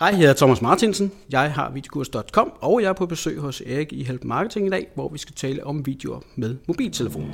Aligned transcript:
Hej, 0.00 0.08
jeg 0.08 0.18
hedder 0.18 0.34
Thomas 0.34 0.62
Martinsen. 0.62 1.12
Jeg 1.30 1.52
har 1.52 1.70
videokurs.com, 1.70 2.52
og 2.60 2.82
jeg 2.82 2.88
er 2.88 2.92
på 2.92 3.06
besøg 3.06 3.38
hos 3.38 3.60
Erik 3.60 3.92
i 3.92 4.02
Help 4.02 4.24
Marketing 4.24 4.66
i 4.66 4.70
dag, 4.70 4.86
hvor 4.94 5.08
vi 5.08 5.18
skal 5.18 5.34
tale 5.34 5.66
om 5.66 5.86
videoer 5.86 6.20
med 6.36 6.56
mobiltelefon. 6.68 7.30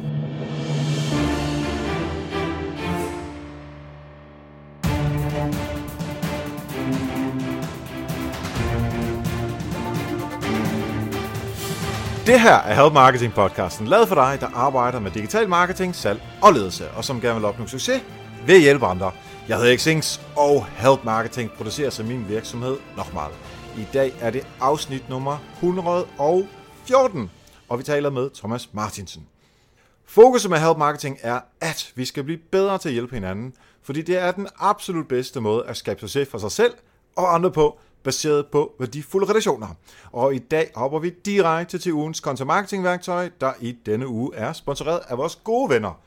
Det 12.27 12.41
her 12.41 12.55
er 12.55 12.83
Help 12.83 12.93
Marketing 12.93 13.33
podcasten, 13.33 13.87
lavet 13.87 14.09
for 14.09 14.15
dig, 14.15 14.39
der 14.41 14.47
arbejder 14.55 15.01
med 15.01 15.11
digital 15.11 15.49
marketing, 15.49 15.95
salg 15.95 16.21
og 16.43 16.53
ledelse, 16.53 16.91
og 16.91 17.05
som 17.05 17.21
gerne 17.21 17.35
vil 17.35 17.45
opnå 17.45 17.67
succes 17.67 18.03
ved 18.47 18.55
at 18.55 18.61
hjælpe 18.61 18.87
andre. 18.87 19.13
Jeg 19.49 19.57
hedder 19.57 19.77
Xings, 19.77 20.21
og 20.37 20.67
Help 20.67 21.05
Marketing 21.05 21.51
producerer 21.51 21.91
sig 21.91 22.05
min 22.05 22.29
virksomhed 22.29 22.77
Nochmal. 22.97 23.31
I 23.79 23.87
dag 23.93 24.15
er 24.21 24.31
det 24.31 24.47
afsnit 24.61 25.09
nummer 25.09 25.39
114, 25.55 27.31
og 27.69 27.79
vi 27.79 27.83
taler 27.83 28.11
med 28.11 28.31
Thomas 28.35 28.75
Martinsen. 28.75 29.27
Fokuset 30.05 30.51
med 30.51 30.59
Help 30.59 30.79
Marketing 30.79 31.19
er, 31.23 31.41
at 31.61 31.93
vi 31.95 32.05
skal 32.05 32.25
blive 32.25 32.39
bedre 32.51 32.79
til 32.79 32.89
at 32.89 32.93
hjælpe 32.93 33.15
hinanden, 33.15 33.55
fordi 33.83 34.03
det 34.03 34.17
er 34.19 34.33
den 34.33 34.49
absolut 34.59 35.09
bedste 35.09 35.41
måde 35.41 35.67
at 35.67 35.77
skabe 35.77 36.01
succes 36.01 36.29
for 36.29 36.39
sig 36.39 36.53
selv 36.53 36.75
og 37.17 37.35
andre 37.35 37.51
på, 37.51 37.79
baseret 38.03 38.47
på 38.47 38.75
værdifulde 38.79 39.31
relationer. 39.31 39.69
Og 40.13 40.35
i 40.35 40.39
dag 40.39 40.71
hopper 40.75 40.99
vi 40.99 41.11
direkte 41.25 41.79
til 41.79 41.93
ugens 41.93 42.19
content 42.19 42.47
marketing 42.47 42.85
værktøj, 42.85 43.31
der 43.41 43.53
i 43.61 43.77
denne 43.87 44.07
uge 44.07 44.35
er 44.35 44.53
sponsoreret 44.53 45.01
af 45.09 45.19
vores 45.19 45.37
gode 45.45 45.71
venner 45.71 46.01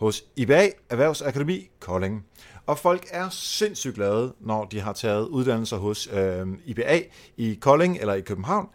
hos 0.00 0.24
IBA 0.36 0.68
Erhvervsakademi 0.90 1.70
Kolding. 1.80 2.24
Og 2.68 2.78
folk 2.78 3.06
er 3.10 3.28
sindssygt 3.28 3.94
glade, 3.94 4.34
når 4.40 4.64
de 4.64 4.80
har 4.80 4.92
taget 4.92 5.28
uddannelser 5.28 5.76
hos 5.76 6.08
øh, 6.12 6.46
IBA 6.64 7.00
i 7.36 7.58
Kolding 7.60 7.98
eller 8.00 8.14
i 8.14 8.20
København. 8.20 8.68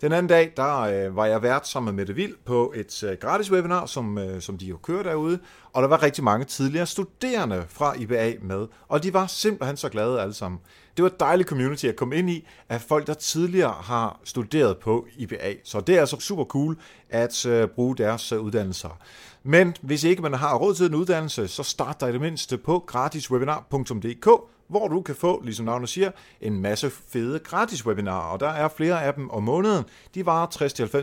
Den 0.00 0.12
anden 0.12 0.28
dag, 0.28 0.52
der 0.56 0.80
øh, 0.80 1.16
var 1.16 1.26
jeg 1.26 1.42
vært 1.42 1.68
sammen 1.68 1.94
med 1.94 2.00
Mette 2.02 2.14
Vild 2.14 2.36
på 2.44 2.72
et 2.76 3.02
øh, 3.02 3.16
gratis 3.20 3.52
webinar, 3.52 3.86
som, 3.86 4.18
øh, 4.18 4.40
som 4.40 4.58
de 4.58 4.66
jo 4.66 4.76
kører 4.76 5.02
derude, 5.02 5.38
og 5.72 5.82
der 5.82 5.88
var 5.88 6.02
rigtig 6.02 6.24
mange 6.24 6.44
tidligere 6.44 6.86
studerende 6.86 7.64
fra 7.68 7.94
IBA 7.98 8.32
med, 8.42 8.66
og 8.88 9.02
de 9.02 9.14
var 9.14 9.26
simpelthen 9.26 9.76
så 9.76 9.88
glade 9.88 10.20
alle 10.20 10.34
sammen. 10.34 10.60
Det 10.96 11.02
var 11.02 11.10
et 11.10 11.20
dejligt 11.20 11.48
community 11.48 11.86
at 11.86 11.96
komme 11.96 12.16
ind 12.16 12.30
i, 12.30 12.46
af 12.68 12.80
folk, 12.80 13.06
der 13.06 13.14
tidligere 13.14 13.74
har 13.80 14.20
studeret 14.24 14.78
på 14.78 15.06
IBA. 15.16 15.54
Så 15.64 15.80
det 15.80 15.96
er 15.96 16.00
altså 16.00 16.16
super 16.20 16.44
cool 16.44 16.76
at 17.10 17.46
øh, 17.46 17.68
bruge 17.68 17.96
deres 17.96 18.32
øh, 18.32 18.40
uddannelser. 18.40 18.98
Men 19.42 19.74
hvis 19.80 20.04
ikke 20.04 20.22
man 20.22 20.34
har 20.34 20.56
råd 20.56 20.74
til 20.74 20.86
en 20.86 20.94
uddannelse, 20.94 21.48
så 21.48 21.62
start 21.62 22.00
dig 22.00 22.08
i 22.08 22.12
det 22.12 22.20
mindste 22.20 22.58
på 22.58 22.84
gratiswebinar.dk, 22.86 24.28
hvor 24.70 24.88
du 24.88 25.02
kan 25.02 25.14
få, 25.14 25.42
ligesom 25.44 25.66
navnet 25.66 25.88
siger, 25.88 26.10
en 26.40 26.60
masse 26.60 26.90
fede 26.90 27.38
gratis 27.38 27.86
webinarer, 27.86 28.32
og 28.32 28.40
der 28.40 28.48
er 28.48 28.68
flere 28.68 29.04
af 29.04 29.14
dem 29.14 29.30
om 29.30 29.42
måneden. 29.42 29.84
De 30.14 30.26
varer 30.26 30.46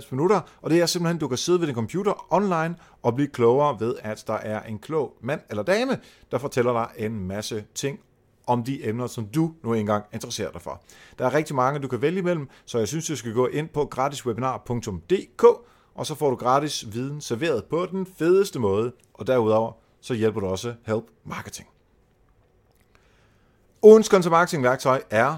60-90 0.02 0.08
minutter, 0.12 0.42
og 0.62 0.70
det 0.70 0.82
er 0.82 0.86
simpelthen, 0.86 1.20
du 1.20 1.28
kan 1.28 1.38
sidde 1.38 1.60
ved 1.60 1.68
din 1.68 1.76
computer 1.76 2.34
online 2.34 2.76
og 3.04 3.16
blive 3.16 3.28
klogere 3.28 3.80
ved, 3.80 3.96
at 4.02 4.24
der 4.28 4.34
er 4.34 4.64
en 4.64 4.80
klog 4.80 5.14
mand 5.22 5.42
eller 5.50 5.64
dame, 5.64 6.00
der 6.32 6.38
fortæller 6.38 6.74
dig 6.74 7.06
en 7.06 7.28
masse 7.28 7.64
ting 7.76 8.00
om 8.48 8.64
de 8.64 8.88
emner, 8.88 9.08
som 9.08 9.26
du 9.26 9.54
nu 9.64 9.74
engang 9.74 10.06
interesserer 10.14 10.52
dig 10.52 10.62
for. 10.62 10.82
Der 11.20 11.26
er 11.26 11.34
rigtig 11.34 11.56
mange, 11.56 11.80
du 11.80 11.88
kan 11.88 12.02
vælge 12.02 12.20
imellem, 12.20 12.50
så 12.66 12.78
jeg 12.78 12.88
synes, 12.88 13.08
du 13.08 13.16
skal 13.16 13.34
gå 13.34 13.48
ind 13.48 13.70
på 13.70 13.86
gratiswebinar.dk, 13.86 15.44
og 15.96 16.06
så 16.06 16.16
får 16.16 16.30
du 16.30 16.36
gratis 16.36 16.94
viden 16.94 17.22
serveret 17.22 17.66
på 17.66 17.86
den 17.86 18.06
fedeste 18.18 18.60
måde, 18.60 18.92
og 19.14 19.28
derudover 19.28 19.72
så 20.02 20.14
hjælper 20.14 20.40
du 20.40 20.48
også 20.48 20.74
Help 20.86 21.06
Marketing. 21.24 21.68
Ugens 23.84 24.08
content 24.08 24.32
marketing 24.32 24.64
værktøj 24.64 25.02
er 25.10 25.36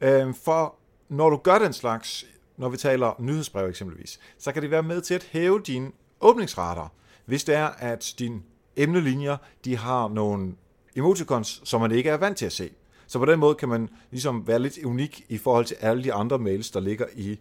Uh, 0.00 0.09
øhm, 0.09 0.34
for 0.34 0.75
når 1.09 1.31
du 1.31 1.36
gør 1.36 1.59
den 1.59 1.72
slags, 1.72 2.25
når 2.56 2.69
vi 2.69 2.76
taler 2.76 3.16
nyhedsbrev 3.19 3.69
eksempelvis, 3.69 4.20
så 4.38 4.53
kan 4.53 4.62
det 4.62 4.70
være 4.70 4.82
med 4.82 5.00
til 5.00 5.15
at 5.15 5.28
hæve 5.31 5.60
din 5.66 5.92
åbningsrater, 6.20 6.92
hvis 7.25 7.44
det 7.44 7.54
er, 7.54 7.66
at 7.66 8.15
din 8.19 8.42
emnelinjer, 8.77 9.37
de 9.65 9.77
har 9.77 10.09
nogle 10.09 10.55
emoticons, 10.97 11.60
som 11.65 11.81
man 11.81 11.93
ikke 11.93 12.10
er 12.10 12.16
vant 12.16 12.38
til 12.38 12.47
at 12.47 12.53
se. 12.53 12.71
Så 13.06 13.19
på 13.19 13.27
den 13.27 13.38
måde 13.38 13.55
kan 13.55 13.69
man 13.69 13.88
ligesom 14.10 14.47
være 14.47 14.59
lidt 14.59 14.78
unik 14.84 15.25
i 15.28 15.38
forhold 15.38 15.65
til 15.65 15.77
alle 15.81 16.05
de 16.05 16.12
andre 16.12 16.38
mails, 16.38 16.71
der 16.71 16.81
ligger 16.81 17.06
i 17.16 17.38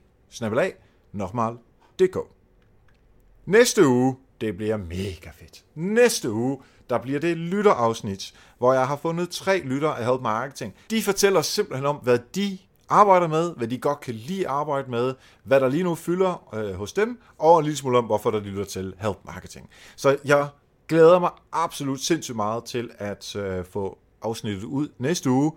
Næste 3.45 3.87
uge, 3.87 4.15
det 4.41 4.57
bliver 4.57 4.77
mega 4.77 5.29
fedt. 5.39 5.63
Næste 5.75 6.31
uge, 6.31 6.57
der 6.89 6.97
bliver 6.97 7.19
det 7.19 7.37
lytterafsnit, 7.37 8.33
hvor 8.57 8.73
jeg 8.73 8.87
har 8.87 8.95
fundet 8.95 9.29
tre 9.29 9.59
lytter 9.59 9.89
af 9.89 10.05
Help 10.05 10.21
Marketing. 10.21 10.73
De 10.89 11.01
fortæller 11.01 11.41
simpelthen 11.41 11.85
om, 11.85 11.95
hvad 11.95 12.19
de 12.35 12.57
arbejder 12.91 13.27
med, 13.27 13.53
hvad 13.57 13.67
de 13.67 13.77
godt 13.77 13.99
kan 13.99 14.13
lide 14.13 14.39
at 14.39 14.53
arbejde 14.53 14.91
med, 14.91 15.13
hvad 15.43 15.59
der 15.59 15.69
lige 15.69 15.83
nu 15.83 15.95
fylder 15.95 16.53
øh, 16.53 16.73
hos 16.73 16.93
dem, 16.93 17.19
og 17.37 17.59
en 17.59 17.63
lille 17.63 17.77
smule 17.77 17.97
om, 17.97 18.05
hvorfor 18.05 18.31
der 18.31 18.39
lytter 18.39 18.63
til 18.63 18.93
Help 18.99 19.17
Marketing. 19.25 19.69
Så 19.95 20.17
jeg 20.25 20.47
glæder 20.87 21.19
mig 21.19 21.29
absolut 21.51 21.99
sindssygt 21.99 22.35
meget 22.35 22.63
til 22.63 22.89
at 22.97 23.35
øh, 23.35 23.65
få 23.65 23.97
afsnittet 24.21 24.63
ud 24.63 24.87
næste 24.99 25.29
uge. 25.29 25.51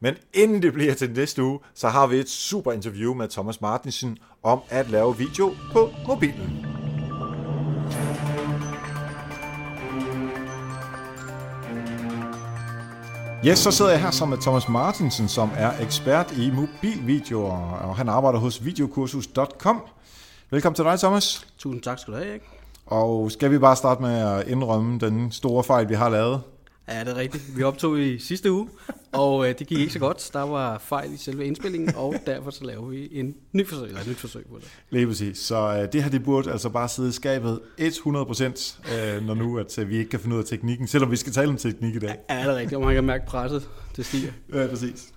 Men 0.00 0.14
inden 0.34 0.62
det 0.62 0.72
bliver 0.72 0.94
til 0.94 1.10
næste 1.10 1.42
uge, 1.42 1.58
så 1.74 1.88
har 1.88 2.06
vi 2.06 2.16
et 2.16 2.28
super 2.28 2.72
interview 2.72 3.14
med 3.14 3.28
Thomas 3.28 3.60
Martinsen 3.60 4.18
om 4.42 4.60
at 4.68 4.90
lave 4.90 5.16
video 5.16 5.54
på 5.72 5.90
mobilen. 6.06 6.67
Yes, 13.46 13.58
så 13.58 13.70
sidder 13.70 13.90
jeg 13.90 14.00
her 14.00 14.10
sammen 14.10 14.36
med 14.36 14.42
Thomas 14.42 14.68
Martinsen, 14.68 15.28
som 15.28 15.50
er 15.56 15.72
ekspert 15.80 16.32
i 16.36 16.50
mobilvideoer, 16.50 17.72
og 17.72 17.96
han 17.96 18.08
arbejder 18.08 18.38
hos 18.38 18.64
videokursus.com. 18.64 19.82
Velkommen 20.50 20.74
til 20.74 20.84
dig, 20.84 20.98
Thomas. 20.98 21.46
Tusind 21.58 21.82
tak 21.82 21.98
skal 21.98 22.14
du 22.14 22.18
have, 22.18 22.34
ikke? 22.34 22.46
Og 22.86 23.30
skal 23.30 23.50
vi 23.50 23.58
bare 23.58 23.76
starte 23.76 24.02
med 24.02 24.18
at 24.18 24.48
indrømme 24.48 24.98
den 24.98 25.32
store 25.32 25.64
fejl, 25.64 25.88
vi 25.88 25.94
har 25.94 26.08
lavet? 26.08 26.42
Ja, 26.88 27.00
det 27.00 27.08
er 27.08 27.16
rigtigt. 27.16 27.56
Vi 27.56 27.62
optog 27.62 28.00
i 28.00 28.18
sidste 28.18 28.52
uge, 28.52 28.68
og 29.12 29.48
øh, 29.48 29.58
det 29.58 29.66
gik 29.66 29.78
ikke 29.78 29.92
så 29.92 29.98
godt. 29.98 30.30
Der 30.32 30.42
var 30.42 30.78
fejl 30.78 31.14
i 31.14 31.16
selve 31.16 31.46
indspillingen, 31.46 31.94
og 31.96 32.14
derfor 32.26 32.50
så 32.50 32.64
laver 32.64 32.86
vi 32.86 33.08
en 33.12 33.34
ny 33.52 33.66
forsøg, 33.66 33.88
eller 33.88 34.00
et 34.00 34.06
nyt 34.06 34.16
forsøg 34.16 34.46
på 34.46 34.58
det. 34.60 34.68
Lige 34.90 35.06
præcis. 35.06 35.38
Så 35.38 35.56
øh, 35.56 35.92
det 35.92 36.02
her, 36.02 36.10
det 36.10 36.24
burde 36.24 36.52
altså 36.52 36.68
bare 36.68 36.88
sidde 36.88 37.08
i 37.08 37.12
skabet 37.12 37.60
100%, 37.80 38.94
øh, 38.94 39.26
når 39.26 39.34
nu 39.34 39.58
at 39.58 39.78
øh, 39.78 39.88
vi 39.88 39.96
ikke 39.98 40.10
kan 40.10 40.20
finde 40.20 40.36
ud 40.36 40.40
af 40.40 40.46
teknikken, 40.46 40.86
selvom 40.86 41.10
vi 41.10 41.16
skal 41.16 41.32
tale 41.32 41.48
om 41.48 41.56
teknik 41.56 41.94
i 41.94 41.98
dag. 41.98 42.16
Ja, 42.30 42.38
det 42.38 42.46
er 42.46 42.56
rigtigt, 42.56 42.76
og 42.76 42.84
man 42.84 42.94
kan 42.94 43.04
mærke 43.04 43.26
presset, 43.26 43.68
det 43.96 44.06
stiger. 44.06 44.32
Ja, 44.54 44.66
præcis. 44.66 45.12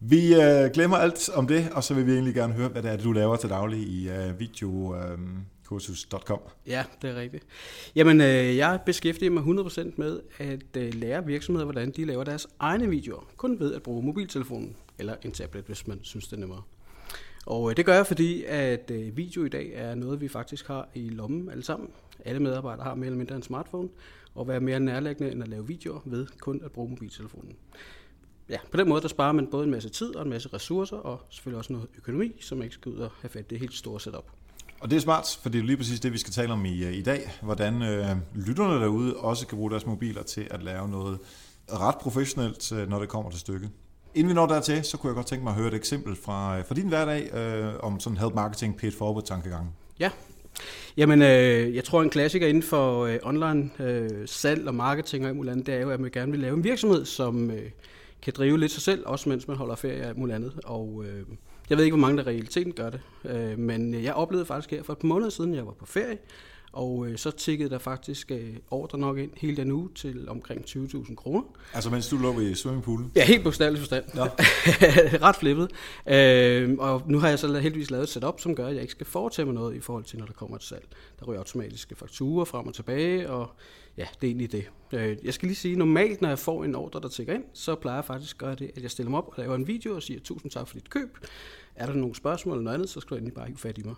Vi 0.00 0.34
øh, 0.34 0.70
glemmer 0.74 0.96
alt 0.96 1.30
om 1.34 1.46
det, 1.46 1.68
og 1.72 1.84
så 1.84 1.94
vil 1.94 2.06
vi 2.06 2.12
egentlig 2.12 2.34
gerne 2.34 2.54
høre, 2.54 2.68
hvad 2.68 2.82
det 2.82 2.90
er, 2.90 2.96
du 2.96 3.12
laver 3.12 3.36
til 3.36 3.50
daglig 3.50 3.78
i 3.80 4.08
øh, 4.08 4.40
video... 4.40 4.96
Øh, 4.96 5.18
kursus.com. 5.64 6.40
Ja, 6.66 6.84
det 7.02 7.10
er 7.10 7.14
rigtigt. 7.14 7.46
Jamen, 7.94 8.20
øh, 8.20 8.56
jeg 8.56 8.80
beskæftiger 8.86 9.30
mig 9.30 9.42
100% 9.42 9.92
med 9.96 10.20
at 10.38 10.76
øh, 10.76 10.94
lære 10.94 11.26
virksomheder, 11.26 11.64
hvordan 11.64 11.90
de 11.90 12.04
laver 12.04 12.24
deres 12.24 12.46
egne 12.58 12.88
videoer, 12.88 13.30
kun 13.36 13.60
ved 13.60 13.74
at 13.74 13.82
bruge 13.82 14.02
mobiltelefonen, 14.02 14.76
eller 14.98 15.16
en 15.22 15.32
tablet, 15.32 15.64
hvis 15.64 15.86
man 15.86 16.00
synes, 16.02 16.26
det 16.28 16.36
er 16.36 16.40
nemmere. 16.40 16.62
Og 17.46 17.70
øh, 17.70 17.76
det 17.76 17.86
gør 17.86 17.94
jeg, 17.94 18.06
fordi 18.06 18.44
at 18.44 18.90
øh, 18.90 19.16
video 19.16 19.44
i 19.44 19.48
dag 19.48 19.72
er 19.74 19.94
noget, 19.94 20.20
vi 20.20 20.28
faktisk 20.28 20.66
har 20.66 20.88
i 20.94 21.08
lommen 21.08 21.50
alle 21.50 21.64
sammen. 21.64 21.90
Alle 22.24 22.40
medarbejdere 22.40 22.84
har 22.84 22.94
mere 22.94 23.06
eller 23.06 23.18
mindre 23.18 23.36
en 23.36 23.42
smartphone, 23.42 23.88
og 24.34 24.48
være 24.48 24.60
mere 24.60 24.80
nærlæggende 24.80 25.32
end 25.32 25.42
at 25.42 25.48
lave 25.48 25.66
videoer 25.66 26.00
ved 26.04 26.26
kun 26.40 26.60
at 26.64 26.72
bruge 26.72 26.90
mobiltelefonen. 26.90 27.56
Ja, 28.48 28.58
på 28.70 28.76
den 28.76 28.88
måde 28.88 29.02
der 29.02 29.08
sparer 29.08 29.32
man 29.32 29.46
både 29.46 29.64
en 29.64 29.70
masse 29.70 29.88
tid 29.88 30.16
og 30.16 30.22
en 30.22 30.30
masse 30.30 30.48
ressourcer, 30.52 30.96
og 30.96 31.20
selvfølgelig 31.30 31.58
også 31.58 31.72
noget 31.72 31.88
økonomi, 31.96 32.36
som 32.40 32.62
ikke 32.62 32.74
skal 32.74 32.92
ud 32.92 32.98
og 32.98 33.10
have 33.20 33.30
fat 33.30 33.50
det 33.50 33.58
helt 33.58 33.74
store 33.74 34.00
setup. 34.00 34.30
Og 34.84 34.90
det 34.90 34.96
er 34.96 35.00
smart, 35.00 35.38
for 35.42 35.48
det 35.48 35.58
er 35.58 35.62
lige 35.62 35.76
præcis 35.76 36.00
det, 36.00 36.12
vi 36.12 36.18
skal 36.18 36.32
tale 36.32 36.52
om 36.52 36.64
i, 36.64 36.84
øh, 36.84 36.94
i 36.94 37.02
dag. 37.02 37.30
Hvordan 37.42 37.82
øh, 37.82 38.06
lytterne 38.34 38.80
derude 38.80 39.16
også 39.16 39.46
kan 39.46 39.58
bruge 39.58 39.70
deres 39.70 39.86
mobiler 39.86 40.22
til 40.22 40.46
at 40.50 40.62
lave 40.62 40.88
noget 40.88 41.18
ret 41.72 41.94
professionelt, 42.00 42.72
øh, 42.72 42.88
når 42.88 42.98
det 42.98 43.08
kommer 43.08 43.30
til 43.30 43.40
stykket. 43.40 43.70
Inden 44.14 44.28
vi 44.28 44.34
når 44.34 44.46
dertil, 44.46 44.84
så 44.84 44.96
kunne 44.96 45.08
jeg 45.08 45.14
godt 45.14 45.26
tænke 45.26 45.44
mig 45.44 45.50
at 45.50 45.56
høre 45.56 45.68
et 45.68 45.74
eksempel 45.74 46.16
fra, 46.16 46.58
øh, 46.58 46.64
fra 46.64 46.74
din 46.74 46.88
hverdag 46.88 47.34
øh, 47.34 47.74
om 47.82 48.00
sådan 48.00 48.18
help 48.18 48.34
marketing 48.34 48.76
paid 48.76 48.92
forward 48.92 49.24
tankegang. 49.24 49.76
Ja, 50.00 50.10
Jamen, 50.96 51.22
øh, 51.22 51.74
jeg 51.74 51.84
tror 51.84 52.02
en 52.02 52.10
klassiker 52.10 52.46
inden 52.46 52.62
for 52.62 53.04
øh, 53.04 53.18
online 53.22 53.70
øh, 53.78 54.10
salg 54.26 54.68
og 54.68 54.74
marketing 54.74 55.24
og 55.24 55.28
alt 55.28 55.36
muligt 55.36 55.52
andet, 55.52 55.66
det 55.66 55.74
er 55.74 55.80
jo, 55.80 55.90
at 55.90 56.00
man 56.00 56.10
gerne 56.10 56.30
vil 56.30 56.40
lave 56.40 56.56
en 56.56 56.64
virksomhed, 56.64 57.04
som 57.04 57.50
øh, 57.50 57.70
kan 58.22 58.32
drive 58.36 58.58
lidt 58.58 58.72
sig 58.72 58.82
selv, 58.82 59.02
også 59.06 59.28
mens 59.28 59.48
man 59.48 59.56
holder 59.56 59.74
ferie 59.74 60.02
og 60.02 60.08
alt 60.08 60.18
muligt 60.18 60.36
andet. 60.36 60.60
Og 60.64 61.04
øh, 61.06 61.22
jeg 61.70 61.78
ved 61.78 61.84
ikke, 61.84 61.96
hvor 61.96 62.06
mange 62.06 62.18
der 62.18 62.26
realiteten 62.26 62.72
gør 62.72 62.90
det, 62.90 63.00
øh, 63.24 63.58
men 63.58 63.94
jeg 63.94 64.14
oplevede 64.14 64.46
faktisk 64.46 64.70
her 64.70 64.82
for 64.82 64.92
et 64.92 64.98
par 64.98 65.08
måneder 65.08 65.30
siden, 65.30 65.54
jeg 65.54 65.66
var 65.66 65.72
på 65.72 65.86
ferie, 65.86 66.18
og 66.74 67.06
øh, 67.06 67.18
så 67.18 67.30
tikkede 67.30 67.70
der 67.70 67.78
faktisk 67.78 68.30
øh, 68.30 68.56
ordre 68.70 68.98
nok 68.98 69.18
ind 69.18 69.30
hele 69.36 69.56
den 69.56 69.70
uge 69.70 69.88
til 69.94 70.28
omkring 70.28 70.64
20.000 70.64 71.14
kroner. 71.14 71.42
Altså 71.74 71.90
mens 71.90 72.08
du 72.08 72.16
lå 72.16 72.40
i 72.40 72.54
swimmingpoolen? 72.54 73.12
Ja, 73.16 73.24
helt 73.24 73.44
bogstaveligt 73.44 73.80
forstand. 73.80 74.04
Ja. 74.14 74.24
Ret 75.28 75.36
flippet. 75.36 75.70
Øh, 76.06 76.74
og 76.78 77.02
nu 77.06 77.18
har 77.18 77.28
jeg 77.28 77.38
så 77.38 77.58
heldigvis 77.58 77.90
lavet 77.90 78.02
et 78.02 78.08
setup, 78.08 78.40
som 78.40 78.54
gør, 78.54 78.66
at 78.66 78.74
jeg 78.74 78.82
ikke 78.82 78.92
skal 78.92 79.06
foretage 79.06 79.46
mig 79.46 79.54
noget 79.54 79.76
i 79.76 79.80
forhold 79.80 80.04
til, 80.04 80.18
når 80.18 80.26
der 80.26 80.32
kommer 80.32 80.56
et 80.56 80.62
salg. 80.62 80.84
Der 81.20 81.26
ryger 81.26 81.38
automatiske 81.38 81.94
fakturer 81.94 82.44
frem 82.44 82.66
og 82.66 82.74
tilbage, 82.74 83.30
og 83.30 83.50
ja, 83.96 84.06
det 84.20 84.26
er 84.26 84.30
egentlig 84.30 84.52
det. 84.52 84.70
Øh, 84.92 85.16
jeg 85.24 85.34
skal 85.34 85.46
lige 85.46 85.56
sige, 85.56 85.76
normalt 85.76 86.20
når 86.20 86.28
jeg 86.28 86.38
får 86.38 86.64
en 86.64 86.74
ordre, 86.74 87.00
der 87.00 87.08
tækker 87.08 87.34
ind, 87.34 87.44
så 87.52 87.74
plejer 87.74 87.96
jeg 87.96 88.04
faktisk 88.04 88.36
at 88.36 88.38
gøre 88.38 88.54
det, 88.54 88.70
at 88.76 88.82
jeg 88.82 88.90
stiller 88.90 89.10
mig 89.10 89.18
op 89.18 89.28
og 89.28 89.34
laver 89.38 89.54
en 89.54 89.66
video 89.66 89.94
og 89.94 90.02
siger, 90.02 90.20
tusind 90.20 90.50
tak 90.50 90.68
for 90.68 90.74
dit 90.74 90.90
køb. 90.90 91.18
Er 91.74 91.86
der 91.86 91.94
nogle 91.94 92.14
spørgsmål 92.14 92.54
eller 92.54 92.64
noget 92.64 92.74
andet, 92.74 92.88
så 92.88 93.00
skal 93.00 93.10
du 93.10 93.16
endelig 93.16 93.34
bare 93.34 93.48
ikke 93.48 93.60
fat 93.60 93.78
i 93.78 93.82
mig 93.82 93.94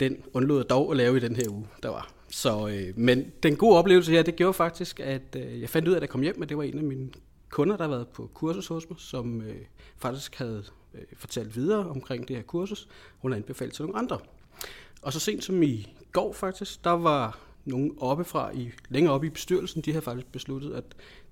den 0.00 0.22
undlod 0.32 0.56
jeg 0.56 0.70
dog 0.70 0.90
at 0.90 0.96
lave 0.96 1.16
i 1.16 1.20
den 1.20 1.36
her 1.36 1.48
uge, 1.50 1.66
der 1.82 1.88
var. 1.88 2.12
Så, 2.28 2.68
øh, 2.68 2.98
men 2.98 3.32
den 3.42 3.56
gode 3.56 3.78
oplevelse 3.78 4.12
her, 4.12 4.22
det 4.22 4.36
gjorde 4.36 4.54
faktisk, 4.54 5.00
at 5.00 5.36
øh, 5.36 5.60
jeg 5.60 5.68
fandt 5.68 5.88
ud 5.88 5.92
af, 5.92 5.96
at 5.96 6.00
jeg 6.00 6.08
kom 6.08 6.22
hjem, 6.22 6.40
og 6.40 6.48
det 6.48 6.56
var 6.56 6.62
en 6.62 6.78
af 6.78 6.84
mine 6.84 7.08
kunder, 7.50 7.76
der 7.76 7.84
havde 7.84 7.96
været 7.96 8.08
på 8.08 8.30
kursus 8.34 8.66
hos 8.66 8.90
mig, 8.90 8.98
som 9.00 9.42
øh, 9.42 9.56
faktisk 9.96 10.34
havde 10.34 10.64
øh, 10.94 11.00
fortalt 11.16 11.56
videre 11.56 11.88
omkring 11.88 12.28
det 12.28 12.36
her 12.36 12.42
kursus. 12.42 12.88
Hun 13.18 13.32
har 13.32 13.36
anbefalet 13.36 13.74
til 13.74 13.84
nogle 13.84 13.98
andre. 13.98 14.18
Og 15.02 15.12
så 15.12 15.20
sent 15.20 15.44
som 15.44 15.62
i 15.62 15.96
går 16.12 16.32
faktisk, 16.32 16.84
der 16.84 16.90
var 16.90 17.38
nogen 17.64 17.94
oppefra, 17.98 18.50
i, 18.54 18.70
længere 18.88 19.14
oppe 19.14 19.26
i 19.26 19.30
bestyrelsen, 19.30 19.82
de 19.82 19.92
havde 19.92 20.04
faktisk 20.04 20.32
besluttet, 20.32 20.74
at 20.74 20.84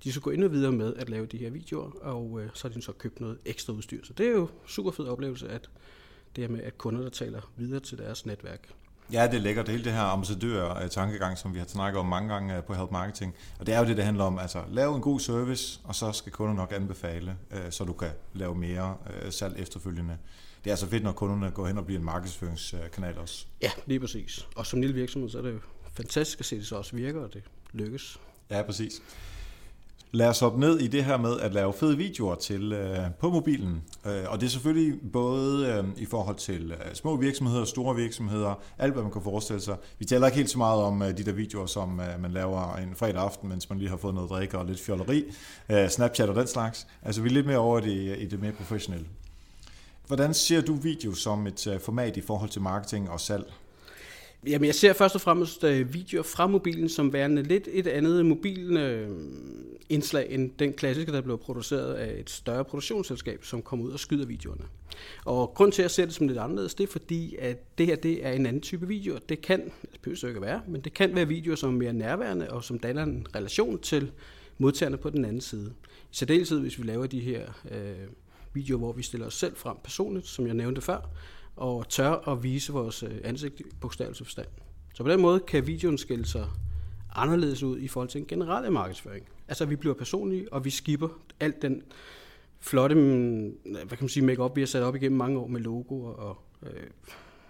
de 0.03 0.11
skulle 0.11 0.23
gå 0.23 0.29
endnu 0.29 0.47
videre 0.47 0.71
med 0.71 0.93
at 0.95 1.09
lave 1.09 1.25
de 1.25 1.37
her 1.37 1.49
videoer, 1.49 1.91
og 2.01 2.41
øh, 2.41 2.49
så 2.53 2.67
har 2.67 2.75
de 2.75 2.81
så 2.81 2.91
købt 2.91 3.19
noget 3.19 3.37
ekstra 3.45 3.73
udstyr. 3.73 4.05
Så 4.05 4.13
det 4.13 4.27
er 4.27 4.31
jo 4.31 4.49
super 4.67 4.91
fed 4.91 5.05
oplevelse, 5.05 5.49
at 5.49 5.69
det 6.35 6.43
her 6.43 6.49
med, 6.51 6.63
at 6.63 6.77
kunder, 6.77 7.01
der 7.01 7.09
taler 7.09 7.51
videre 7.57 7.79
til 7.79 7.97
deres 7.97 8.25
netværk. 8.25 8.69
Ja, 9.11 9.27
det 9.27 9.33
er 9.33 9.39
lækkert. 9.39 9.65
Det 9.65 9.71
hele 9.71 9.83
det 9.83 9.93
her 9.93 10.01
ambassadør-tankegang, 10.01 11.37
som 11.37 11.53
vi 11.53 11.59
har 11.59 11.65
snakket 11.65 11.99
om 11.99 12.05
mange 12.05 12.33
gange 12.33 12.57
øh, 12.57 12.63
på 12.63 12.73
Help 12.73 12.91
Marketing. 12.91 13.35
Og 13.59 13.65
det 13.65 13.75
er 13.75 13.79
jo 13.79 13.85
det, 13.85 13.97
det 13.97 14.05
handler 14.05 14.23
om. 14.23 14.39
Altså, 14.39 14.63
lave 14.69 14.95
en 14.95 15.01
god 15.01 15.19
service, 15.19 15.79
og 15.83 15.95
så 15.95 16.11
skal 16.11 16.31
kunder 16.31 16.53
nok 16.53 16.73
anbefale, 16.75 17.37
øh, 17.51 17.71
så 17.71 17.83
du 17.83 17.93
kan 17.93 18.09
lave 18.33 18.55
mere 18.55 18.97
øh, 19.23 19.31
salg 19.31 19.59
efterfølgende. 19.59 20.17
Det 20.63 20.69
er 20.69 20.73
altså 20.73 20.87
fedt, 20.87 21.03
når 21.03 21.11
kunderne 21.11 21.51
går 21.51 21.67
hen 21.67 21.77
og 21.77 21.85
bliver 21.85 21.99
en 21.99 22.05
markedsføringskanal 22.05 23.17
også. 23.17 23.45
Ja, 23.61 23.71
lige 23.85 23.99
præcis. 23.99 24.47
Og 24.55 24.65
som 24.65 24.81
lille 24.81 24.95
virksomhed, 24.95 25.29
så 25.29 25.37
er 25.37 25.41
det 25.41 25.53
jo 25.53 25.59
fantastisk 25.99 26.39
at 26.39 26.45
se, 26.45 26.55
at 26.55 26.59
det 26.59 26.67
så 26.67 26.75
også 26.75 26.95
virker, 26.95 27.21
og 27.21 27.33
det 27.33 27.43
lykkes. 27.73 28.19
Ja, 28.49 28.61
præcis. 28.61 29.01
Lad 30.11 30.27
os 30.27 30.39
hoppe 30.39 30.59
ned 30.59 30.79
i 30.79 30.87
det 30.87 31.05
her 31.05 31.17
med 31.17 31.39
at 31.39 31.53
lave 31.53 31.73
fede 31.73 31.97
videoer 31.97 32.35
til 32.35 32.73
øh, 32.73 32.97
på 33.19 33.29
mobilen. 33.29 33.83
Øh, 34.05 34.23
og 34.27 34.39
det 34.39 34.45
er 34.45 34.49
selvfølgelig 34.49 35.11
både 35.13 35.67
øh, 35.67 35.83
i 35.97 36.05
forhold 36.05 36.35
til 36.35 36.71
øh, 36.71 36.93
små 36.93 37.15
virksomheder, 37.15 37.65
store 37.65 37.95
virksomheder, 37.95 38.61
alt 38.77 38.93
hvad 38.93 39.03
man 39.03 39.11
kan 39.11 39.21
forestille 39.21 39.61
sig. 39.61 39.77
Vi 39.99 40.05
taler 40.05 40.27
ikke 40.27 40.37
helt 40.37 40.49
så 40.49 40.57
meget 40.57 40.81
om 40.81 41.01
øh, 41.01 41.17
de 41.17 41.23
der 41.23 41.31
videoer, 41.31 41.65
som 41.65 41.99
øh, 41.99 42.21
man 42.21 42.31
laver 42.31 42.75
en 42.75 42.95
fredag 42.95 43.21
aften, 43.21 43.49
mens 43.49 43.69
man 43.69 43.79
lige 43.79 43.89
har 43.89 43.97
fået 43.97 44.13
noget 44.13 44.29
drikke 44.29 44.57
og 44.57 44.65
lidt 44.65 44.79
fjolleri, 44.79 45.23
øh, 45.69 45.89
Snapchat 45.89 46.29
og 46.29 46.35
den 46.35 46.47
slags. 46.47 46.87
Altså 47.03 47.21
vi 47.21 47.29
er 47.29 47.33
lidt 47.33 47.45
mere 47.45 47.57
over 47.57 47.79
det, 47.79 48.17
i 48.19 48.25
det 48.25 48.39
mere 48.39 48.51
professionelle. 48.51 49.07
Hvordan 50.07 50.33
ser 50.33 50.61
du 50.61 50.73
video 50.73 51.13
som 51.13 51.47
et 51.47 51.67
øh, 51.67 51.79
format 51.79 52.17
i 52.17 52.21
forhold 52.21 52.49
til 52.49 52.61
marketing 52.61 53.09
og 53.09 53.19
salg? 53.19 53.53
Jamen, 54.47 54.65
jeg 54.65 54.75
ser 54.75 54.93
først 54.93 55.15
og 55.15 55.21
fremmest 55.21 55.63
øh, 55.63 55.93
videoer 55.93 56.23
fra 56.23 56.47
mobilen 56.47 56.89
som 56.89 57.13
værende 57.13 57.43
lidt 57.43 57.67
et 57.71 57.87
andet 57.87 58.25
mobilindslag 58.25 60.27
øh, 60.29 60.33
end 60.33 60.51
den 60.59 60.73
klassiske, 60.73 61.11
der 61.11 61.21
blev 61.21 61.37
produceret 61.37 61.93
af 61.93 62.19
et 62.19 62.29
større 62.29 62.65
produktionsselskab, 62.65 63.45
som 63.45 63.61
kom 63.61 63.81
ud 63.81 63.91
og 63.91 63.99
skyder 63.99 64.25
videoerne. 64.25 64.63
Og 65.25 65.53
grund 65.55 65.71
til, 65.71 65.81
at 65.81 65.83
jeg 65.83 65.91
ser 65.91 66.05
det 66.05 66.13
som 66.13 66.27
lidt 66.27 66.39
anderledes, 66.39 66.73
det 66.73 66.83
er 66.83 66.91
fordi, 66.91 67.35
at 67.35 67.77
det 67.77 67.85
her 67.85 67.95
det 67.95 68.25
er 68.25 68.31
en 68.31 68.45
anden 68.45 68.61
type 68.61 68.87
video. 68.87 69.17
Det 69.29 69.41
kan, 69.41 69.61
altså, 69.61 69.87
det 69.93 70.01
behøver 70.01 70.27
ikke 70.27 70.37
at 70.37 70.41
være, 70.41 70.61
men 70.67 70.81
det 70.81 70.93
kan 70.93 71.15
være 71.15 71.27
videoer, 71.27 71.55
som 71.55 71.73
er 71.73 71.77
mere 71.77 71.93
nærværende 71.93 72.49
og 72.49 72.63
som 72.63 72.79
danner 72.79 73.03
en 73.03 73.27
relation 73.35 73.79
til 73.79 74.11
modtagerne 74.57 74.97
på 74.97 75.09
den 75.09 75.25
anden 75.25 75.41
side. 75.41 75.73
I 76.11 76.15
særdeleshed, 76.15 76.59
hvis 76.59 76.79
vi 76.79 76.83
laver 76.83 77.07
de 77.07 77.19
her 77.19 77.45
øh, 77.71 78.07
videoer, 78.53 78.79
hvor 78.79 78.91
vi 78.91 79.03
stiller 79.03 79.27
os 79.27 79.33
selv 79.33 79.55
frem 79.55 79.77
personligt, 79.83 80.27
som 80.27 80.47
jeg 80.47 80.53
nævnte 80.53 80.81
før, 80.81 81.09
og 81.55 81.89
tør 81.89 82.29
at 82.29 82.43
vise 82.43 82.73
vores 82.73 83.03
øh, 83.03 83.11
ansigt 83.23 83.59
i 83.59 83.63
bogstavelse 83.81 84.23
forstand. 84.23 84.47
Så 84.93 85.03
på 85.03 85.09
den 85.09 85.21
måde 85.21 85.39
kan 85.39 85.67
videoen 85.67 85.97
skille 85.97 86.25
sig 86.25 86.47
anderledes 87.15 87.63
ud 87.63 87.79
i 87.79 87.87
forhold 87.87 88.09
til 88.09 88.21
en 88.21 88.27
generel 88.27 88.71
markedsføring. 88.71 89.25
Altså 89.47 89.65
vi 89.65 89.75
bliver 89.75 89.95
personlige, 89.95 90.53
og 90.53 90.65
vi 90.65 90.69
skipper 90.69 91.09
alt 91.39 91.61
den 91.61 91.83
flotte 92.59 92.95
mm, 92.95 93.57
hvad 93.63 93.87
kan 93.87 93.97
man 94.01 94.09
sige, 94.09 94.25
make-up, 94.25 94.55
vi 94.55 94.61
har 94.61 94.65
sat 94.65 94.83
op 94.83 94.95
igennem 94.95 95.17
mange 95.17 95.39
år 95.39 95.47
med 95.47 95.61
logoer 95.61 96.11
og 96.13 96.37
øh, 96.63 96.83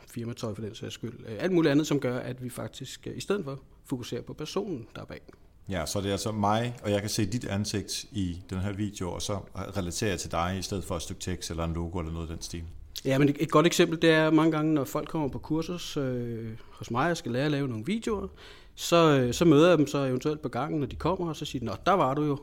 firmatøj 0.08 0.56
for 0.56 0.62
den 0.62 0.76
sags 0.76 0.94
skyld. 0.94 1.26
Øh, 1.28 1.36
alt 1.40 1.52
muligt 1.52 1.72
andet, 1.72 1.88
som 1.88 2.00
gør, 2.00 2.20
at 2.20 2.44
vi 2.44 2.50
faktisk 2.50 3.08
øh, 3.08 3.18
i 3.18 3.20
stedet 3.20 3.44
for 3.44 3.60
fokuserer 3.86 4.22
på 4.22 4.34
personen 4.34 4.88
der 4.96 5.02
er 5.02 5.06
bag. 5.06 5.22
Ja, 5.70 5.86
så 5.86 6.02
det 6.02 6.08
er 6.08 6.12
altså 6.12 6.32
mig, 6.32 6.76
og 6.84 6.92
jeg 6.92 7.02
kan 7.02 7.10
se 7.10 7.26
dit 7.26 7.46
ansigt 7.46 8.06
i 8.12 8.42
den 8.50 8.60
her 8.60 8.74
video, 8.74 9.12
og 9.12 9.22
så 9.22 9.40
relaterer 9.56 10.10
jeg 10.10 10.20
til 10.20 10.32
dig, 10.32 10.56
i 10.60 10.62
stedet 10.62 10.84
for 10.84 10.96
et 10.96 11.02
stykke 11.02 11.22
tekst 11.22 11.50
eller 11.50 11.64
en 11.64 11.74
logo 11.74 12.00
eller 12.00 12.14
noget 12.14 12.30
af 12.30 12.36
den 12.36 12.42
stil. 12.42 12.64
Ja, 13.06 13.18
men 13.18 13.36
et 13.40 13.52
godt 13.52 13.66
eksempel, 13.66 14.02
det 14.02 14.10
er 14.10 14.32
mange 14.32 14.52
gange, 14.52 14.74
når 14.74 14.84
folk 14.84 15.08
kommer 15.08 15.28
på 15.28 15.40
kursus 15.40 15.98
øh, 15.98 16.50
hos 16.70 16.92
mig 16.92 17.12
og 17.12 17.18
skal 17.18 17.32
lære 17.32 17.46
at 17.46 17.52
lave 17.52 17.68
nogle 17.68 17.86
videoer, 17.86 18.28
så, 18.76 19.20
øh, 19.20 19.34
så 19.34 19.46
møder 19.46 19.70
jeg 19.70 19.78
dem 19.78 19.88
så 19.88 19.98
eventuelt 19.98 20.42
på 20.42 20.50
gangen, 20.50 20.80
når 20.80 20.88
de 20.88 20.96
kommer, 20.96 21.30
og 21.30 21.36
så 21.36 21.46
siger 21.46 21.60
de, 21.60 21.66
nå, 21.66 21.74
der 21.86 21.92
var 21.92 22.14
du 22.14 22.24
jo. 22.24 22.40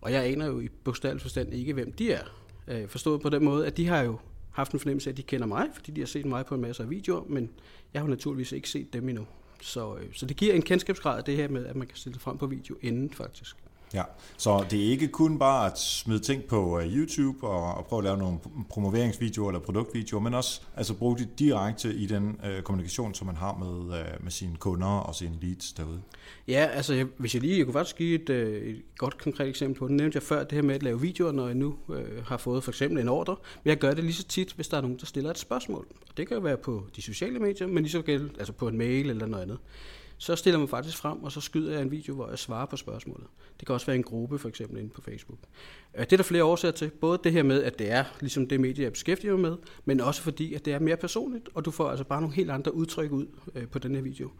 Og 0.00 0.12
jeg 0.12 0.24
aner 0.24 0.46
jo 0.46 0.60
i 0.60 0.68
bogstavelig 0.68 1.22
forstand 1.22 1.54
ikke, 1.54 1.72
hvem 1.72 1.92
de 1.92 2.12
er. 2.12 2.24
Øh, 2.68 2.88
forstået 2.88 3.20
på 3.20 3.28
den 3.28 3.44
måde, 3.44 3.66
at 3.66 3.76
de 3.76 3.86
har 3.86 4.02
jo 4.02 4.18
haft 4.50 4.72
en 4.72 4.78
fornemmelse 4.78 5.10
af, 5.10 5.12
at 5.12 5.16
de 5.16 5.22
kender 5.22 5.46
mig, 5.46 5.68
fordi 5.74 5.92
de 5.92 6.00
har 6.00 6.06
set 6.06 6.26
mig 6.26 6.46
på 6.46 6.54
en 6.54 6.60
masse 6.60 6.82
af 6.82 6.90
videoer, 6.90 7.22
men 7.28 7.50
jeg 7.94 8.02
har 8.02 8.08
naturligvis 8.08 8.52
ikke 8.52 8.68
set 8.68 8.92
dem 8.92 9.08
endnu. 9.08 9.26
Så, 9.60 9.96
øh, 9.96 10.06
så 10.12 10.26
det 10.26 10.36
giver 10.36 10.54
en 10.54 10.62
kendskabsgrad, 10.62 11.22
det 11.22 11.36
her 11.36 11.48
med, 11.48 11.66
at 11.66 11.76
man 11.76 11.86
kan 11.86 11.96
stille 11.96 12.18
frem 12.18 12.38
på 12.38 12.46
video 12.46 12.76
inden 12.82 13.10
faktisk. 13.10 13.56
Ja, 13.94 14.02
så 14.36 14.64
det 14.70 14.86
er 14.86 14.90
ikke 14.90 15.08
kun 15.08 15.38
bare 15.38 15.66
at 15.66 15.78
smide 15.78 16.18
ting 16.18 16.44
på 16.44 16.80
øh, 16.80 16.96
YouTube 16.96 17.46
og, 17.46 17.74
og 17.74 17.84
prøve 17.84 18.00
at 18.00 18.04
lave 18.04 18.16
nogle 18.18 18.38
promoveringsvideoer 18.68 19.48
eller 19.48 19.60
produktvideoer, 19.60 20.20
men 20.20 20.34
også 20.34 20.60
altså 20.76 20.94
bruge 20.94 21.18
det 21.18 21.38
direkte 21.38 21.94
i 21.94 22.06
den 22.06 22.40
øh, 22.44 22.62
kommunikation, 22.62 23.14
som 23.14 23.26
man 23.26 23.36
har 23.36 23.54
med, 23.54 23.98
øh, 23.98 24.22
med 24.22 24.30
sine 24.30 24.56
kunder 24.56 24.86
og 24.86 25.14
sine 25.14 25.36
leads 25.42 25.72
derude. 25.72 26.02
Ja, 26.48 26.68
altså 26.72 26.94
jeg, 26.94 27.06
hvis 27.16 27.34
jeg 27.34 27.42
lige, 27.42 27.58
jeg 27.58 27.66
kunne 27.66 27.72
faktisk 27.72 27.96
give 27.96 28.22
et, 28.22 28.30
øh, 28.30 28.62
et 28.62 28.82
godt 28.98 29.18
konkret 29.18 29.48
eksempel 29.48 29.78
på 29.78 29.88
det. 29.88 29.96
Nævnte 29.96 30.16
jeg 30.16 30.22
før 30.22 30.44
det 30.44 30.52
her 30.52 30.62
med 30.62 30.74
at 30.74 30.82
lave 30.82 31.00
videoer, 31.00 31.32
når 31.32 31.46
jeg 31.46 31.56
nu 31.56 31.74
øh, 31.92 32.24
har 32.26 32.36
fået 32.36 32.64
for 32.64 32.70
eksempel 32.70 33.00
en 33.00 33.08
ordre. 33.08 33.36
Men 33.64 33.68
jeg 33.68 33.78
gør 33.78 33.94
det 33.94 34.04
lige 34.04 34.14
så 34.14 34.24
tit, 34.24 34.52
hvis 34.52 34.68
der 34.68 34.76
er 34.76 34.80
nogen, 34.80 34.98
der 34.98 35.06
stiller 35.06 35.30
et 35.30 35.38
spørgsmål. 35.38 35.86
Og 36.08 36.16
det 36.16 36.28
kan 36.28 36.36
jo 36.36 36.42
være 36.42 36.56
på 36.56 36.84
de 36.96 37.02
sociale 37.02 37.38
medier, 37.38 37.66
men 37.66 37.82
lige 37.82 37.92
så 37.92 38.02
gæld, 38.02 38.30
altså 38.38 38.52
på 38.52 38.68
en 38.68 38.78
mail 38.78 39.10
eller 39.10 39.26
noget 39.26 39.42
andet 39.42 39.58
så 40.22 40.36
stiller 40.36 40.58
man 40.58 40.68
faktisk 40.68 40.96
frem, 40.96 41.22
og 41.22 41.32
så 41.32 41.40
skyder 41.40 41.72
jeg 41.72 41.82
en 41.82 41.90
video, 41.90 42.14
hvor 42.14 42.28
jeg 42.28 42.38
svarer 42.38 42.66
på 42.66 42.76
spørgsmålet. 42.76 43.26
Det 43.60 43.66
kan 43.66 43.74
også 43.74 43.86
være 43.86 43.96
en 43.96 44.02
gruppe, 44.02 44.38
for 44.38 44.48
eksempel 44.48 44.78
inde 44.78 44.90
på 44.90 45.00
Facebook. 45.00 45.38
Øh, 45.94 46.04
det 46.04 46.12
er 46.12 46.16
der 46.16 46.24
flere 46.24 46.44
årsager 46.44 46.72
til. 46.72 46.90
Både 46.90 47.18
det 47.24 47.32
her 47.32 47.42
med, 47.42 47.62
at 47.62 47.78
det 47.78 47.90
er 47.90 48.04
ligesom 48.20 48.48
det 48.48 48.60
medie, 48.60 48.84
jeg 48.84 48.92
beskæftiger 48.92 49.32
mig 49.32 49.40
med, 49.40 49.56
men 49.84 50.00
også 50.00 50.22
fordi, 50.22 50.54
at 50.54 50.64
det 50.64 50.72
er 50.72 50.78
mere 50.78 50.96
personligt, 50.96 51.48
og 51.54 51.64
du 51.64 51.70
får 51.70 51.90
altså 51.90 52.04
bare 52.04 52.20
nogle 52.20 52.36
helt 52.36 52.50
andre 52.50 52.74
udtryk 52.74 53.12
ud 53.12 53.26
øh, 53.54 53.68
på 53.68 53.78
den 53.78 53.94
her 53.94 54.02
video. 54.02 54.30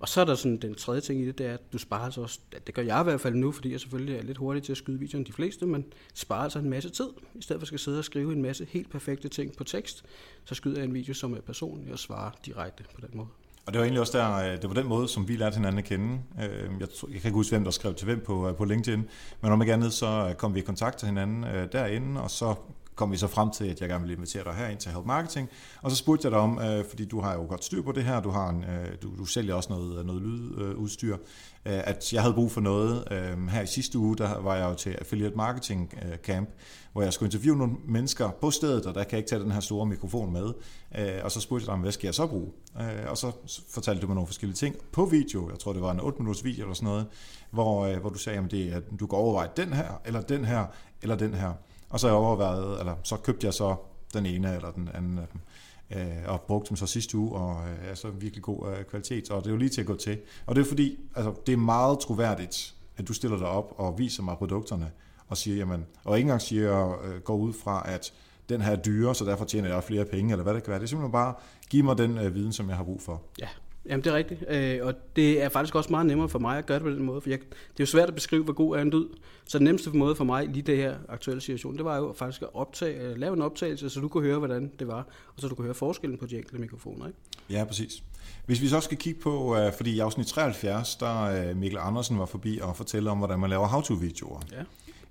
Og 0.00 0.08
så 0.08 0.20
er 0.20 0.24
der 0.24 0.34
sådan 0.34 0.56
den 0.56 0.74
tredje 0.74 1.00
ting 1.00 1.20
i 1.20 1.26
det, 1.26 1.38
det 1.38 1.46
er, 1.46 1.54
at 1.54 1.72
du 1.72 1.78
sparer 1.78 2.04
altså 2.04 2.20
også, 2.20 2.40
det 2.66 2.74
gør 2.74 2.82
jeg 2.82 3.00
i 3.00 3.04
hvert 3.04 3.20
fald 3.20 3.34
nu, 3.34 3.52
fordi 3.52 3.72
jeg 3.72 3.80
selvfølgelig 3.80 4.16
er 4.16 4.22
lidt 4.22 4.38
hurtig 4.38 4.62
til 4.62 4.72
at 4.72 4.78
skyde 4.78 4.98
videoen 4.98 5.26
de 5.26 5.32
fleste, 5.32 5.66
men 5.66 5.84
sparer 6.14 6.42
altså 6.42 6.58
en 6.58 6.70
masse 6.70 6.90
tid. 6.90 7.08
I 7.34 7.42
stedet 7.42 7.60
for 7.60 7.64
at 7.64 7.66
skal 7.66 7.78
sidde 7.78 7.98
og 7.98 8.04
skrive 8.04 8.32
en 8.32 8.42
masse 8.42 8.66
helt 8.70 8.90
perfekte 8.90 9.28
ting 9.28 9.56
på 9.56 9.64
tekst, 9.64 10.04
så 10.44 10.54
skyder 10.54 10.76
jeg 10.76 10.84
en 10.84 10.94
video, 10.94 11.14
som 11.14 11.32
er 11.32 11.40
personlig 11.40 11.92
og 11.92 11.98
svarer 11.98 12.30
direkte 12.46 12.84
på 12.94 13.00
den 13.00 13.10
måde. 13.12 13.28
Og 13.68 13.74
det 13.74 13.78
var 13.78 13.84
egentlig 13.84 14.00
også 14.00 14.18
der, 14.18 14.34
øh, 14.34 14.62
det 14.62 14.68
var 14.68 14.74
den 14.74 14.86
måde, 14.86 15.08
som 15.08 15.28
vi 15.28 15.36
lærte 15.36 15.54
hinanden 15.54 15.78
at 15.78 15.84
kende. 15.84 16.18
Øh, 16.42 16.70
jeg, 16.80 16.88
tror, 16.90 17.08
jeg 17.08 17.20
kan 17.20 17.28
ikke 17.28 17.36
huske, 17.36 17.52
hvem 17.56 17.64
der 17.64 17.70
skrev 17.70 17.94
til 17.94 18.04
hvem 18.04 18.20
på, 18.26 18.48
øh, 18.48 18.56
på 18.56 18.64
LinkedIn, 18.64 19.04
men 19.40 19.52
om 19.52 19.62
ikke 19.62 19.72
andet, 19.72 19.92
så 19.92 20.34
kom 20.38 20.54
vi 20.54 20.60
i 20.60 20.62
kontakt 20.62 20.98
til 20.98 21.08
hinanden 21.08 21.44
derinde, 21.72 22.22
og 22.22 22.30
så 22.30 22.54
kom 22.98 23.12
vi 23.12 23.16
så 23.16 23.26
frem 23.26 23.50
til, 23.50 23.64
at 23.64 23.80
jeg 23.80 23.88
gerne 23.88 24.00
ville 24.00 24.14
invitere 24.14 24.44
dig 24.44 24.54
herind 24.54 24.78
til 24.78 24.92
Help 24.92 25.06
Marketing. 25.06 25.48
Og 25.82 25.90
så 25.90 25.96
spurgte 25.96 26.26
jeg 26.26 26.32
dig 26.32 26.40
om, 26.40 26.58
øh, 26.58 26.84
fordi 26.88 27.04
du 27.04 27.20
har 27.20 27.34
jo 27.34 27.46
godt 27.48 27.64
styr 27.64 27.82
på 27.82 27.92
det 27.92 28.04
her, 28.04 28.20
du, 28.20 28.30
har 28.30 28.48
en, 28.48 28.64
øh, 28.64 28.88
du, 29.02 29.08
du 29.18 29.24
sælger 29.24 29.54
også 29.54 29.72
noget, 29.72 30.06
noget 30.06 30.22
lydudstyr, 30.22 31.16
Øh, 31.68 31.80
at 31.84 32.12
jeg 32.12 32.22
havde 32.22 32.34
brug 32.34 32.52
for 32.52 32.60
noget. 32.60 33.04
Øhm, 33.10 33.48
her 33.48 33.62
i 33.62 33.66
sidste 33.66 33.98
uge, 33.98 34.16
der 34.16 34.40
var 34.40 34.56
jeg 34.56 34.64
jo 34.64 34.74
til 34.74 34.90
Affiliate 34.90 35.36
Marketing 35.36 35.94
øh, 36.02 36.16
Camp, 36.18 36.48
hvor 36.92 37.02
jeg 37.02 37.12
skulle 37.12 37.26
interviewe 37.26 37.58
nogle 37.58 37.74
mennesker 37.88 38.30
på 38.40 38.50
stedet, 38.50 38.86
og 38.86 38.94
der 38.94 39.04
kan 39.04 39.12
jeg 39.12 39.18
ikke 39.18 39.28
tage 39.28 39.42
den 39.42 39.50
her 39.50 39.60
store 39.60 39.86
mikrofon 39.86 40.32
med. 40.32 40.52
Øh, 40.98 41.24
og 41.24 41.30
så 41.32 41.40
spurgte 41.40 41.66
jeg 41.66 41.74
dem, 41.74 41.82
hvad 41.82 41.92
skal 41.92 42.06
jeg 42.06 42.14
så 42.14 42.26
bruge? 42.26 42.52
Og 43.08 43.16
så 43.16 43.32
fortalte 43.70 44.02
du 44.02 44.06
mig 44.06 44.14
nogle 44.14 44.26
forskellige 44.26 44.56
ting 44.56 44.76
på 44.92 45.04
video, 45.04 45.50
jeg 45.50 45.58
tror 45.58 45.72
det 45.72 45.82
var 45.82 45.90
en 45.90 46.00
8 46.00 46.18
minutters 46.18 46.44
video 46.44 46.62
eller 46.62 46.74
sådan 46.74 46.88
noget, 46.88 47.06
hvor, 47.50 47.98
hvor 47.98 48.10
du 48.10 48.18
sagde, 48.18 48.38
at 48.38 48.50
det, 48.50 48.72
at 48.72 48.82
du 49.00 49.06
kan 49.06 49.18
overveje 49.18 49.48
den 49.56 49.72
her, 49.72 50.00
eller 50.04 50.20
den 50.20 50.44
her, 50.44 50.66
eller 51.02 51.16
den 51.16 51.34
her. 51.34 51.52
Og 51.90 52.00
så 52.00 52.06
jeg 52.06 52.16
overvejet, 52.16 52.80
eller 52.80 52.94
så 53.02 53.16
købte 53.16 53.46
jeg 53.46 53.54
så 53.54 53.76
den 54.14 54.26
ene 54.26 54.54
eller 54.54 54.70
den 54.70 54.90
anden 54.94 55.18
af 55.18 55.26
dem 55.32 55.40
Øh, 55.96 56.06
og 56.26 56.40
brugte 56.40 56.68
dem 56.68 56.76
så 56.76 56.86
sidste 56.86 57.18
uge, 57.18 57.32
og 57.32 57.68
øh, 57.68 57.90
er 57.90 57.94
så 57.94 58.10
virkelig 58.10 58.42
god 58.42 58.68
øh, 58.68 58.84
kvalitet, 58.84 59.30
og 59.30 59.44
det 59.44 59.46
er 59.46 59.52
jo 59.52 59.56
lige 59.56 59.68
til 59.68 59.80
at 59.80 59.86
gå 59.86 59.96
til. 59.96 60.18
Og 60.46 60.56
det 60.56 60.60
er 60.60 60.66
fordi, 60.66 60.98
altså, 61.14 61.34
det 61.46 61.52
er 61.52 61.56
meget 61.56 61.98
troværdigt, 61.98 62.74
at 62.96 63.08
du 63.08 63.12
stiller 63.12 63.38
dig 63.38 63.48
op 63.48 63.74
og 63.76 63.98
viser 63.98 64.22
mig 64.22 64.36
produkterne, 64.36 64.90
og 65.28 65.36
siger, 65.36 65.56
jamen, 65.56 65.86
og 66.04 66.16
ikke 66.16 66.26
engang 66.26 66.42
siger, 66.42 67.02
øh, 67.02 67.20
går 67.20 67.36
ud 67.36 67.52
fra, 67.52 67.82
at 67.86 68.12
den 68.48 68.60
her 68.60 68.72
er 68.72 68.76
dyre, 68.76 69.14
så 69.14 69.24
derfor 69.24 69.44
tjener 69.44 69.68
jeg 69.68 69.84
flere 69.84 70.04
penge, 70.04 70.32
eller 70.32 70.42
hvad 70.42 70.54
det 70.54 70.62
kan 70.62 70.70
være. 70.70 70.78
Det 70.78 70.84
er 70.84 70.88
simpelthen 70.88 71.12
bare, 71.12 71.34
giv 71.70 71.84
mig 71.84 71.98
den 71.98 72.18
øh, 72.18 72.34
viden, 72.34 72.52
som 72.52 72.68
jeg 72.68 72.76
har 72.76 72.84
brug 72.84 73.02
for. 73.02 73.22
Ja, 73.38 73.48
Jamen 73.88 74.04
det 74.04 74.12
er 74.12 74.16
rigtigt, 74.16 74.44
øh, 74.48 74.86
og 74.86 74.94
det 75.16 75.42
er 75.42 75.48
faktisk 75.48 75.74
også 75.74 75.90
meget 75.90 76.06
nemmere 76.06 76.28
for 76.28 76.38
mig 76.38 76.58
at 76.58 76.66
gøre 76.66 76.78
det 76.78 76.84
på 76.84 76.90
den 76.90 77.02
måde, 77.02 77.20
for 77.20 77.30
jeg, 77.30 77.38
det 77.38 77.50
er 77.52 77.80
jo 77.80 77.86
svært 77.86 78.08
at 78.08 78.14
beskrive, 78.14 78.44
hvor 78.44 78.52
god 78.52 78.76
er 78.76 78.80
en 78.80 78.90
lyd. 78.90 79.06
Så 79.44 79.58
den 79.58 79.64
nemmeste 79.64 79.90
måde 79.90 80.16
for 80.16 80.24
mig 80.24 80.48
lige 80.48 80.62
det 80.62 80.76
her 80.76 80.94
aktuelle 81.08 81.40
situation, 81.40 81.76
det 81.76 81.84
var 81.84 81.96
jo 81.96 82.14
faktisk 82.16 82.42
at 82.42 82.48
optage, 82.54 83.00
øh, 83.00 83.16
lave 83.16 83.34
en 83.34 83.42
optagelse, 83.42 83.90
så 83.90 84.00
du 84.00 84.08
kunne 84.08 84.24
høre, 84.24 84.38
hvordan 84.38 84.72
det 84.78 84.88
var, 84.88 85.06
og 85.34 85.40
så 85.40 85.48
du 85.48 85.54
kunne 85.54 85.64
høre 85.64 85.74
forskellen 85.74 86.18
på 86.18 86.26
de 86.26 86.36
enkelte 86.36 86.58
mikrofoner. 86.58 87.06
Ikke? 87.06 87.18
Ja, 87.50 87.64
præcis. 87.64 88.02
Hvis 88.46 88.60
vi 88.60 88.68
så 88.68 88.80
skal 88.80 88.96
kigge 88.96 89.20
på, 89.20 89.56
øh, 89.56 89.72
fordi 89.72 89.94
i 89.94 89.98
afsnit 89.98 90.26
73, 90.26 90.96
der 90.96 91.54
Mikkel 91.54 91.78
Andersen 91.82 92.18
var 92.18 92.26
forbi 92.26 92.58
og 92.62 92.76
fortælle 92.76 93.10
om, 93.10 93.18
hvordan 93.18 93.38
man 93.38 93.50
laver 93.50 93.66
how-to-videoer. 93.66 94.40
Ja. 94.52 94.62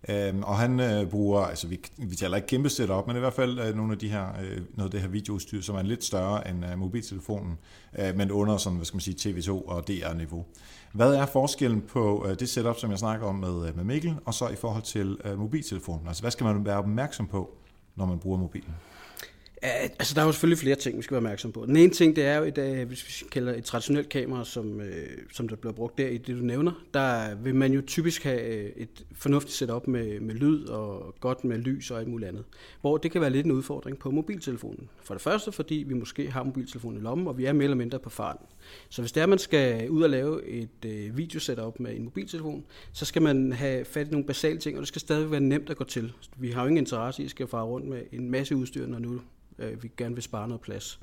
Øhm, 0.10 0.44
og 0.44 0.58
han 0.58 0.80
øh, 0.80 1.10
bruger, 1.10 1.42
altså 1.42 1.68
vi, 1.68 1.80
vi 1.98 2.16
taler 2.16 2.36
ikke 2.36 2.48
kæmpe 2.48 2.70
setup, 2.70 3.08
men 3.08 3.16
i 3.16 3.20
hvert 3.20 3.34
fald 3.34 3.60
øh, 3.60 3.76
nogle 3.76 3.92
af 3.92 4.00
de 4.00 4.10
her, 4.10 4.28
øh, 4.42 4.62
noget 4.74 4.88
af 4.88 4.92
det 4.92 5.02
her 5.02 5.08
videoudstyr, 5.08 5.62
som 5.62 5.76
er 5.76 5.82
lidt 5.82 6.04
større 6.04 6.50
end 6.50 6.66
øh, 6.66 6.80
mobiltelefonen, 6.80 7.58
øh, 8.00 8.16
men 8.16 8.32
under 8.32 8.58
sådan, 8.58 8.76
hvad 8.76 8.86
skal 8.86 8.96
man 8.96 9.02
sige, 9.02 9.34
TV2 9.34 9.52
og 9.52 9.88
DR-niveau. 9.88 10.46
Hvad 10.94 11.14
er 11.14 11.26
forskellen 11.26 11.82
på 11.82 12.26
øh, 12.28 12.40
det 12.40 12.50
setup, 12.50 12.78
som 12.78 12.92
jeg 12.92 13.00
snakker 13.00 13.28
om 13.28 13.36
med, 13.36 13.68
øh, 13.68 13.76
med 13.76 13.84
Mikkel, 13.84 14.16
og 14.26 14.34
så 14.34 14.48
i 14.48 14.56
forhold 14.56 14.84
til 14.84 15.18
øh, 15.26 15.40
mobiltelefonen? 15.40 16.08
Altså 16.08 16.24
hvad 16.24 16.32
skal 16.32 16.44
man 16.44 16.66
være 16.66 16.78
opmærksom 16.78 17.28
på, 17.28 17.58
når 17.96 18.06
man 18.06 18.20
bruger 18.20 18.38
mobilen? 18.38 18.76
Altså, 19.62 20.14
der 20.16 20.22
er 20.22 20.26
jo 20.26 20.32
selvfølgelig 20.32 20.58
flere 20.58 20.76
ting, 20.76 20.98
vi 20.98 21.02
skal 21.02 21.14
være 21.14 21.20
opmærksom 21.20 21.52
på. 21.52 21.66
Den 21.66 21.76
ene 21.76 21.90
ting, 21.90 22.16
det 22.16 22.26
er 22.26 22.38
jo 22.38 22.44
et, 22.44 22.86
hvis 22.88 23.24
vi 23.24 23.30
kalder 23.32 23.54
et 23.54 23.64
traditionelt 23.64 24.10
kamera, 24.10 24.46
som, 24.46 24.82
øh, 24.82 25.08
som 25.34 25.48
der 25.48 25.56
bliver 25.56 25.74
brugt 25.74 25.98
der 25.98 26.08
i 26.08 26.18
det, 26.18 26.36
du 26.36 26.42
nævner, 26.42 26.72
der 26.94 27.36
vil 27.36 27.56
man 27.56 27.74
jo 27.74 27.82
typisk 27.88 28.24
have 28.24 28.42
øh, 28.42 28.72
et 28.76 29.06
fornuftigt 29.14 29.56
setup 29.56 29.88
med, 29.88 30.20
med 30.20 30.36
lyd 30.36 30.66
og 30.66 31.16
godt 31.20 31.44
med 31.44 31.58
lys 31.58 31.92
og 31.92 32.00
alt 32.00 32.08
muligt 32.08 32.30
andet. 32.30 32.44
Hvor 32.82 32.98
det 32.98 33.12
kan 33.12 33.22
være 33.22 33.30
lidt 33.30 33.46
en 33.46 33.52
udfordring 33.52 33.98
på 33.98 34.12
mobiltelefonen. 34.12 34.90
For 35.04 35.14
det 35.14 35.24
første, 35.24 35.52
fordi 35.52 35.76
vi 35.88 35.94
måske 35.94 36.32
har 36.32 36.44
mobiltelefonen 36.44 37.00
i 37.00 37.02
lommen, 37.02 37.28
og 37.28 37.38
vi 37.38 37.46
er 37.46 37.54
mere 37.54 37.64
eller 37.64 37.78
mindre 37.78 38.00
på 38.00 38.10
farten. 38.10 38.46
Så 38.90 39.02
hvis 39.02 39.12
det 39.12 39.24
er, 39.24 39.26
man 39.26 39.40
skal 39.40 39.90
ud 39.90 40.02
og 40.02 40.10
lave 40.10 40.46
et 40.46 40.86
øh, 40.86 41.18
videosetup 41.18 41.80
med 41.80 41.96
en 41.96 42.04
mobiltelefon, 42.04 42.66
så 42.94 43.06
skal 43.06 43.22
man 43.22 43.52
have 43.52 43.86
fat 43.86 44.08
i 44.08 44.12
nogle 44.12 44.26
basale 44.26 44.58
ting, 44.58 44.78
og 44.78 44.82
det 44.82 44.88
skal 44.88 45.02
stadig 45.02 45.32
være 45.32 45.40
nemt 45.40 45.70
at 45.70 45.78
gå 45.78 45.84
til. 45.84 46.14
Vi 46.38 46.52
har 46.52 46.62
jo 46.62 46.68
ingen 46.68 46.78
interesse 46.78 47.22
i 47.22 47.26
at 47.26 47.32
skal 47.32 47.48
fare 47.48 47.66
rundt 47.66 47.88
med 47.88 48.02
en 48.12 48.32
masse 48.32 48.56
udstyr, 48.56 48.88
når 48.88 49.00
nu 49.00 49.22
øh, 49.60 49.84
vi 49.84 49.92
gerne 49.98 50.16
vil 50.16 50.24
spare 50.24 50.48
noget 50.48 50.62
plads. 50.62 51.00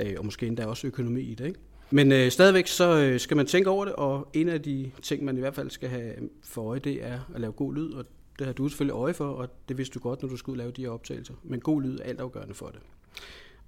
Øh, 0.00 0.14
og 0.18 0.24
måske 0.24 0.46
endda 0.46 0.66
også 0.66 0.86
økonomi 0.86 1.20
i 1.20 1.34
det. 1.34 1.46
Ikke? 1.46 1.60
Men 1.90 2.12
øh, 2.12 2.30
stadigvæk 2.30 2.66
så 2.66 2.98
øh, 2.98 3.20
skal 3.20 3.36
man 3.36 3.46
tænke 3.46 3.70
over 3.70 3.84
det, 3.84 3.94
og 3.94 4.28
en 4.32 4.48
af 4.48 4.62
de 4.62 4.90
ting, 5.02 5.24
man 5.24 5.36
i 5.36 5.40
hvert 5.40 5.54
fald 5.54 5.70
skal 5.70 5.88
have 5.88 6.14
for 6.42 6.62
øje, 6.62 6.78
det 6.78 7.04
er 7.04 7.20
at 7.34 7.40
lave 7.40 7.52
god 7.52 7.74
lyd, 7.74 7.92
og 7.92 8.04
det 8.38 8.46
har 8.46 8.54
du 8.54 8.68
selvfølgelig 8.68 8.94
øje 8.94 9.14
for, 9.14 9.28
og 9.28 9.48
det 9.68 9.78
vidste 9.78 9.94
du 9.94 9.98
godt, 9.98 10.22
når 10.22 10.28
du 10.28 10.36
skulle 10.36 10.58
lave 10.58 10.70
de 10.70 10.82
her 10.82 10.90
optagelser. 10.90 11.34
Men 11.42 11.60
god 11.60 11.82
lyd 11.82 11.98
er 11.98 12.02
altafgørende 12.02 12.54
for 12.54 12.66
det. 12.66 12.80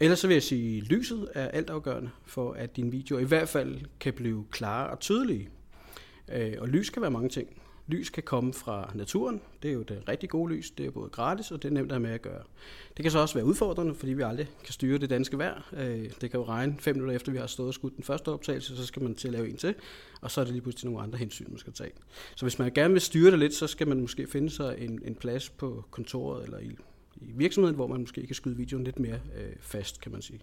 Ellers 0.00 0.18
så 0.18 0.26
vil 0.26 0.34
jeg 0.34 0.42
sige, 0.42 0.78
at 0.78 0.82
lyset 0.82 1.28
er 1.34 1.48
altafgørende 1.48 2.10
for, 2.26 2.52
at 2.52 2.76
din 2.76 2.92
video 2.92 3.18
i 3.18 3.24
hvert 3.24 3.48
fald 3.48 3.80
kan 4.00 4.12
blive 4.12 4.44
klare 4.50 4.90
og 4.90 5.00
tydelige. 5.00 5.48
Øh, 6.32 6.54
og 6.58 6.68
lys 6.68 6.90
kan 6.90 7.02
være 7.02 7.10
mange 7.10 7.28
ting. 7.28 7.48
Lys 7.88 8.10
kan 8.10 8.22
komme 8.22 8.54
fra 8.54 8.92
naturen. 8.94 9.40
Det 9.62 9.68
er 9.68 9.74
jo 9.74 9.82
det 9.82 10.02
rigtig 10.08 10.28
gode 10.28 10.54
lys. 10.54 10.70
Det 10.70 10.86
er 10.86 10.90
både 10.90 11.10
gratis, 11.10 11.50
og 11.50 11.62
det 11.62 11.68
er 11.68 11.72
nemt 11.72 11.92
at 11.92 11.96
have 11.96 12.02
med 12.02 12.10
at 12.10 12.22
gøre. 12.22 12.42
Det 12.96 13.02
kan 13.02 13.12
så 13.12 13.18
også 13.18 13.34
være 13.34 13.44
udfordrende, 13.44 13.94
fordi 13.94 14.12
vi 14.12 14.22
aldrig 14.22 14.48
kan 14.64 14.72
styre 14.72 14.98
det 14.98 15.10
danske 15.10 15.38
vejr. 15.38 15.68
Øh, 15.72 16.10
det 16.20 16.30
kan 16.30 16.40
jo 16.40 16.44
regne 16.44 16.76
fem 16.78 16.96
minutter 16.96 17.14
efter, 17.14 17.32
vi 17.32 17.38
har 17.38 17.46
stået 17.46 17.68
og 17.68 17.74
skudt 17.74 17.96
den 17.96 18.04
første 18.04 18.28
optagelse, 18.28 18.76
så 18.76 18.86
skal 18.86 19.02
man 19.02 19.14
til 19.14 19.28
at 19.28 19.32
lave 19.32 19.48
en 19.50 19.56
til, 19.56 19.74
og 20.20 20.30
så 20.30 20.40
er 20.40 20.44
det 20.44 20.52
lige 20.52 20.62
pludselig 20.62 20.90
nogle 20.90 21.02
andre 21.02 21.18
hensyn, 21.18 21.46
man 21.48 21.58
skal 21.58 21.72
tage. 21.72 21.90
Så 22.36 22.44
hvis 22.44 22.58
man 22.58 22.72
gerne 22.74 22.92
vil 22.92 23.00
styre 23.00 23.30
det 23.30 23.38
lidt, 23.38 23.54
så 23.54 23.66
skal 23.66 23.88
man 23.88 24.00
måske 24.00 24.26
finde 24.26 24.50
sig 24.50 24.76
en, 24.78 25.00
en 25.04 25.14
plads 25.14 25.50
på 25.50 25.84
kontoret 25.90 26.44
eller 26.44 26.58
i, 26.58 26.76
i 27.16 27.32
virksomheden, 27.34 27.76
hvor 27.76 27.86
man 27.86 28.00
måske 28.00 28.26
kan 28.26 28.34
skyde 28.34 28.56
videoen 28.56 28.84
lidt 28.84 28.98
mere 28.98 29.20
øh, 29.36 29.52
fast, 29.60 30.00
kan 30.00 30.12
man 30.12 30.22
sige. 30.22 30.40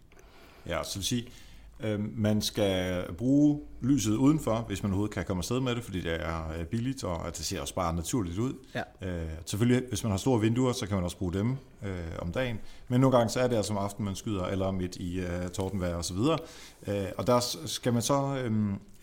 Ja, 0.68 0.84
så 0.84 1.00
vil 1.00 1.06
sige, 1.06 1.28
man 2.00 2.42
skal 2.42 3.04
bruge 3.18 3.60
lyset 3.82 4.16
udenfor, 4.16 4.56
hvis 4.68 4.84
man 4.84 4.92
overhovedet 4.92 5.14
kan 5.14 5.26
komme 5.26 5.40
afsted 5.40 5.60
med 5.60 5.76
det, 5.76 5.84
fordi 5.84 6.02
det 6.02 6.14
er 6.14 6.52
øh, 6.60 6.66
billigt, 6.66 7.04
og 7.04 7.38
det 7.38 7.46
ser 7.46 7.62
også 7.62 7.76
bare 7.76 7.96
naturligt 7.96 8.38
ud. 8.38 8.54
Ja. 8.76 8.82
Øh, 9.10 9.30
selvfølgelig, 9.46 9.84
hvis 9.90 10.04
man 10.04 10.12
har 10.12 10.18
store 10.18 10.42
vinduer, 10.42 10.74
så 10.74 10.88
kan 10.88 10.96
man 10.96 11.04
også 11.04 11.18
bruge 11.18 11.34
dem 11.34 11.52
øh, 11.84 11.90
om 12.20 12.32
dagen. 12.32 12.60
Men 12.88 13.02
nogle 13.02 13.18
gange 13.18 13.30
så 13.30 13.40
er 13.40 13.48
det 13.48 13.56
altså 13.56 13.74
om 13.74 13.80
aftenen, 13.80 14.06
man 14.06 14.16
skyder, 14.16 14.46
eller 14.46 14.72
midt 14.72 14.96
i 14.96 15.20
øh, 15.20 15.50
tordenvejr 15.54 15.96
osv. 15.96 16.18
Øh, 16.88 17.06
og 17.18 17.28
der 17.28 17.40
skal 17.66 17.94
man 17.94 18.02
så 18.02 18.42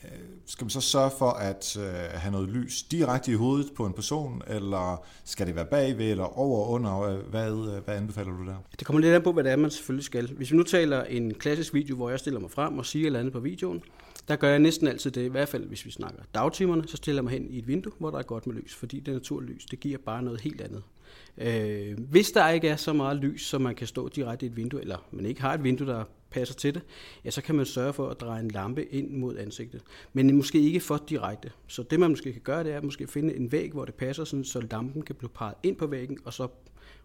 Øh, 0.04 0.10
skal 0.46 0.64
man 0.64 0.70
så 0.70 0.80
sørge 0.80 1.10
for 1.18 1.30
at 1.30 1.76
øh, 1.76 1.84
have 2.14 2.32
noget 2.32 2.48
lys 2.48 2.82
direkte 2.82 3.32
i 3.32 3.34
hovedet 3.34 3.72
på 3.76 3.86
en 3.86 3.92
person, 3.92 4.42
eller 4.46 5.04
skal 5.24 5.46
det 5.46 5.56
være 5.56 5.64
bagved, 5.64 6.10
eller 6.10 6.38
over 6.38 6.68
under? 6.68 7.16
Hvad, 7.30 7.50
øh, 7.50 7.84
hvad 7.84 7.96
anbefaler 7.96 8.36
du 8.36 8.46
der? 8.46 8.56
Det 8.78 8.86
kommer 8.86 9.00
lidt 9.00 9.14
an 9.14 9.22
på, 9.22 9.32
hvad 9.32 9.44
det 9.44 9.52
er, 9.52 9.56
man 9.56 9.70
selvfølgelig 9.70 10.04
skal. 10.04 10.32
Hvis 10.32 10.52
vi 10.52 10.56
nu 10.56 10.62
taler 10.62 11.04
en 11.04 11.34
klassisk 11.34 11.74
video, 11.74 11.96
hvor 11.96 12.10
jeg 12.10 12.18
stiller 12.18 12.40
mig 12.40 12.50
frem 12.50 12.78
og 12.78 12.86
siger 12.86 13.02
et 13.02 13.06
eller 13.06 13.18
andet 13.18 13.32
på 13.32 13.40
videoen, 13.40 13.82
der 14.28 14.36
gør 14.36 14.48
jeg 14.48 14.58
næsten 14.58 14.88
altid 14.88 15.10
det, 15.10 15.24
i 15.24 15.28
hvert 15.28 15.48
fald 15.48 15.66
hvis 15.66 15.86
vi 15.86 15.90
snakker 15.90 16.22
dagtimerne, 16.34 16.88
så 16.88 16.96
stiller 16.96 17.18
jeg 17.18 17.24
mig 17.24 17.32
hen 17.32 17.50
i 17.50 17.58
et 17.58 17.68
vindue, 17.68 17.92
hvor 17.98 18.10
der 18.10 18.18
er 18.18 18.22
godt 18.22 18.46
med 18.46 18.54
lys, 18.54 18.74
fordi 18.74 19.00
det 19.00 19.14
naturlys, 19.14 19.64
det 19.64 19.80
giver 19.80 19.98
bare 19.98 20.22
noget 20.22 20.40
helt 20.40 20.60
andet. 20.60 20.82
Øh, 21.38 21.98
hvis 21.98 22.30
der 22.30 22.48
ikke 22.48 22.68
er 22.68 22.76
så 22.76 22.92
meget 22.92 23.16
lys, 23.16 23.46
så 23.46 23.58
man 23.58 23.74
kan 23.74 23.86
stå 23.86 24.08
direkte 24.08 24.46
i 24.46 24.48
et 24.48 24.56
vindue, 24.56 24.80
eller 24.80 25.06
man 25.10 25.26
ikke 25.26 25.40
har 25.40 25.54
et 25.54 25.64
vindue, 25.64 25.86
der 25.86 26.04
passer 26.32 26.54
til 26.54 26.74
det, 26.74 26.82
ja, 27.24 27.30
så 27.30 27.42
kan 27.42 27.54
man 27.54 27.66
sørge 27.66 27.92
for 27.92 28.08
at 28.08 28.20
dreje 28.20 28.40
en 28.40 28.50
lampe 28.50 28.84
ind 28.84 29.10
mod 29.10 29.38
ansigtet. 29.38 29.82
Men 30.12 30.36
måske 30.36 30.60
ikke 30.60 30.80
for 30.80 31.04
direkte. 31.08 31.50
Så 31.66 31.82
det 31.82 32.00
man 32.00 32.10
måske 32.10 32.32
kan 32.32 32.42
gøre, 32.42 32.64
det 32.64 32.72
er 32.72 32.76
at 32.76 32.84
måske 32.84 33.06
finde 33.06 33.36
en 33.36 33.52
væg, 33.52 33.72
hvor 33.72 33.84
det 33.84 33.94
passer, 33.94 34.24
sådan, 34.24 34.44
så 34.44 34.60
lampen 34.70 35.02
kan 35.02 35.14
blive 35.14 35.28
peget 35.28 35.54
ind 35.62 35.76
på 35.76 35.86
væggen, 35.86 36.18
og 36.24 36.32
så 36.32 36.48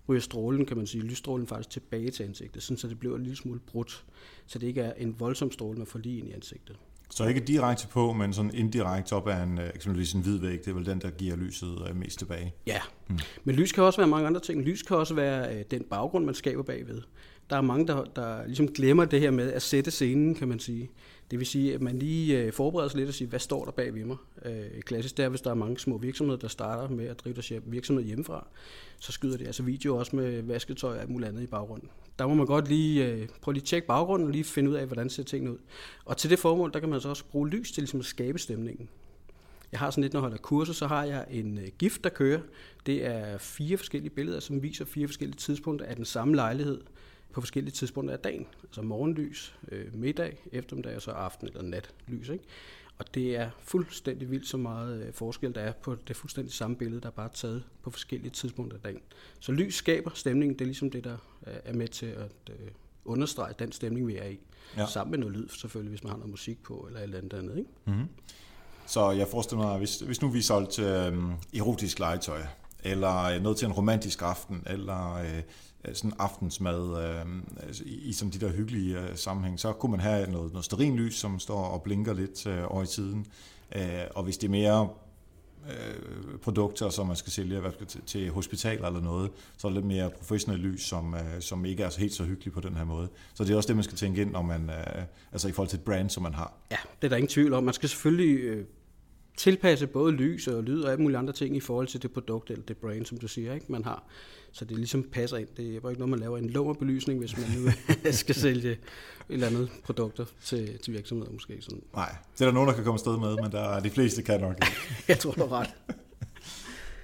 ryger 0.09 0.21
strålen, 0.21 0.65
kan 0.65 0.77
man 0.77 0.87
sige, 0.87 1.03
lysstrålen 1.03 1.47
faktisk 1.47 1.69
tilbage 1.69 2.11
til 2.11 2.23
ansigtet, 2.23 2.63
sådan, 2.63 2.77
så 2.77 2.87
det 2.87 2.99
bliver 2.99 3.15
en 3.15 3.23
lille 3.23 3.37
smule 3.37 3.59
brudt, 3.59 4.05
så 4.45 4.59
det 4.59 4.67
ikke 4.67 4.81
er 4.81 4.93
en 4.93 5.19
voldsom 5.19 5.51
stråle, 5.51 5.77
man 5.77 5.87
får 5.87 5.99
lige 5.99 6.17
ind 6.17 6.27
i 6.27 6.31
ansigtet. 6.31 6.77
Så 7.09 7.27
ikke 7.27 7.39
direkte 7.39 7.87
på, 7.87 8.13
men 8.13 8.33
sådan 8.33 8.51
indirekte 8.53 9.13
op 9.13 9.27
af 9.27 9.43
en, 9.43 9.59
øh, 9.59 9.69
eksempelvis 9.75 10.13
en 10.13 10.21
hvid 10.21 10.37
væg, 10.37 10.59
det 10.59 10.67
er 10.67 10.73
vel 10.73 10.85
den, 10.85 11.01
der 11.01 11.09
giver 11.09 11.35
lyset 11.35 11.87
øh, 11.89 11.95
mest 11.95 12.19
tilbage? 12.19 12.53
Ja, 12.67 12.81
hmm. 13.07 13.19
men 13.43 13.55
lys 13.55 13.71
kan 13.71 13.83
også 13.83 13.99
være 13.99 14.07
mange 14.07 14.27
andre 14.27 14.41
ting. 14.41 14.61
Lys 14.61 14.81
kan 14.81 14.97
også 14.97 15.13
være 15.13 15.55
øh, 15.55 15.63
den 15.71 15.83
baggrund, 15.83 16.25
man 16.25 16.35
skaber 16.35 16.63
bagved. 16.63 17.01
Der 17.49 17.55
er 17.55 17.61
mange, 17.61 17.87
der, 17.87 18.03
der 18.03 18.45
ligesom 18.45 18.67
glemmer 18.67 19.05
det 19.05 19.19
her 19.19 19.31
med 19.31 19.53
at 19.53 19.61
sætte 19.61 19.91
scenen, 19.91 20.35
kan 20.35 20.47
man 20.47 20.59
sige. 20.59 20.89
Det 21.31 21.39
vil 21.39 21.47
sige, 21.47 21.73
at 21.73 21.81
man 21.81 21.99
lige 21.99 22.39
øh, 22.39 22.53
forbereder 22.53 22.89
sig 22.89 22.97
lidt 22.97 23.07
og 23.09 23.13
siger, 23.13 23.29
hvad 23.29 23.39
står 23.39 23.65
der 23.65 23.71
bag 23.71 23.93
ved 23.93 24.05
mig? 24.05 24.17
Øh, 24.45 24.81
klassisk 24.81 25.17
det 25.17 25.25
er, 25.25 25.29
hvis 25.29 25.41
der 25.41 25.49
er 25.49 25.55
mange 25.55 25.79
små 25.79 25.97
virksomheder, 25.97 26.39
der 26.39 26.47
starter 26.47 26.95
med 26.95 27.07
at 27.07 27.19
drive 27.19 27.33
deres 27.33 27.51
virksomhed 27.65 28.05
hjemmefra, 28.05 28.47
så 28.99 29.11
skyder 29.11 29.37
det 29.37 29.45
altså 29.45 29.63
video 29.63 29.95
også 29.95 30.15
med 30.15 30.41
vasketøj 30.41 30.95
og 30.95 31.01
alt 31.01 31.09
muligt 31.09 31.29
andet 31.29 31.43
i 31.43 31.47
baggrunden 31.47 31.89
der 32.19 32.27
må 32.27 32.33
man 32.33 32.45
godt 32.45 32.67
lige 32.67 33.05
øh, 33.05 33.27
prøve 33.41 33.53
lige 33.53 33.61
at 33.61 33.67
tjekke 33.67 33.87
baggrunden 33.87 34.27
og 34.27 34.31
lige 34.31 34.43
finde 34.43 34.69
ud 34.69 34.75
af, 34.75 34.85
hvordan 34.85 35.09
ser 35.09 35.23
tingene 35.23 35.51
ud. 35.51 35.57
Og 36.05 36.17
til 36.17 36.29
det 36.29 36.39
formål, 36.39 36.73
der 36.73 36.79
kan 36.79 36.89
man 36.89 37.01
så 37.01 37.09
også 37.09 37.25
bruge 37.25 37.49
lys 37.49 37.71
til 37.71 37.81
ligesom 37.81 37.99
at 37.99 38.05
skabe 38.05 38.39
stemningen. 38.39 38.89
Jeg 39.71 39.79
har 39.79 39.91
sådan 39.91 40.01
lidt, 40.01 40.13
når 40.13 40.19
jeg 40.19 40.21
holder 40.21 40.37
kurser, 40.37 40.73
så 40.73 40.87
har 40.87 41.03
jeg 41.03 41.25
en 41.29 41.57
øh, 41.57 41.67
gift, 41.77 42.03
der 42.03 42.09
kører. 42.09 42.39
Det 42.85 43.05
er 43.05 43.37
fire 43.37 43.77
forskellige 43.77 44.09
billeder, 44.09 44.39
som 44.39 44.63
viser 44.63 44.85
fire 44.85 45.07
forskellige 45.07 45.37
tidspunkter 45.37 45.85
af 45.85 45.95
den 45.95 46.05
samme 46.05 46.35
lejlighed 46.35 46.81
på 47.31 47.41
forskellige 47.41 47.73
tidspunkter 47.73 48.13
af 48.13 48.19
dagen. 48.19 48.47
Altså 48.63 48.81
morgenlys, 48.81 49.55
øh, 49.71 49.95
middag, 49.95 50.37
eftermiddag 50.51 50.95
og 50.95 51.01
så 51.01 51.11
aften 51.11 51.47
eller 51.47 51.61
natlys. 51.61 52.29
Ikke? 52.29 52.43
Og 52.97 53.13
det 53.13 53.35
er 53.35 53.49
fuldstændig 53.59 54.31
vildt 54.31 54.47
så 54.47 54.57
meget 54.57 55.03
øh, 55.03 55.13
forskel, 55.13 55.55
der 55.55 55.61
er 55.61 55.71
på 55.71 55.95
det 56.07 56.15
fuldstændig 56.15 56.53
samme 56.53 56.75
billede, 56.75 57.01
der 57.01 57.07
er 57.07 57.11
bare 57.11 57.29
taget 57.33 57.63
på 57.83 57.89
forskellige 57.91 58.31
tidspunkter 58.31 58.77
af 58.77 58.83
dagen. 58.83 59.01
Så 59.39 59.51
lys 59.51 59.75
skaber 59.75 60.11
stemningen, 60.13 60.53
det 60.53 60.61
er 60.61 60.65
ligesom 60.65 60.91
det, 60.91 61.03
der 61.03 61.17
er 61.43 61.73
med 61.73 61.87
til 61.87 62.05
at 62.05 62.31
øh, 62.49 62.67
understrege 63.05 63.53
den 63.59 63.71
stemning, 63.71 64.07
vi 64.07 64.15
er 64.15 64.25
i. 64.25 64.39
Ja. 64.77 64.85
Sammen 64.85 65.11
med 65.11 65.19
noget 65.19 65.35
lyd 65.35 65.49
selvfølgelig, 65.49 65.89
hvis 65.89 66.03
man 66.03 66.09
har 66.09 66.17
noget 66.17 66.31
musik 66.31 66.63
på, 66.63 66.85
eller 66.87 66.99
et 66.99 67.03
eller 67.03 67.17
andet 67.17 67.33
andet. 67.33 67.57
Ikke? 67.57 67.69
Mm-hmm. 67.85 68.07
Så 68.85 69.11
jeg 69.11 69.27
forestiller 69.27 69.63
mig, 69.63 69.77
hvis, 69.77 69.99
hvis 69.99 70.21
nu 70.21 70.29
vi 70.29 70.41
solgte 70.41 70.81
øh, 70.81 71.13
erotisk 71.55 71.99
legetøj, 71.99 72.41
eller 72.83 73.39
noget 73.39 73.57
til 73.57 73.65
en 73.65 73.71
romantisk 73.71 74.21
aften, 74.21 74.63
eller 74.65 75.13
øh, 75.13 75.41
Øh, 75.87 75.95
sådan 75.95 76.13
aftensmad 76.19 77.03
øh, 77.03 77.25
i, 77.85 78.09
i 78.09 78.11
de 78.11 78.39
der 78.39 78.51
hyggelige 78.51 78.99
øh, 78.99 79.17
sammenhæng, 79.17 79.59
så 79.59 79.73
kunne 79.73 79.91
man 79.91 79.99
have 79.99 80.31
noget, 80.31 80.51
noget 80.51 80.65
sterinlys, 80.65 81.15
som 81.15 81.39
står 81.39 81.63
og 81.63 81.81
blinker 81.81 82.13
lidt 82.13 82.47
øh, 82.47 82.63
over 82.67 82.83
i 82.83 82.87
tiden. 82.87 83.25
Øh, 83.75 83.81
og 84.15 84.23
hvis 84.23 84.37
det 84.37 84.47
er 84.47 84.51
mere 84.51 84.89
øh, 85.69 86.39
produkter, 86.39 86.89
som 86.89 87.07
man 87.07 87.15
skal 87.15 87.31
sælge 87.31 87.59
hvad 87.59 87.85
til, 87.87 88.01
til 88.01 88.29
hospitaler 88.29 88.87
eller 88.87 89.01
noget, 89.01 89.31
så 89.57 89.67
er 89.67 89.69
det 89.69 89.75
lidt 89.75 89.85
mere 89.85 90.09
professionelt 90.09 90.63
lys, 90.63 90.81
som, 90.81 91.13
øh, 91.13 91.21
som 91.39 91.65
ikke 91.65 91.83
er 91.83 91.99
helt 91.99 92.13
så 92.13 92.23
hyggeligt 92.23 92.53
på 92.53 92.61
den 92.61 92.75
her 92.75 92.83
måde. 92.83 93.09
Så 93.33 93.43
det 93.43 93.51
er 93.51 93.55
også 93.55 93.67
det, 93.67 93.75
man 93.75 93.83
skal 93.83 93.97
tænke 93.97 94.21
ind, 94.21 94.31
når 94.31 94.41
man, 94.41 94.69
øh, 94.69 95.03
altså 95.31 95.47
i 95.47 95.51
forhold 95.51 95.69
til 95.69 95.77
et 95.77 95.85
brand, 95.85 96.09
som 96.09 96.23
man 96.23 96.33
har. 96.33 96.53
Ja, 96.71 96.77
det 97.01 97.07
er 97.07 97.09
der 97.09 97.15
ingen 97.15 97.29
tvivl 97.29 97.53
om. 97.53 97.63
Man 97.63 97.73
skal 97.73 97.89
selvfølgelig 97.89 98.39
øh, 98.39 98.65
tilpasse 99.37 99.87
både 99.87 100.11
lys 100.11 100.47
og 100.47 100.63
lyd 100.63 100.81
og 100.81 100.91
alle 100.91 101.03
mulige 101.03 101.17
andre 101.17 101.33
ting 101.33 101.55
i 101.55 101.59
forhold 101.59 101.87
til 101.87 102.01
det 102.01 102.11
produkt 102.11 102.51
eller 102.51 102.63
det 102.65 102.77
brand, 102.77 103.05
som 103.05 103.17
du 103.17 103.27
siger, 103.27 103.53
ikke? 103.53 103.65
man 103.69 103.83
har. 103.83 104.03
Så 104.51 104.65
det 104.65 104.77
ligesom 104.77 105.03
passer 105.03 105.37
ind. 105.37 105.47
Det 105.57 105.75
er 105.75 105.79
bare 105.79 105.91
ikke 105.91 105.99
noget, 105.99 106.09
man 106.09 106.19
laver 106.19 106.37
en 106.37 106.49
lummerbelysning, 106.49 107.19
hvis 107.19 107.37
man 107.37 107.45
nu 107.57 107.71
skal 108.11 108.35
sælge 108.35 108.71
et 108.71 108.79
eller 109.29 109.47
andet 109.47 109.69
produkter 109.83 110.25
til, 110.43 110.77
til 110.77 110.93
virksomheder 110.93 111.31
måske. 111.31 111.57
Sådan. 111.61 111.81
Nej, 111.95 112.15
det 112.33 112.41
er 112.41 112.45
der 112.45 112.53
nogen, 112.53 112.67
der 112.67 112.75
kan 112.75 112.83
komme 112.83 112.95
afsted 112.95 113.17
med, 113.19 113.35
men 113.43 113.51
der 113.51 113.61
er 113.61 113.79
de 113.79 113.89
fleste 113.89 114.21
kan 114.21 114.41
nok 114.41 114.55
Jeg 115.07 115.19
tror, 115.19 115.31
du 115.31 115.47
har 115.47 115.59
ret. 115.59 115.69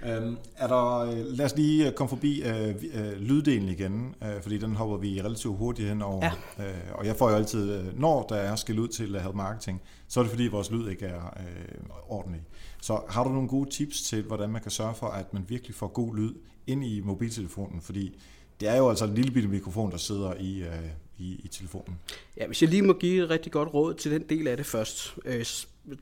Øhm, 0.05 0.38
er 0.57 0.67
der, 0.67 0.98
øh, 1.00 1.25
lad 1.25 1.45
os 1.45 1.55
lige 1.55 1.91
komme 1.91 2.10
forbi 2.10 2.43
øh, 2.43 2.75
øh, 2.93 3.12
lyddelen 3.19 3.69
igen, 3.69 4.15
øh, 4.24 4.41
fordi 4.41 4.57
den 4.57 4.75
hopper 4.75 4.98
vi 4.98 5.22
relativt 5.22 5.57
hurtigt 5.57 5.88
hen 5.88 6.01
over. 6.01 6.31
Ja. 6.60 6.63
Øh, 6.65 6.75
og 6.93 7.05
jeg 7.05 7.15
får 7.15 7.29
jo 7.29 7.36
altid, 7.36 7.74
øh, 7.74 8.00
når 8.00 8.25
der 8.29 8.36
er 8.36 8.55
skal 8.55 8.79
ud 8.79 8.88
til 8.88 9.22
Help 9.22 9.36
Marketing, 9.36 9.81
så 10.07 10.19
er 10.19 10.24
det 10.24 10.31
fordi 10.31 10.48
vores 10.48 10.72
lyd 10.72 10.89
ikke 10.89 11.05
er 11.05 11.38
øh, 11.39 11.79
ordentlig. 12.07 12.41
Så 12.81 13.01
har 13.10 13.24
du 13.24 13.29
nogle 13.29 13.48
gode 13.48 13.69
tips 13.69 14.01
til, 14.01 14.24
hvordan 14.24 14.50
man 14.50 14.62
kan 14.62 14.72
sørge 14.72 14.95
for, 14.95 15.07
at 15.07 15.33
man 15.33 15.45
virkelig 15.48 15.75
får 15.75 15.88
god 15.88 16.15
lyd 16.15 16.33
ind 16.67 16.86
i 16.86 17.01
mobiltelefonen? 17.01 17.81
Fordi 17.81 18.19
det 18.60 18.69
er 18.69 18.77
jo 18.77 18.89
altså 18.89 19.05
en 19.05 19.15
lille 19.15 19.31
bitte 19.31 19.50
mikrofon, 19.50 19.91
der 19.91 19.98
sidder 19.98 20.33
i, 20.39 20.62
øh, 20.62 20.89
i, 21.17 21.41
i 21.43 21.48
telefonen. 21.48 22.00
Ja, 22.38 22.48
hvis 22.48 22.62
jeg 22.62 22.69
lige 22.69 22.81
må 22.81 22.93
give 22.93 23.24
et 23.24 23.29
rigtig 23.29 23.51
godt 23.51 23.74
råd 23.74 23.93
til 23.93 24.12
den 24.12 24.24
del 24.29 24.48
af 24.48 24.57
det 24.57 24.65
først. 24.65 25.15
Øh, 25.25 25.45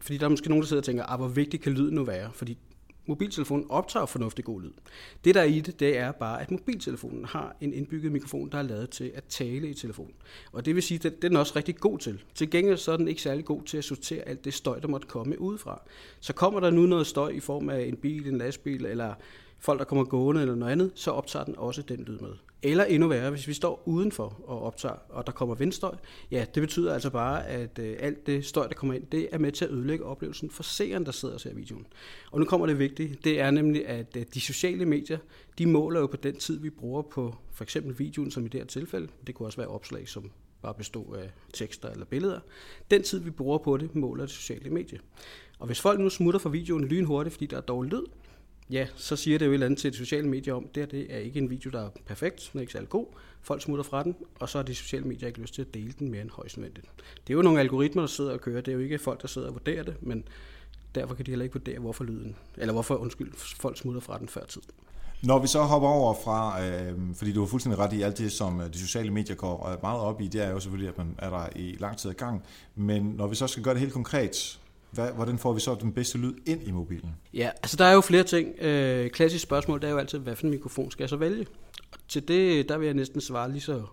fordi 0.01 0.17
der 0.17 0.25
er 0.25 0.29
måske 0.29 0.50
nogen, 0.50 0.62
der 0.62 0.67
sidder 0.67 0.81
og 0.81 0.86
tænker, 0.86 1.03
ah, 1.03 1.20
hvor 1.20 1.27
vigtigt 1.27 1.63
kan 1.63 1.72
lyden 1.72 1.96
nu 1.96 2.03
være? 2.03 2.29
Fordi 2.34 2.58
mobiltelefonen 3.05 3.65
optager 3.70 4.05
fornuftig 4.05 4.46
god 4.46 4.62
lyd. 4.62 4.72
Det 5.25 5.36
der 5.36 5.41
er 5.41 5.46
i 5.46 5.60
det, 5.60 5.79
det 5.79 5.98
er 5.98 6.12
bare, 6.12 6.41
at 6.41 6.51
mobiltelefonen 6.51 7.25
har 7.25 7.55
en 7.62 7.74
indbygget 7.74 8.12
mikrofon, 8.12 8.50
der 8.51 8.58
er 8.58 8.62
lavet 8.62 8.89
til 8.89 9.12
at 9.15 9.24
tale 9.24 9.70
i 9.70 9.74
telefonen. 9.74 10.13
Og 10.51 10.65
det 10.65 10.75
vil 10.75 10.84
sige, 10.84 11.08
at 11.08 11.22
den 11.22 11.36
er 11.36 11.39
også 11.39 11.53
rigtig 11.55 11.75
god 11.75 12.00
til. 12.00 12.24
Til 12.36 12.50
gengæld 12.50 12.77
så 12.77 12.91
er 12.91 12.98
den 12.98 13.08
ikke 13.08 13.22
særlig 13.22 13.46
god 13.46 13.63
til 13.63 13.77
at 13.77 13.84
sortere 13.84 14.22
alt 14.22 14.46
det 14.46 14.53
støj, 14.53 14.79
der 14.79 14.88
måtte 14.88 15.08
komme 15.08 15.41
udefra. 15.41 15.81
Så 16.20 16.34
kommer 16.34 16.60
der 16.60 16.70
nu 16.70 16.86
noget 16.86 17.08
støj 17.08 17.29
i 17.29 17.39
form 17.39 17.70
af 17.70 17.81
en 17.81 17.98
bil, 17.98 18.27
en 18.27 18.38
lastbil 18.38 18.86
eller 18.86 19.13
folk, 19.62 19.80
der 19.80 19.86
kommer 19.86 20.03
gående 20.03 20.41
eller 20.41 20.56
noget 20.56 20.72
andet, 20.72 20.91
så 20.96 21.12
optager 21.12 21.46
den 21.46 21.58
også 21.58 21.82
den 21.82 22.03
lyd 22.03 22.20
med. 22.20 22.32
Eller 22.63 22.84
endnu 22.84 23.08
værre, 23.08 23.30
hvis 23.30 23.48
vi 23.48 23.53
står 23.53 23.84
udenfor 23.86 24.41
og 24.48 24.62
optager, 24.62 24.96
og 25.10 25.27
der 25.27 25.32
kommer 25.32 25.56
vindstøj, 25.56 25.96
ja, 26.32 26.46
det 26.56 26.62
betyder 26.62 26.94
altså 26.94 27.10
bare, 27.10 27.48
at 27.48 27.80
øh, 27.80 27.98
alt 28.00 28.27
det 28.27 28.46
støj, 28.46 28.68
der 28.68 28.74
kommer 28.74 28.94
ind, 28.94 29.06
det 29.12 29.27
er 29.32 29.38
med 29.38 29.51
til 29.51 29.65
at 29.65 29.72
ødelægge 29.72 30.06
oplevelsen 30.06 30.50
for 30.50 30.63
seeren, 30.63 31.06
der 31.06 31.12
sidder 31.12 31.34
og 31.34 31.41
ser 31.41 31.53
videoen. 31.53 31.88
Og 32.32 32.39
nu 32.39 32.46
kommer 32.46 32.68
det 32.68 32.80
vigtige, 32.80 33.18
det 33.24 33.39
er 33.39 33.51
nemlig, 33.51 33.88
at 33.88 34.18
øh, 34.18 34.25
de 34.34 34.41
sociale 34.41 34.86
medier, 34.86 35.18
de 35.58 35.65
måler 35.65 36.00
jo 36.00 36.08
på 36.08 36.18
den 36.18 36.36
tid, 36.36 36.60
vi 36.60 36.70
bruger 36.70 37.01
på 37.01 37.36
for 37.51 37.63
eksempel 37.63 38.00
videoen, 38.00 38.32
som 38.32 38.46
i 38.46 38.48
det 38.48 38.60
her 38.60 38.68
tilfælde. 38.68 39.08
Det 39.27 39.36
kunne 39.36 39.48
også 39.48 39.58
være 39.58 39.68
opslag, 39.68 40.10
som 40.10 40.32
bare 40.62 40.74
bestod 40.74 41.15
af 41.15 41.32
tekster 41.53 41.89
eller 41.89 42.06
billeder. 42.06 42.39
Den 42.91 43.03
tid, 43.03 43.20
vi 43.20 43.30
bruger 43.30 43.58
på 43.58 43.77
det, 43.77 43.96
måler 43.96 44.24
det 44.24 44.32
sociale 44.32 44.70
medier. 44.70 45.00
Og 45.60 45.68
hvis 45.68 45.82
folk 45.82 46.00
nu 46.00 46.10
smutter 46.10 46.39
fra 46.39 46.50
videoen 46.50 46.86
lynhurtigt, 46.86 47.34
fordi 47.34 47.46
der 47.46 47.58
er 47.58 47.62
dårlig 47.62 47.91
lyd, 47.91 48.03
ja, 48.71 48.87
så 48.95 49.15
siger 49.15 49.39
det 49.39 49.45
jo 49.45 49.51
et 49.51 49.53
eller 49.53 49.65
andet 49.65 49.79
til 49.79 49.91
de 49.91 49.97
sociale 49.97 50.27
medier 50.27 50.53
om, 50.53 50.67
det, 50.75 50.91
det 50.91 51.13
er 51.13 51.17
ikke 51.17 51.39
en 51.39 51.49
video, 51.49 51.69
der 51.69 51.85
er 51.85 51.89
perfekt, 52.05 52.49
den 52.51 52.59
er 52.59 52.61
ikke 52.61 52.73
særlig 52.73 52.89
god, 52.89 53.05
folk 53.41 53.61
smutter 53.61 53.83
fra 53.83 54.03
den, 54.03 54.15
og 54.39 54.49
så 54.49 54.57
har 54.57 54.63
de 54.63 54.75
sociale 54.75 55.05
medier 55.05 55.27
ikke 55.27 55.41
lyst 55.41 55.53
til 55.53 55.61
at 55.61 55.73
dele 55.73 55.93
den 55.99 56.11
mere 56.11 56.21
end 56.21 56.29
højst 56.29 56.57
nødvendigt. 56.57 56.87
Det 57.27 57.33
er 57.33 57.37
jo 57.37 57.41
nogle 57.41 57.59
algoritmer, 57.59 58.01
der 58.01 58.07
sidder 58.07 58.33
og 58.33 58.41
kører, 58.41 58.61
det 58.61 58.71
er 58.71 58.75
jo 58.75 58.79
ikke 58.79 58.99
folk, 58.99 59.21
der 59.21 59.27
sidder 59.27 59.47
og 59.47 59.53
vurderer 59.53 59.83
det, 59.83 59.95
men 60.01 60.23
derfor 60.95 61.15
kan 61.15 61.25
de 61.25 61.31
heller 61.31 61.43
ikke 61.43 61.53
vurdere, 61.53 61.79
hvorfor 61.79 62.03
lyden, 62.03 62.35
eller 62.57 62.73
hvorfor, 62.73 62.95
undskyld, 62.95 63.34
folk 63.36 63.77
smutter 63.77 64.01
fra 64.01 64.17
den 64.17 64.27
før 64.29 64.45
tid. 64.45 64.62
Når 65.23 65.39
vi 65.39 65.47
så 65.47 65.62
hopper 65.62 65.89
over 65.89 66.13
fra, 66.23 66.65
øh, 66.65 67.15
fordi 67.15 67.34
du 67.34 67.39
har 67.39 67.47
fuldstændig 67.47 67.79
ret 67.79 67.93
i 67.93 68.01
alt 68.01 68.17
det, 68.17 68.31
som 68.31 68.62
øh, 68.62 68.73
de 68.73 68.79
sociale 68.79 69.12
medier 69.12 69.36
går 69.36 69.69
øh, 69.69 69.77
meget 69.81 69.99
op 69.99 70.21
i, 70.21 70.27
det 70.27 70.43
er 70.43 70.49
jo 70.49 70.60
selvfølgelig, 70.60 70.89
at 70.89 70.97
man 70.97 71.15
er 71.17 71.29
der 71.29 71.49
i 71.55 71.75
lang 71.79 71.97
tid 71.97 72.10
i 72.10 72.13
gang, 72.13 72.43
men 72.75 73.03
når 73.03 73.27
vi 73.27 73.36
så 73.36 73.47
skal 73.47 73.63
gøre 73.63 73.73
det 73.73 73.81
helt 73.81 73.93
konkret, 73.93 74.60
hvad, 74.91 75.12
hvordan 75.12 75.38
får 75.38 75.54
vi 75.54 75.60
så 75.60 75.75
den 75.82 75.93
bedste 75.93 76.17
lyd 76.17 76.34
ind 76.45 76.67
i 76.67 76.71
mobilen? 76.71 77.15
Ja, 77.34 77.49
altså 77.63 77.77
der 77.77 77.86
er 77.86 77.93
jo 77.93 78.01
flere 78.01 78.23
ting. 78.23 78.60
Øh, 78.62 79.10
klassisk 79.10 79.43
spørgsmål, 79.43 79.82
det 79.82 79.88
er 79.88 79.91
jo 79.91 79.97
altid, 79.97 80.19
hvad 80.19 80.36
for 80.36 80.43
en 80.43 80.51
mikrofon 80.51 80.91
skal 80.91 81.04
jeg 81.04 81.10
så 81.10 81.17
vælge? 81.17 81.45
Og 81.91 81.99
til 82.08 82.27
det, 82.27 82.69
der 82.69 82.77
vil 82.77 82.86
jeg 82.86 82.93
næsten 82.93 83.21
svare 83.21 83.51
lige 83.51 83.62
så 83.62 83.84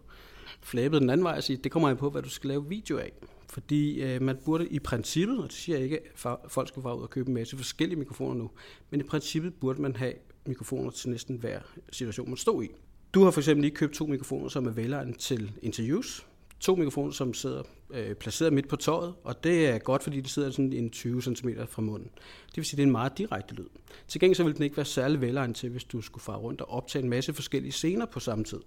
flæbet 0.63 1.01
den 1.01 1.11
anden 1.11 1.25
vej 1.25 1.37
og 1.37 1.43
sige, 1.43 1.57
det 1.57 1.73
kommer 1.73 1.89
an 1.89 1.97
på, 1.97 2.11
hvad 2.11 2.23
du 2.23 2.31
skal 2.31 2.49
lave 2.49 2.69
video 2.69 2.99
af. 2.99 3.13
Fordi 3.51 4.03
øh, 4.03 4.23
man 4.23 4.39
burde 4.45 4.67
i 4.67 4.79
princippet, 4.79 5.39
og 5.39 5.45
det 5.45 5.53
siger 5.53 5.77
jeg 5.77 5.85
ikke, 5.85 5.99
at 5.99 6.31
folk 6.49 6.69
skal 6.69 6.83
bare 6.83 6.97
ud 6.97 7.03
og 7.03 7.11
købe 7.11 7.29
en 7.29 7.35
masse 7.35 7.57
forskellige 7.57 7.99
mikrofoner 7.99 8.35
nu, 8.35 8.51
men 8.91 9.01
i 9.01 9.03
princippet 9.03 9.55
burde 9.55 9.83
man 9.83 9.97
have 9.97 10.13
mikrofoner 10.47 10.91
til 10.91 11.11
næsten 11.11 11.37
hver 11.37 11.61
situation, 11.93 12.29
man 12.29 12.37
står 12.37 12.63
i. 12.63 12.69
Du 13.15 13.25
har 13.25 13.31
for 13.31 13.41
eksempel 13.41 13.63
lige 13.63 13.75
købt 13.75 13.95
to 13.95 14.07
mikrofoner, 14.07 14.49
som 14.49 14.67
er 14.67 14.71
velegnet 14.71 15.19
til 15.19 15.53
interviews, 15.63 16.27
to 16.61 16.77
mikrofoner, 16.77 17.13
som 17.13 17.35
sidder 17.35 17.63
øh, 17.91 18.15
placeret 18.15 18.53
midt 18.53 18.69
på 18.69 18.77
tøjet, 18.77 19.15
og 19.25 19.45
det 19.45 19.67
er 19.67 19.79
godt, 19.79 20.03
fordi 20.03 20.21
de 20.21 20.29
sidder 20.29 20.51
sådan 20.51 20.73
en 20.73 20.91
20 20.91 21.23
cm 21.23 21.49
fra 21.69 21.83
munden. 21.83 22.11
Det 22.47 22.57
vil 22.57 22.65
sige, 22.65 22.75
at 22.75 22.77
det 22.77 22.83
er 22.83 22.87
en 22.87 22.93
meget 22.93 23.19
direkte 23.19 23.55
lyd. 23.55 23.69
Til 24.09 24.21
gengæld 24.21 24.37
så 24.37 24.45
vil 24.45 24.55
den 24.55 24.63
ikke 24.63 24.77
være 24.77 24.87
særlig 24.87 25.21
velegnet 25.21 25.57
til, 25.57 25.71
hvis 25.71 25.85
du 25.85 26.01
skulle 26.01 26.25
fare 26.25 26.37
rundt 26.37 26.61
og 26.61 26.71
optage 26.71 27.03
en 27.03 27.11
masse 27.11 27.33
forskellige 27.35 27.73
scener 27.73 28.07
på 28.07 28.21
samme 28.21 28.45
tid. 28.45 28.61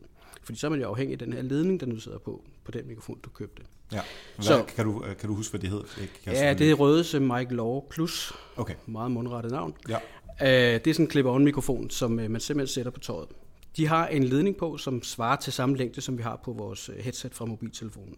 Fordi 0.44 0.60
så 0.60 0.68
er 0.68 0.72
man 0.72 0.80
jo 0.80 0.88
afhængig 0.88 1.14
af 1.14 1.20
den 1.20 1.34
her 1.34 1.42
ledning, 1.42 1.80
der 1.80 1.86
nu 1.86 2.00
sidder 2.00 2.18
på, 2.18 2.44
på 2.64 2.72
den 2.72 2.88
mikrofon, 2.88 3.20
du 3.24 3.30
købte. 3.30 3.64
Ja. 3.92 4.02
Hvad, 4.36 4.46
så, 4.46 4.64
kan, 4.76 4.86
du, 4.86 5.04
kan 5.20 5.30
du 5.30 5.36
huske, 5.36 5.52
hvad 5.52 5.62
det 5.62 5.70
hed? 5.70 5.84
Kan 6.24 6.34
ja, 6.34 6.54
det 6.54 6.72
er 6.72 6.74
Rødes 6.74 7.14
Mike 7.14 7.56
Law 7.56 7.82
Plus. 7.90 8.34
Okay. 8.56 8.76
Meget 8.86 9.12
mundrettet 9.12 9.52
navn. 9.52 9.76
Ja. 9.90 9.98
Øh, 10.42 10.80
det 10.80 10.88
er 10.88 10.94
sådan 10.94 11.06
en 11.06 11.12
clip-on 11.12 11.40
mikrofon, 11.40 11.90
som 11.90 12.20
øh, 12.20 12.32
man 12.32 12.42
simpelthen 12.42 12.74
sætter 12.74 12.92
på 12.92 13.00
tøjet. 13.00 13.30
De 13.78 13.88
har 13.88 14.08
en 14.08 14.24
ledning 14.24 14.58
på, 14.58 14.78
som 14.78 15.04
svarer 15.04 15.36
til 15.36 15.54
samme 15.54 15.78
længde, 15.78 16.02
som 16.02 16.18
vi 16.18 16.24
har 16.24 16.42
på 16.44 16.54
vores 16.54 16.90
øh, 16.90 16.96
headset 16.96 17.36
fra 17.36 17.46
mobiltelefonen. 17.46 18.16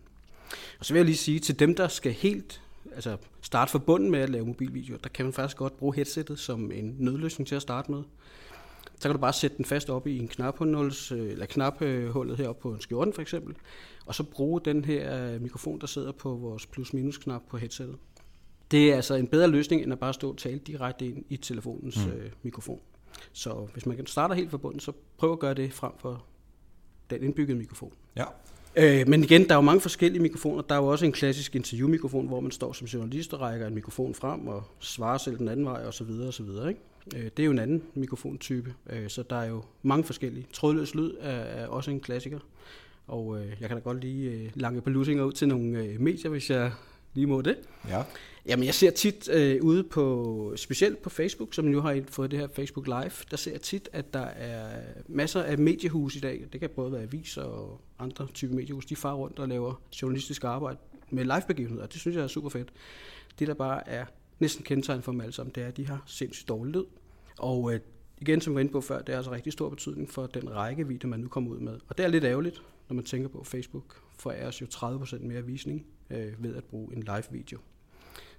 Og 0.79 0.85
så 0.85 0.93
vil 0.93 0.99
jeg 0.99 1.05
lige 1.05 1.17
sige, 1.17 1.39
til 1.39 1.59
dem, 1.59 1.75
der 1.75 1.87
skal 1.87 2.11
helt 2.11 2.61
altså 2.95 3.17
starte 3.41 3.71
fra 3.71 3.79
bunden 3.79 4.11
med 4.11 4.19
at 4.19 4.29
lave 4.29 4.45
mobilvideoer, 4.45 4.97
der 4.97 5.09
kan 5.09 5.25
man 5.25 5.33
faktisk 5.33 5.57
godt 5.57 5.77
bruge 5.77 5.95
headsettet 5.95 6.39
som 6.39 6.71
en 6.71 6.95
nødløsning 6.99 7.47
til 7.47 7.55
at 7.55 7.61
starte 7.61 7.91
med. 7.91 8.03
Så 8.99 9.09
kan 9.09 9.11
du 9.11 9.21
bare 9.21 9.33
sætte 9.33 9.57
den 9.57 9.65
fast 9.65 9.89
op 9.89 10.07
i 10.07 10.17
en 10.17 10.27
knaphuls, 10.27 11.11
øh, 11.11 11.31
eller 11.31 11.45
knaphullet 11.45 12.37
heroppe 12.37 12.61
på 12.61 12.73
en 12.73 12.81
skjorten 12.81 13.13
for 13.13 13.21
eksempel, 13.21 13.55
og 14.05 14.15
så 14.15 14.23
bruge 14.23 14.61
den 14.65 14.85
her 14.85 15.39
mikrofon, 15.39 15.81
der 15.81 15.87
sidder 15.87 16.11
på 16.11 16.35
vores 16.35 16.65
plus-minus 16.65 17.17
knap 17.17 17.41
på 17.49 17.57
headsettet. 17.57 17.97
Det 18.71 18.91
er 18.91 18.95
altså 18.95 19.13
en 19.15 19.27
bedre 19.27 19.47
løsning, 19.47 19.83
end 19.83 19.93
at 19.93 19.99
bare 19.99 20.13
stå 20.13 20.29
og 20.29 20.37
tale 20.37 20.59
direkte 20.59 21.05
ind 21.05 21.25
i 21.29 21.37
telefonens 21.37 22.05
mm. 22.05 22.11
øh, 22.11 22.31
mikrofon. 22.43 22.79
Så 23.31 23.67
hvis 23.73 23.85
man 23.85 24.05
starter 24.05 24.35
helt 24.35 24.51
fra 24.51 24.57
bunden, 24.57 24.79
så 24.79 24.91
prøv 25.17 25.31
at 25.31 25.39
gøre 25.39 25.53
det 25.53 25.73
frem 25.73 25.91
for 25.99 26.25
den 27.09 27.23
indbyggede 27.23 27.57
mikrofon. 27.57 27.93
Ja. 28.15 28.25
Øh, 28.75 29.07
men 29.07 29.23
igen, 29.23 29.43
der 29.43 29.51
er 29.51 29.55
jo 29.55 29.61
mange 29.61 29.81
forskellige 29.81 30.21
mikrofoner. 30.21 30.61
Der 30.61 30.75
er 30.75 30.79
jo 30.79 30.87
også 30.87 31.05
en 31.05 31.11
klassisk 31.11 31.55
interviewmikrofon, 31.55 32.27
hvor 32.27 32.39
man 32.39 32.51
står 32.51 32.73
som 32.73 32.87
journalist 32.87 33.33
og 33.33 33.41
rækker 33.41 33.67
en 33.67 33.75
mikrofon 33.75 34.15
frem 34.15 34.47
og 34.47 34.63
svarer 34.79 35.17
selv 35.17 35.37
den 35.37 35.47
anden 35.47 35.65
vej 35.65 35.85
osv. 35.85 36.07
osv. 36.27 36.45
Ikke? 36.69 36.79
Øh, 37.15 37.23
det 37.23 37.39
er 37.39 37.45
jo 37.45 37.51
en 37.51 37.59
anden 37.59 37.83
mikrofontype, 37.93 38.73
øh, 38.89 39.09
så 39.09 39.23
der 39.29 39.35
er 39.35 39.49
jo 39.49 39.63
mange 39.81 40.03
forskellige. 40.03 40.47
Trådløs 40.53 40.95
lyd 40.95 41.11
er, 41.19 41.31
er 41.31 41.67
også 41.67 41.91
en 41.91 41.99
klassiker, 41.99 42.39
og 43.07 43.39
øh, 43.39 43.47
jeg 43.59 43.69
kan 43.69 43.77
da 43.77 43.83
godt 43.83 43.99
lige 44.01 44.31
øh, 44.31 44.49
lange 44.55 44.81
belusinger 44.81 45.23
ud 45.23 45.31
til 45.31 45.47
nogle 45.47 45.77
øh, 45.77 46.01
medier, 46.01 46.29
hvis 46.29 46.49
jeg 46.49 46.71
lige 47.13 47.27
må 47.27 47.41
det. 47.41 47.57
Ja. 47.89 48.03
Jamen, 48.45 48.65
jeg 48.65 48.73
ser 48.73 48.91
tit 48.91 49.29
øh, 49.29 49.63
ude 49.63 49.83
på, 49.83 50.53
specielt 50.55 51.01
på 51.01 51.09
Facebook, 51.09 51.53
som 51.53 51.65
nu 51.65 51.81
har 51.81 52.01
fået 52.07 52.31
det 52.31 52.39
her 52.39 52.47
Facebook 52.47 52.87
Live, 52.87 53.11
der 53.31 53.37
ser 53.37 53.51
jeg 53.51 53.61
tit, 53.61 53.89
at 53.91 54.13
der 54.13 54.19
er 54.25 54.81
masser 55.07 55.43
af 55.43 55.57
mediehus 55.57 56.15
i 56.15 56.19
dag. 56.19 56.45
Det 56.53 56.59
kan 56.59 56.69
både 56.69 56.91
være 56.91 57.01
aviser 57.01 57.41
og 57.41 57.81
andre 57.99 58.27
typer 58.33 58.55
mediehus. 58.55 58.85
De 58.85 58.95
farer 58.95 59.15
rundt 59.15 59.39
og 59.39 59.47
laver 59.47 59.81
journalistisk 60.01 60.43
arbejde 60.43 60.77
med 61.09 61.23
live-begivenheder. 61.23 61.85
Det 61.85 61.99
synes 61.99 62.15
jeg 62.17 62.23
er 62.23 62.27
super 62.27 62.49
fedt. 62.49 62.69
Det, 63.39 63.47
der 63.47 63.53
bare 63.53 63.89
er 63.89 64.05
næsten 64.39 64.63
kendetegn 64.63 65.01
for 65.01 65.11
dem 65.11 65.21
alle 65.21 65.33
sammen, 65.33 65.51
det 65.55 65.63
er, 65.63 65.67
at 65.67 65.77
de 65.77 65.87
har 65.87 66.03
sindssygt 66.05 66.49
dårlig 66.49 66.73
lyd. 66.73 66.85
Og 67.39 67.73
øh, 67.73 67.79
igen, 68.19 68.41
som 68.41 68.53
vi 68.53 68.55
var 68.55 68.61
inde 68.61 68.71
på 68.71 68.81
før, 68.81 69.01
det 69.01 69.13
er 69.13 69.17
altså 69.17 69.31
rigtig 69.31 69.53
stor 69.53 69.69
betydning 69.69 70.09
for 70.09 70.27
den 70.27 70.55
rækkevidde, 70.55 71.07
man 71.07 71.19
nu 71.19 71.27
kommer 71.27 71.51
ud 71.51 71.59
med. 71.59 71.79
Og 71.87 71.97
det 71.97 72.03
er 72.03 72.07
lidt 72.07 72.23
ærgerligt, 72.23 72.61
når 72.89 72.95
man 72.95 73.05
tænker 73.05 73.29
på, 73.29 73.39
at 73.39 73.47
Facebook 73.47 74.01
forærer 74.19 74.47
os 74.47 74.61
jo 74.61 74.65
30% 74.65 75.19
mere 75.25 75.45
visning 75.45 75.85
øh, 76.09 76.43
ved 76.43 76.55
at 76.55 76.63
bruge 76.63 76.95
en 76.95 77.03
live 77.03 77.23
video. 77.31 77.59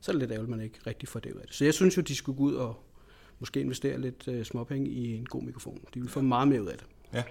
Så 0.05 0.11
er 0.11 0.13
det 0.13 0.21
lidt 0.21 0.31
ærgerligt, 0.31 0.53
at 0.53 0.59
man 0.59 0.65
ikke 0.65 0.79
rigtig 0.87 1.09
får 1.09 1.21
det 1.21 1.33
ud 1.33 1.41
af 1.41 1.47
det. 1.47 1.55
Så 1.55 1.65
jeg 1.65 1.75
synes 1.75 1.97
jo, 1.97 2.03
de 2.03 2.15
skulle 2.15 2.39
gå 2.39 2.45
ud 2.45 2.55
og 2.55 2.77
måske 3.39 3.61
investere 3.61 4.01
lidt 4.01 4.29
øh, 4.29 4.45
småpenge 4.45 4.91
i 4.91 5.17
en 5.17 5.27
god 5.27 5.43
mikrofon. 5.43 5.81
De 5.95 6.01
vil 6.01 6.09
få 6.11 6.21
meget 6.21 6.49
mere 6.49 6.63
ud 6.63 6.67
af 6.67 6.79
det. 6.79 6.87
Ja. 7.13 7.23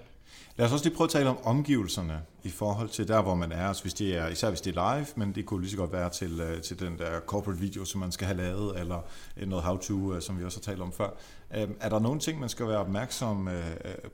Lad 0.56 0.66
os 0.66 0.72
også 0.72 0.84
lige 0.84 0.96
prøve 0.96 1.06
at 1.06 1.10
tale 1.10 1.28
om 1.28 1.38
omgivelserne 1.44 2.22
i 2.42 2.48
forhold 2.48 2.88
til 2.88 3.08
der, 3.08 3.22
hvor 3.22 3.34
man 3.34 3.52
er. 3.52 3.68
Altså 3.68 3.82
hvis 3.82 3.94
det 3.94 4.16
er 4.16 4.28
især 4.28 4.48
hvis 4.48 4.60
det 4.60 4.76
er 4.76 4.96
live, 4.96 5.06
men 5.16 5.34
det 5.34 5.46
kunne 5.46 5.60
lige 5.60 5.70
så 5.70 5.76
godt 5.76 5.92
være 5.92 6.10
til, 6.10 6.40
øh, 6.40 6.62
til 6.62 6.80
den 6.80 6.98
der 6.98 7.20
corporate 7.20 7.60
video, 7.60 7.84
som 7.84 8.00
man 8.00 8.12
skal 8.12 8.26
have 8.26 8.36
lavet, 8.36 8.80
eller 8.80 9.00
noget 9.46 9.64
how-to, 9.64 10.14
øh, 10.14 10.22
som 10.22 10.38
vi 10.38 10.44
også 10.44 10.58
har 10.58 10.72
talt 10.72 10.82
om 10.82 10.92
før. 10.92 11.10
Øh, 11.56 11.68
er 11.80 11.88
der 11.88 11.98
nogle 11.98 12.20
ting, 12.20 12.40
man 12.40 12.48
skal 12.48 12.68
være 12.68 12.78
opmærksom 12.78 13.48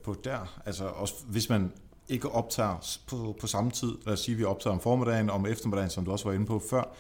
på 0.05 0.17
der? 0.25 0.61
Altså 0.67 0.85
også 0.85 1.15
hvis 1.29 1.49
man 1.49 1.73
ikke 2.09 2.29
optager 2.29 2.99
på, 3.07 3.37
på 3.41 3.47
samme 3.47 3.71
tid. 3.71 3.93
Lad 4.07 4.13
os 4.13 4.21
sige, 4.21 4.35
at 4.35 4.39
vi 4.39 4.45
optager 4.45 4.75
om 4.75 4.81
formiddagen, 4.81 5.31
om 5.31 5.47
eftermiddagen, 5.47 5.91
som 5.91 6.05
du 6.05 6.13
også 6.13 6.25
var 6.25 6.35
inde 6.35 6.47
på 6.47 6.63
før. 6.71 6.97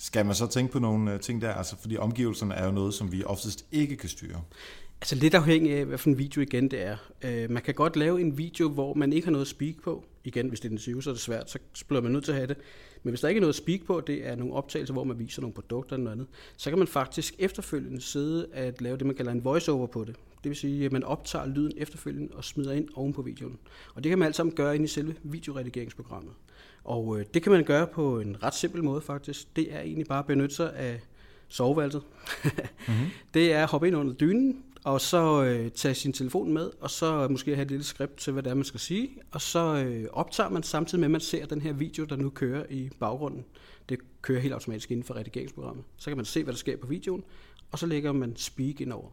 Skal 0.00 0.26
man 0.26 0.34
så 0.34 0.46
tænke 0.46 0.72
på 0.72 0.78
nogle 0.78 1.14
øh, 1.14 1.20
ting 1.20 1.42
der? 1.42 1.52
Altså, 1.52 1.76
fordi 1.80 1.96
omgivelserne 1.96 2.54
er 2.54 2.66
jo 2.66 2.72
noget, 2.72 2.94
som 2.94 3.12
vi 3.12 3.24
oftest 3.24 3.64
ikke 3.72 3.96
kan 3.96 4.08
styre. 4.08 4.42
Altså 5.00 5.14
lidt 5.14 5.34
afhængig 5.34 5.74
af, 5.74 5.84
hvad 5.84 5.98
for 5.98 6.08
en 6.08 6.18
video 6.18 6.40
igen 6.40 6.70
det 6.70 6.82
er. 6.82 6.96
Øh, 7.22 7.50
man 7.50 7.62
kan 7.62 7.74
godt 7.74 7.96
lave 7.96 8.20
en 8.20 8.38
video, 8.38 8.68
hvor 8.68 8.94
man 8.94 9.12
ikke 9.12 9.26
har 9.26 9.32
noget 9.32 9.44
at 9.44 9.48
speak 9.48 9.74
på. 9.82 10.04
Igen, 10.24 10.48
hvis 10.48 10.60
det 10.60 10.68
er 10.68 10.70
den 10.70 10.78
20, 10.78 11.02
så 11.02 11.10
er 11.10 11.14
det 11.14 11.20
svært, 11.20 11.50
så 11.50 11.84
bliver 11.88 12.02
man 12.02 12.12
nødt 12.12 12.24
til 12.24 12.32
at 12.32 12.36
have 12.36 12.46
det. 12.46 12.56
Men 13.02 13.10
hvis 13.10 13.20
der 13.20 13.28
ikke 13.28 13.38
er 13.38 13.40
noget 13.40 13.52
at 13.52 13.56
speak 13.56 13.80
på, 13.86 14.00
det 14.00 14.26
er 14.26 14.36
nogle 14.36 14.54
optagelser, 14.54 14.92
hvor 14.92 15.04
man 15.04 15.18
viser 15.18 15.42
nogle 15.42 15.54
produkter 15.54 15.96
eller 15.96 16.04
noget 16.04 16.16
andet, 16.16 16.28
så 16.56 16.70
kan 16.70 16.78
man 16.78 16.88
faktisk 16.88 17.34
efterfølgende 17.38 18.00
sidde 18.00 18.46
at 18.52 18.80
lave 18.80 18.96
det, 18.96 19.06
man 19.06 19.16
kalder 19.16 19.32
en 19.32 19.44
voiceover 19.44 19.86
på 19.86 20.04
det. 20.04 20.16
Det 20.44 20.48
vil 20.48 20.56
sige, 20.56 20.84
at 20.84 20.92
man 20.92 21.04
optager 21.04 21.46
lyden 21.46 21.72
efterfølgende 21.76 22.34
og 22.34 22.44
smider 22.44 22.72
ind 22.72 22.88
oven 22.94 23.12
på 23.12 23.22
videoen. 23.22 23.58
Og 23.94 24.04
det 24.04 24.10
kan 24.10 24.18
man 24.18 24.26
alt 24.26 24.36
sammen 24.36 24.54
gøre 24.54 24.74
ind 24.74 24.84
i 24.84 24.88
selve 24.88 25.14
videoredigeringsprogrammet. 25.22 26.32
Og 26.88 27.18
øh, 27.18 27.26
det 27.34 27.42
kan 27.42 27.52
man 27.52 27.64
gøre 27.64 27.86
på 27.86 28.20
en 28.20 28.42
ret 28.42 28.54
simpel 28.54 28.84
måde 28.84 29.00
faktisk. 29.00 29.56
Det 29.56 29.74
er 29.74 29.80
egentlig 29.80 30.06
bare 30.06 30.18
at 30.18 30.26
benytte 30.26 30.54
sig 30.54 30.76
af 30.76 31.00
soveværelset. 31.48 32.02
mm-hmm. 32.44 33.06
Det 33.34 33.52
er 33.52 33.62
at 33.62 33.68
hoppe 33.68 33.86
ind 33.86 33.96
under 33.96 34.12
dynen, 34.12 34.62
og 34.84 35.00
så 35.00 35.44
øh, 35.44 35.70
tage 35.70 35.94
sin 35.94 36.12
telefon 36.12 36.52
med, 36.52 36.70
og 36.80 36.90
så 36.90 37.28
måske 37.28 37.54
have 37.54 37.62
et 37.62 37.70
lille 37.70 37.84
skript 37.84 38.16
til, 38.16 38.32
hvad 38.32 38.42
det 38.42 38.50
er, 38.50 38.54
man 38.54 38.64
skal 38.64 38.80
sige. 38.80 39.10
Og 39.30 39.40
så 39.40 39.76
øh, 39.76 40.08
optager 40.12 40.50
man 40.50 40.62
samtidig 40.62 41.00
med, 41.00 41.06
at 41.06 41.10
man 41.10 41.20
ser 41.20 41.46
den 41.46 41.60
her 41.60 41.72
video, 41.72 42.04
der 42.04 42.16
nu 42.16 42.30
kører 42.30 42.64
i 42.70 42.90
baggrunden. 43.00 43.44
Det 43.88 43.98
kører 44.22 44.40
helt 44.40 44.54
automatisk 44.54 44.90
inden 44.90 45.04
for 45.04 45.16
redigeringsprogrammet. 45.16 45.84
Så 45.96 46.10
kan 46.10 46.16
man 46.16 46.26
se, 46.26 46.44
hvad 46.44 46.52
der 46.52 46.58
sker 46.58 46.76
på 46.76 46.86
videoen, 46.86 47.24
og 47.70 47.78
så 47.78 47.86
lægger 47.86 48.12
man 48.12 48.36
speak 48.36 48.80
ind 48.80 48.92
over. 48.92 49.10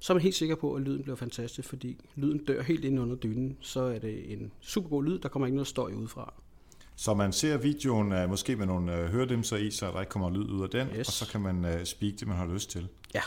Så 0.00 0.12
er 0.12 0.14
man 0.14 0.22
helt 0.22 0.34
sikker 0.34 0.54
på, 0.54 0.74
at 0.74 0.82
lyden 0.82 1.02
bliver 1.02 1.16
fantastisk, 1.16 1.68
fordi 1.68 1.96
lyden 2.16 2.44
dør 2.44 2.62
helt 2.62 2.84
ind 2.84 3.00
under 3.00 3.16
dynen. 3.16 3.56
Så 3.60 3.80
er 3.80 3.98
det 3.98 4.32
en 4.32 4.52
super 4.60 4.88
god 4.88 5.04
lyd, 5.04 5.18
der 5.18 5.28
kommer 5.28 5.46
ikke 5.46 5.56
noget 5.56 5.68
støj 5.68 5.92
udefra. 5.92 6.34
Så 6.96 7.14
man 7.14 7.32
ser 7.32 7.56
videoen 7.56 8.12
uh, 8.12 8.28
måske 8.28 8.56
med 8.56 8.66
nogle 8.66 8.92
uh, 8.92 8.98
høredæmser 8.98 9.56
i, 9.56 9.70
så 9.70 9.86
der 9.86 10.00
ikke 10.00 10.10
kommer 10.10 10.30
lyd 10.30 10.50
ud 10.50 10.62
af 10.62 10.68
den, 10.70 10.88
yes. 10.98 11.08
og 11.08 11.12
så 11.12 11.28
kan 11.28 11.40
man 11.40 11.64
uh, 11.64 11.84
speak 11.84 12.12
det, 12.20 12.28
man 12.28 12.36
har 12.36 12.46
lyst 12.46 12.70
til. 12.70 12.88
Ja, 13.14 13.20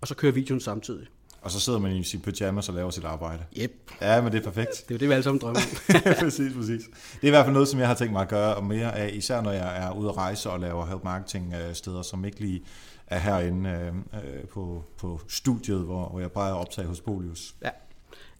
og 0.00 0.08
så 0.08 0.14
kører 0.14 0.32
videoen 0.32 0.60
samtidig. 0.60 1.06
Og 1.40 1.50
så 1.50 1.60
sidder 1.60 1.78
man 1.78 1.92
i 1.92 2.04
sin 2.04 2.20
pyjamas 2.20 2.68
og 2.68 2.74
laver 2.74 2.90
sit 2.90 3.04
arbejde. 3.04 3.42
Yep. 3.60 3.72
Ja, 4.00 4.20
men 4.20 4.32
det 4.32 4.38
er 4.38 4.42
perfekt. 4.42 4.70
Det 4.70 4.90
er 4.90 4.94
jo 4.94 4.98
det, 4.98 5.08
vi 5.08 5.12
alle 5.12 5.22
sammen 5.22 5.40
drømmer 5.40 5.60
præcis, 6.22 6.54
præcis. 6.54 6.82
Det 7.12 7.22
er 7.22 7.26
i 7.26 7.30
hvert 7.30 7.44
fald 7.44 7.52
noget, 7.52 7.68
som 7.68 7.80
jeg 7.80 7.88
har 7.88 7.94
tænkt 7.94 8.12
mig 8.12 8.22
at 8.22 8.28
gøre 8.28 8.62
mere 8.62 8.96
af, 8.96 9.10
især 9.14 9.40
når 9.40 9.52
jeg 9.52 9.86
er 9.86 9.92
ude 9.92 10.08
at 10.08 10.16
rejse 10.16 10.50
og 10.50 10.60
laver 10.60 10.86
help 10.86 11.04
marketing 11.04 11.54
steder, 11.72 12.02
som 12.02 12.24
ikke 12.24 12.40
lige 12.40 12.62
er 13.06 13.18
herinde 13.18 13.94
øh, 14.14 14.48
på, 14.48 14.84
på 14.98 15.20
studiet, 15.28 15.80
hvor, 15.80 16.08
hvor 16.08 16.20
jeg 16.20 16.32
bare 16.32 16.50
at 16.50 16.56
optage 16.56 16.88
hos 16.88 17.00
Polius. 17.00 17.54
Ja. 17.64 17.70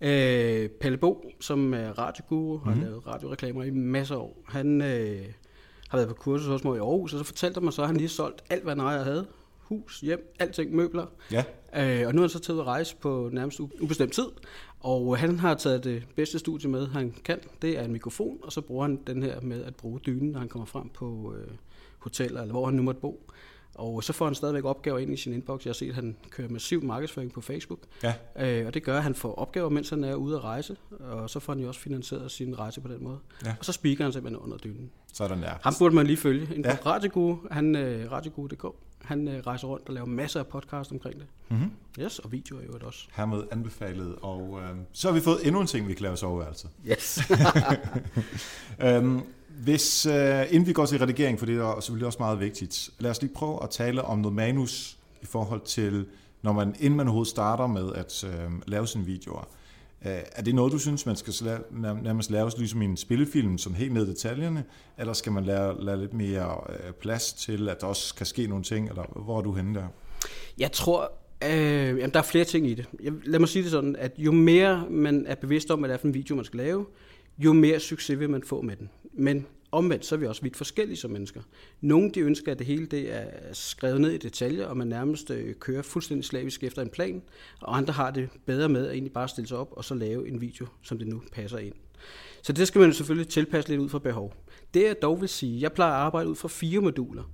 Øh, 0.01 0.69
Pelle 0.69 0.99
Bo, 0.99 1.31
som 1.41 1.75
er 1.75 1.99
radioguru, 1.99 2.59
har 2.59 2.71
mm-hmm. 2.71 2.87
lavet 2.87 3.07
radioreklamer 3.07 3.63
i 3.63 3.71
masser 3.71 4.15
af 4.15 4.19
år. 4.19 4.43
Han 4.49 4.83
øh, 4.83 5.25
har 5.89 5.99
været 5.99 6.09
på 6.09 6.15
kursus 6.15 6.47
hos 6.47 6.65
mig 6.65 6.77
i 6.77 6.81
Aarhus, 6.81 7.13
og 7.13 7.19
så 7.19 7.25
fortalte 7.25 7.61
mig 7.61 7.73
så, 7.73 7.83
at 7.83 7.89
han 7.89 7.97
lige 7.97 8.09
solgt 8.09 8.45
alt, 8.51 8.63
hvad 8.63 8.77
han 8.77 9.05
havde. 9.05 9.27
Hus, 9.59 10.01
hjem, 10.01 10.35
alting, 10.39 10.75
møbler. 10.75 11.07
Ja. 11.33 11.45
Øh, 11.77 12.07
og 12.07 12.15
nu 12.15 12.21
er 12.21 12.23
han 12.23 12.29
så 12.29 12.39
taget 12.39 12.61
at 12.61 12.67
rejse 12.67 12.97
på 12.97 13.31
nærmest 13.33 13.61
ubestemt 13.61 14.13
tid. 14.13 14.27
Og 14.81 15.19
han 15.19 15.39
har 15.39 15.55
taget 15.55 15.85
det 15.85 16.03
bedste 16.17 16.39
studie 16.39 16.71
med, 16.71 16.87
han 16.87 17.15
kan. 17.25 17.39
Det 17.63 17.79
er 17.79 17.83
en 17.83 17.93
mikrofon, 17.93 18.39
og 18.43 18.53
så 18.53 18.61
bruger 18.61 18.83
han 18.83 18.99
den 19.07 19.23
her 19.23 19.41
med 19.41 19.65
at 19.65 19.77
bruge 19.77 20.01
dynen, 20.07 20.31
når 20.31 20.39
han 20.39 20.49
kommer 20.49 20.67
frem 20.67 20.89
på 20.89 21.35
øh, 21.39 21.51
hoteller, 21.99 22.41
eller 22.41 22.53
hvor 22.53 22.65
han 22.65 22.75
nu 22.75 22.83
måtte 22.83 23.01
bo. 23.01 23.31
Og 23.79 24.05
så 24.05 24.13
får 24.13 24.25
han 24.25 24.35
stadigvæk 24.35 24.65
opgaver 24.65 24.99
ind 24.99 25.13
i 25.13 25.17
sin 25.17 25.33
inbox. 25.33 25.65
Jeg 25.65 25.71
har 25.71 25.75
set, 25.75 25.89
at 25.89 25.95
han 25.95 26.17
kører 26.31 26.49
massiv 26.49 26.85
markedsføring 26.85 27.33
på 27.33 27.41
Facebook. 27.41 27.79
Ja. 28.03 28.15
Øh, 28.39 28.67
og 28.67 28.75
det 28.75 28.83
gør, 28.83 28.97
at 28.97 29.03
han 29.03 29.15
får 29.15 29.35
opgaver, 29.35 29.69
mens 29.69 29.91
han 29.91 30.05
er 30.05 30.15
ude 30.15 30.37
at 30.37 30.45
rejse. 30.45 30.77
Og 31.01 31.31
så 31.31 31.41
får 31.41 31.53
han 31.53 31.63
jo 31.63 31.69
også 31.69 31.81
finansieret 31.81 32.31
sin 32.31 32.59
rejse 32.59 32.81
på 32.81 32.89
den 32.89 33.05
måde. 33.05 33.19
Ja. 33.45 33.55
Og 33.59 33.65
så 33.65 33.73
speaker 33.73 34.05
han 34.05 34.13
simpelthen 34.13 34.43
under 34.43 34.57
dynen. 34.57 34.91
Sådan 35.13 35.43
der. 35.43 35.53
Ham 35.63 35.75
burde 35.79 35.95
man 35.95 36.07
lige 36.07 36.17
følge. 36.17 36.55
En 36.55 36.65
ja. 36.65 36.77
Radio 36.87 37.39
han, 37.51 37.77
øh, 37.77 38.13
radiogu.dk. 38.13 38.65
Han 39.05 39.29
øh, 39.29 39.47
rejser 39.47 39.69
rundt 39.69 39.89
og 39.89 39.95
laver 39.95 40.07
masser 40.07 40.41
af 40.41 40.47
podcast 40.47 40.93
omkring 40.93 41.15
det. 41.15 41.27
Mm-hmm. 41.49 41.71
Yes, 42.01 42.19
og 42.19 42.33
videoer 42.33 42.63
jo 42.63 42.87
også. 42.87 43.09
Hermed 43.13 43.43
anbefalet. 43.51 44.17
Og 44.23 44.61
øh, 44.63 44.77
så 44.93 45.09
har 45.09 45.15
vi 45.15 45.21
fået 45.21 45.47
endnu 45.47 45.61
en 45.61 45.67
ting, 45.67 45.89
vi 45.89 45.95
kan 45.95 46.03
lave 46.03 46.17
soveværelse. 46.17 46.69
Yes. 46.91 47.21
øhm, 48.85 49.21
hvis, 49.65 50.07
øh, 50.07 50.43
inden 50.51 50.67
vi 50.67 50.73
går 50.73 50.87
til 50.87 50.99
redigering, 50.99 51.39
for 51.39 51.47
det 51.47 51.57
er 51.57 51.81
selvfølgelig 51.81 52.07
også 52.07 52.19
meget 52.21 52.41
vigtigt, 52.41 52.91
lad 52.99 53.11
os 53.11 53.21
lige 53.21 53.35
prøve 53.35 53.63
at 53.63 53.71
tale 53.71 54.03
om 54.03 54.19
noget 54.19 54.35
manus 54.35 54.99
i 55.23 55.27
forhold 55.27 55.61
til, 55.61 56.07
når 56.43 56.53
man, 56.53 56.75
inden 56.81 56.97
man 56.97 57.07
overhovedet 57.07 57.31
starter 57.31 57.67
med 57.67 57.93
at 57.95 58.25
øh, 58.25 58.51
lave 58.67 58.87
sine 58.87 59.05
videoer. 59.05 59.49
Øh, 60.07 60.13
er 60.33 60.43
det 60.43 60.55
noget, 60.55 60.73
du 60.73 60.79
synes, 60.79 61.07
man 61.07 61.17
skal 61.17 61.35
nærmest 62.03 62.31
lave 62.31 62.51
ligesom 62.59 62.83
i 62.83 62.85
en 62.85 62.97
spillefilm, 62.97 63.59
sådan 63.59 63.77
helt 63.77 63.93
ned 63.93 64.07
i 64.07 64.11
detaljerne, 64.11 64.65
eller 64.99 65.13
skal 65.13 65.33
man 65.33 65.45
lave, 65.45 65.85
lave 65.85 66.01
lidt 66.01 66.15
mere 66.15 66.61
øh, 66.69 66.93
plads 66.93 67.33
til, 67.33 67.69
at 67.69 67.81
der 67.81 67.87
også 67.87 68.15
kan 68.15 68.27
ske 68.27 68.47
nogle 68.47 68.65
ting, 68.65 68.89
eller 68.89 69.23
hvor 69.25 69.39
er 69.39 69.43
du 69.43 69.53
henne 69.53 69.75
der? 69.75 69.87
Jeg 70.59 70.73
tror, 70.73 71.13
Øh, 71.45 71.99
jamen, 71.99 72.11
der 72.11 72.19
er 72.19 72.23
flere 72.23 72.45
ting 72.45 72.67
i 72.67 72.75
det. 72.75 72.89
Jeg, 73.03 73.13
lad 73.25 73.39
mig 73.39 73.49
sige 73.49 73.63
det 73.63 73.71
sådan, 73.71 73.97
at 73.97 74.13
jo 74.19 74.33
mere 74.33 74.87
man 74.91 75.27
er 75.27 75.35
bevidst 75.35 75.71
om, 75.71 75.79
hvad 75.79 75.89
det 75.89 75.95
er 75.95 75.99
for 75.99 76.07
en 76.07 76.15
video, 76.15 76.37
man 76.37 76.45
skal 76.45 76.57
lave, 76.57 76.87
jo 77.39 77.53
mere 77.53 77.81
succes 77.81 78.19
vil 78.19 78.31
man 78.31 78.43
få 78.43 78.63
med 78.63 78.77
den. 78.77 78.91
Men 79.17 79.47
omvendt, 79.73 80.07
så 80.07 80.15
er 80.15 80.19
vi 80.19 80.27
også 80.27 80.43
vidt 80.43 80.57
forskellige 80.57 80.97
som 80.97 81.11
mennesker. 81.11 81.41
Nogle 81.81 82.11
de 82.11 82.21
ønsker, 82.21 82.53
at 82.53 82.59
det 82.59 82.67
hele 82.67 82.87
det 82.87 83.15
er 83.15 83.27
skrevet 83.53 84.01
ned 84.01 84.11
i 84.11 84.19
detaljer, 84.19 84.67
og 84.67 84.77
man 84.77 84.87
nærmest 84.87 85.31
øh, 85.31 85.55
kører 85.55 85.83
fuldstændig 85.83 86.25
slavisk 86.25 86.65
efter 86.65 86.83
en 86.83 86.89
plan, 86.89 87.23
og 87.61 87.77
andre 87.77 87.93
har 87.93 88.11
det 88.11 88.29
bedre 88.47 88.69
med 88.69 88.87
at 88.87 88.93
egentlig 88.93 89.13
bare 89.13 89.29
stille 89.29 89.49
sig 89.49 89.59
op 89.59 89.73
og 89.73 89.85
så 89.85 89.95
lave 89.95 90.29
en 90.29 90.41
video, 90.41 90.67
som 90.83 90.99
det 90.99 91.09
nu 91.09 91.23
passer 91.33 91.59
ind. 91.59 91.75
Så 92.43 92.53
det 92.53 92.69
skal 92.69 92.81
man 92.81 92.93
selvfølgelig 92.93 93.29
tilpasse 93.29 93.71
lidt 93.71 93.81
ud 93.81 93.89
fra 93.89 93.99
behov. 93.99 94.35
Det 94.75 94.83
jeg 94.83 95.03
dog 95.03 95.21
vil 95.21 95.29
sige, 95.29 95.61
jeg 95.61 95.73
plejer 95.73 95.93
at 95.93 95.99
arbejde 95.99 96.29
ud 96.29 96.35
fra 96.35 96.49
fire 96.49 96.81
moduler, 96.81 97.31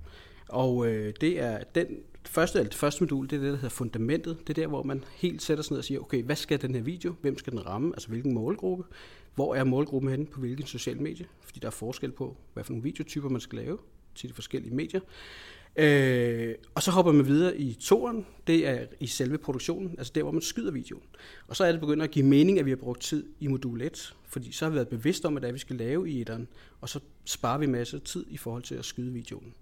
og 0.49 0.87
øh, 0.87 1.13
det 1.21 1.39
er 1.39 1.63
den 1.75 1.87
første, 2.27 2.59
eller 2.59 2.69
det 2.69 2.79
første 2.79 3.03
modul, 3.03 3.29
det 3.29 3.35
er 3.35 3.41
det, 3.41 3.51
der 3.51 3.55
hedder 3.55 3.69
fundamentet. 3.69 4.37
Det 4.39 4.49
er 4.57 4.61
der, 4.61 4.67
hvor 4.67 4.83
man 4.83 5.03
helt 5.15 5.41
sætter 5.41 5.63
sig 5.63 5.71
ned 5.71 5.77
og 5.77 5.83
siger, 5.83 5.99
okay, 5.99 6.23
hvad 6.23 6.35
skal 6.35 6.61
den 6.61 6.75
her 6.75 6.81
video? 6.81 7.15
Hvem 7.21 7.37
skal 7.37 7.53
den 7.53 7.65
ramme? 7.65 7.93
Altså 7.95 8.09
hvilken 8.09 8.33
målgruppe? 8.33 8.83
Hvor 9.35 9.55
er 9.55 9.63
målgruppen 9.63 10.11
henne 10.11 10.25
på 10.25 10.39
hvilken 10.39 10.65
social 10.65 11.01
medie? 11.01 11.25
Fordi 11.41 11.59
der 11.59 11.67
er 11.67 11.71
forskel 11.71 12.11
på, 12.11 12.37
hvad 12.53 12.63
for 12.63 12.71
nogle 12.71 12.83
videotyper 12.83 13.29
man 13.29 13.41
skal 13.41 13.59
lave 13.59 13.77
til 14.15 14.29
de 14.29 14.33
forskellige 14.33 14.75
medier. 14.75 15.01
Øh, 15.75 16.55
og 16.75 16.83
så 16.83 16.91
hopper 16.91 17.11
man 17.11 17.25
videre 17.25 17.57
i 17.57 17.73
toren, 17.73 18.25
det 18.47 18.67
er 18.67 18.85
i 18.99 19.07
selve 19.07 19.37
produktionen, 19.37 19.95
altså 19.97 20.11
der, 20.15 20.23
hvor 20.23 20.31
man 20.31 20.41
skyder 20.41 20.71
videoen. 20.71 21.03
Og 21.47 21.55
så 21.55 21.63
er 21.63 21.71
det 21.71 21.81
begyndt 21.81 22.03
at 22.03 22.11
give 22.11 22.25
mening, 22.25 22.59
at 22.59 22.65
vi 22.65 22.71
har 22.71 22.75
brugt 22.75 23.01
tid 23.01 23.25
i 23.39 23.47
modul 23.47 23.81
1, 23.81 24.15
fordi 24.27 24.51
så 24.51 24.65
har 24.65 24.69
vi 24.69 24.75
været 24.75 24.87
bevidste 24.87 25.25
om, 25.25 25.33
hvad 25.33 25.41
det 25.41 25.47
er, 25.47 25.51
vi 25.51 25.59
skal 25.59 25.75
lave 25.75 26.09
i 26.09 26.21
etteren, 26.21 26.47
og 26.81 26.89
så 26.89 26.99
sparer 27.25 27.57
vi 27.57 27.65
masser 27.65 27.97
af 27.97 28.03
tid 28.03 28.25
i 28.29 28.37
forhold 28.37 28.63
til 28.63 28.75
at 28.75 28.85
skyde 28.85 29.13
videoen. 29.13 29.53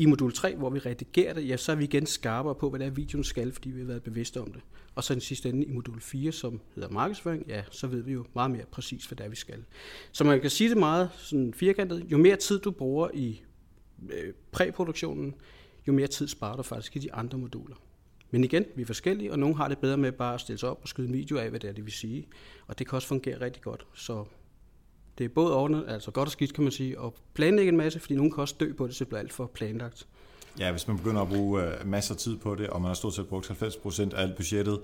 I 0.00 0.06
modul 0.06 0.32
3, 0.32 0.56
hvor 0.56 0.70
vi 0.70 0.78
redigerer 0.78 1.34
det, 1.34 1.48
ja, 1.48 1.56
så 1.56 1.72
er 1.72 1.76
vi 1.76 1.84
igen 1.84 2.06
skarpere 2.06 2.54
på, 2.54 2.70
hvad 2.70 2.80
det 2.80 2.86
er, 2.86 2.90
videoen 2.90 3.24
skal, 3.24 3.52
fordi 3.52 3.70
vi 3.70 3.80
har 3.80 3.86
været 3.86 4.02
bevidste 4.02 4.40
om 4.40 4.52
det. 4.52 4.62
Og 4.94 5.04
så 5.04 5.14
den 5.14 5.20
sidste 5.20 5.48
ende 5.48 5.64
i 5.64 5.70
modul 5.70 6.00
4, 6.00 6.32
som 6.32 6.60
hedder 6.74 6.88
markedsføring, 6.88 7.44
ja, 7.48 7.62
så 7.70 7.86
ved 7.86 8.02
vi 8.02 8.12
jo 8.12 8.24
meget 8.34 8.50
mere 8.50 8.64
præcis, 8.70 9.04
hvad 9.04 9.16
det 9.16 9.24
er, 9.24 9.28
vi 9.28 9.36
skal. 9.36 9.64
Så 10.12 10.24
man 10.24 10.40
kan 10.40 10.50
sige 10.50 10.70
det 10.70 10.76
meget 10.76 11.10
sådan 11.16 11.54
firkantet. 11.54 12.06
Jo 12.12 12.18
mere 12.18 12.36
tid 12.36 12.58
du 12.58 12.70
bruger 12.70 13.08
i 13.14 13.42
øh, 14.10 14.32
præproduktionen, 14.52 15.34
jo 15.88 15.92
mere 15.92 16.06
tid 16.06 16.28
sparer 16.28 16.56
du 16.56 16.62
faktisk 16.62 16.96
i 16.96 16.98
de 16.98 17.12
andre 17.12 17.38
moduler. 17.38 17.76
Men 18.30 18.44
igen, 18.44 18.64
vi 18.76 18.82
er 18.82 18.86
forskellige, 18.86 19.32
og 19.32 19.38
nogle 19.38 19.56
har 19.56 19.68
det 19.68 19.78
bedre 19.78 19.96
med 19.96 20.12
bare 20.12 20.34
at 20.34 20.40
stille 20.40 20.58
sig 20.58 20.68
op 20.68 20.78
og 20.82 20.88
skyde 20.88 21.08
en 21.08 21.14
video 21.14 21.38
af, 21.38 21.50
hvad 21.50 21.60
det 21.60 21.68
er, 21.70 21.72
det 21.72 21.84
vil 21.84 21.92
sige. 21.92 22.28
Og 22.66 22.78
det 22.78 22.88
kan 22.88 22.96
også 22.96 23.08
fungere 23.08 23.40
rigtig 23.40 23.62
godt. 23.62 23.86
Så 23.94 24.24
det 25.20 25.26
er 25.26 25.34
både 25.34 25.56
ordnet, 25.56 25.84
altså 25.88 26.10
godt 26.10 26.26
og 26.26 26.32
skidt, 26.32 26.54
kan 26.54 26.64
man 26.64 26.72
sige, 26.72 27.00
og 27.00 27.14
planlægge 27.34 27.68
en 27.68 27.76
masse, 27.76 28.00
fordi 28.00 28.14
nogen 28.14 28.32
kan 28.32 28.40
også 28.40 28.54
dø 28.60 28.72
på 28.72 28.86
det, 28.86 28.94
så 28.94 28.98
det 29.04 29.08
bliver 29.08 29.20
alt 29.20 29.32
for 29.32 29.46
planlagt. 29.46 30.06
Ja, 30.58 30.70
hvis 30.70 30.88
man 30.88 30.96
begynder 30.96 31.22
at 31.22 31.28
bruge 31.28 31.62
uh, 31.62 31.86
masser 31.88 32.14
af 32.14 32.18
tid 32.18 32.36
på 32.36 32.54
det, 32.54 32.66
og 32.66 32.80
man 32.80 32.88
har 32.88 32.94
stort 32.94 33.14
set 33.14 33.26
brugt 33.26 33.50
90% 33.50 34.16
af 34.16 34.22
alt 34.22 34.36
budgettet 34.36 34.80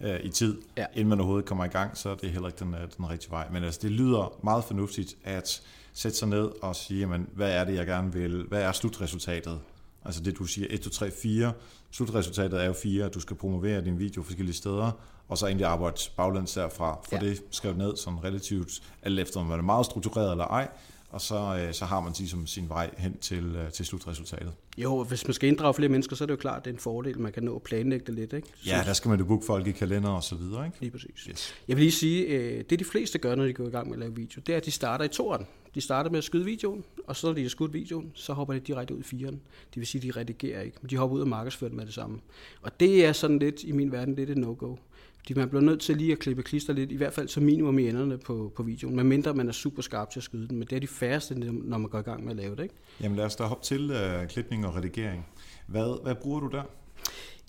uh, 0.00 0.20
i 0.22 0.28
tid, 0.28 0.62
ja. 0.76 0.86
inden 0.94 1.08
man 1.08 1.20
overhovedet 1.20 1.48
kommer 1.48 1.64
i 1.64 1.68
gang, 1.68 1.96
så 1.96 2.08
er 2.08 2.14
det 2.14 2.30
heller 2.30 2.48
ikke 2.48 2.58
den, 2.58 2.74
uh, 2.74 2.80
den 2.98 3.10
rigtige 3.10 3.30
vej. 3.30 3.48
Men 3.52 3.64
altså, 3.64 3.80
det 3.82 3.90
lyder 3.90 4.38
meget 4.42 4.64
fornuftigt 4.64 5.16
at 5.24 5.62
sætte 5.92 6.18
sig 6.18 6.28
ned 6.28 6.50
og 6.62 6.76
sige, 6.76 7.00
jamen, 7.00 7.28
hvad 7.32 7.52
er 7.52 7.64
det, 7.64 7.74
jeg 7.74 7.86
gerne 7.86 8.12
vil? 8.12 8.44
Hvad 8.48 8.62
er 8.62 8.72
slutresultatet? 8.72 9.60
Altså 10.04 10.22
det, 10.22 10.38
du 10.38 10.44
siger 10.44 10.66
1, 10.70 10.80
2, 10.80 10.90
3, 10.90 11.10
4. 11.10 11.52
Slutresultatet 11.90 12.60
er 12.60 12.64
jo 12.64 12.72
4, 12.72 13.04
at 13.04 13.14
du 13.14 13.20
skal 13.20 13.36
promovere 13.36 13.84
din 13.84 13.98
video 13.98 14.22
forskellige 14.22 14.56
steder, 14.56 14.90
og 15.28 15.38
så 15.38 15.46
egentlig 15.46 15.66
arbejde 15.66 15.96
baglæns 16.16 16.54
derfra. 16.54 16.98
For 17.08 17.16
ja. 17.16 17.30
det 17.30 17.42
skrevet 17.50 17.78
ned 17.78 17.96
sådan 17.96 18.24
relativt, 18.24 18.82
alt 19.02 19.20
efter 19.20 19.40
om 19.40 19.46
man 19.46 19.58
er 19.58 19.62
meget 19.62 19.86
struktureret 19.86 20.30
eller 20.30 20.44
ej, 20.44 20.68
og 21.14 21.20
så, 21.20 21.58
øh, 21.58 21.74
så 21.74 21.84
har 21.84 22.00
man 22.00 22.12
ligesom 22.18 22.46
sin 22.46 22.68
vej 22.68 22.90
hen 22.98 23.18
til, 23.18 23.56
øh, 23.56 23.72
til 23.72 23.86
slutresultatet. 23.86 24.52
Jo, 24.78 25.04
hvis 25.04 25.26
man 25.26 25.34
skal 25.34 25.48
inddrage 25.48 25.74
flere 25.74 25.88
mennesker, 25.88 26.16
så 26.16 26.24
er 26.24 26.26
det 26.26 26.32
jo 26.32 26.36
klart, 26.36 26.58
at 26.58 26.64
det 26.64 26.70
er 26.70 26.74
en 26.74 26.80
fordel, 26.80 27.20
man 27.20 27.32
kan 27.32 27.42
nå 27.42 27.56
at 27.56 27.62
planlægge 27.62 28.06
det 28.06 28.14
lidt. 28.14 28.32
Ikke? 28.32 28.48
Så, 28.48 28.70
ja, 28.70 28.82
der 28.86 28.92
skal 28.92 29.08
man 29.08 29.18
jo 29.18 29.24
booke 29.24 29.46
folk 29.46 29.66
i 29.66 29.72
kalender 29.72 30.10
og 30.10 30.22
så 30.22 30.34
videre. 30.34 30.66
Ikke? 30.66 30.80
Lige 30.80 30.90
præcis. 30.90 31.20
Yes. 31.30 31.54
Jeg 31.68 31.76
vil 31.76 31.82
lige 31.82 31.92
sige, 31.92 32.24
øh, 32.24 32.64
det 32.70 32.78
de 32.78 32.84
fleste 32.84 33.18
gør, 33.18 33.34
når 33.34 33.44
de 33.44 33.52
går 33.52 33.66
i 33.66 33.70
gang 33.70 33.86
med 33.86 33.94
at 33.94 34.00
lave 34.00 34.14
video, 34.14 34.42
det 34.46 34.52
er, 34.52 34.56
at 34.56 34.64
de 34.64 34.70
starter 34.70 35.04
i 35.04 35.08
toren. 35.08 35.46
De 35.74 35.80
starter 35.80 36.10
med 36.10 36.18
at 36.18 36.24
skyde 36.24 36.44
videoen, 36.44 36.84
og 37.06 37.16
så 37.16 37.26
når 37.26 37.34
de 37.34 37.42
har 37.42 37.48
skudt 37.48 37.72
videoen, 37.72 38.12
så 38.14 38.32
hopper 38.32 38.54
de 38.54 38.60
direkte 38.60 38.94
ud 38.94 39.00
i 39.00 39.02
firen. 39.02 39.40
Det 39.74 39.76
vil 39.76 39.86
sige, 39.86 40.08
at 40.08 40.14
de 40.14 40.20
redigerer 40.20 40.60
ikke, 40.62 40.76
men 40.82 40.90
de 40.90 40.96
hopper 40.96 41.16
ud 41.16 41.20
og 41.20 41.28
markedsfører 41.28 41.72
med 41.72 41.86
det 41.86 41.94
samme. 41.94 42.20
Og 42.62 42.80
det 42.80 43.06
er 43.06 43.12
sådan 43.12 43.38
lidt, 43.38 43.62
i 43.62 43.72
min 43.72 43.92
verden, 43.92 44.14
lidt 44.14 44.30
et 44.30 44.38
no-go. 44.38 44.76
Fordi 45.18 45.34
man 45.34 45.48
bliver 45.48 45.62
nødt 45.62 45.80
til 45.80 45.96
lige 45.96 46.12
at 46.12 46.18
klippe 46.18 46.42
klister 46.42 46.72
lidt, 46.72 46.92
i 46.92 46.96
hvert 46.96 47.12
fald 47.12 47.28
som 47.28 47.42
minimum 47.42 47.78
i 47.78 47.88
enderne 47.88 48.18
på, 48.18 48.52
på 48.56 48.62
videoen, 48.62 48.96
medmindre 48.96 49.34
man 49.34 49.48
er 49.48 49.52
super 49.52 49.82
skarp 49.82 50.10
til 50.10 50.20
at 50.20 50.24
skyde 50.24 50.48
den. 50.48 50.58
Men 50.58 50.68
det 50.68 50.76
er 50.76 50.80
de 50.80 50.86
færreste, 50.86 51.34
når 51.34 51.78
man 51.78 51.90
går 51.90 51.98
i 51.98 52.02
gang 52.02 52.24
med 52.24 52.30
at 52.30 52.36
lave 52.36 52.56
det. 52.56 52.62
Ikke? 52.62 52.74
Jamen 53.00 53.16
lad 53.16 53.24
os 53.24 53.36
da 53.36 53.44
hoppe 53.44 53.64
til 53.64 53.90
uh, 53.90 54.28
klipning 54.28 54.66
og 54.66 54.76
redigering. 54.76 55.26
Hvad, 55.66 56.02
hvad 56.02 56.14
bruger 56.14 56.40
du 56.40 56.48
der? 56.48 56.62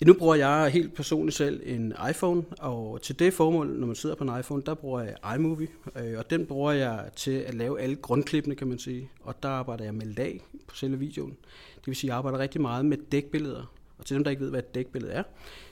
Ja, 0.00 0.06
nu 0.06 0.14
bruger 0.14 0.34
jeg 0.34 0.70
helt 0.70 0.94
personligt 0.94 1.36
selv 1.36 1.62
en 1.64 1.94
iPhone, 2.10 2.44
og 2.58 3.02
til 3.02 3.18
det 3.18 3.32
formål, 3.32 3.68
når 3.68 3.86
man 3.86 3.96
sidder 3.96 4.14
på 4.14 4.24
en 4.24 4.40
iPhone, 4.40 4.62
der 4.66 4.74
bruger 4.74 5.00
jeg 5.00 5.34
iMovie, 5.36 5.68
øh, 5.96 6.18
og 6.18 6.30
den 6.30 6.46
bruger 6.46 6.72
jeg 6.72 7.10
til 7.16 7.30
at 7.30 7.54
lave 7.54 7.80
alle 7.80 7.96
grundklippene, 7.96 8.54
kan 8.54 8.66
man 8.66 8.78
sige. 8.78 9.10
Og 9.20 9.42
der 9.42 9.48
arbejder 9.48 9.84
jeg 9.84 9.94
med 9.94 10.06
lag 10.06 10.40
på 10.66 10.76
selve 10.76 10.98
videoen. 10.98 11.36
Det 11.76 11.86
vil 11.86 11.96
sige, 11.96 12.08
at 12.08 12.10
jeg 12.10 12.16
arbejder 12.16 12.38
rigtig 12.38 12.60
meget 12.60 12.84
med 12.84 12.96
dækbilleder. 13.12 13.72
Og 13.98 14.06
til 14.06 14.14
dem, 14.14 14.24
der 14.24 14.30
ikke 14.30 14.42
ved, 14.42 14.50
hvad 14.50 14.60
et 14.60 14.74
dækbillede 14.74 15.12
er, 15.12 15.22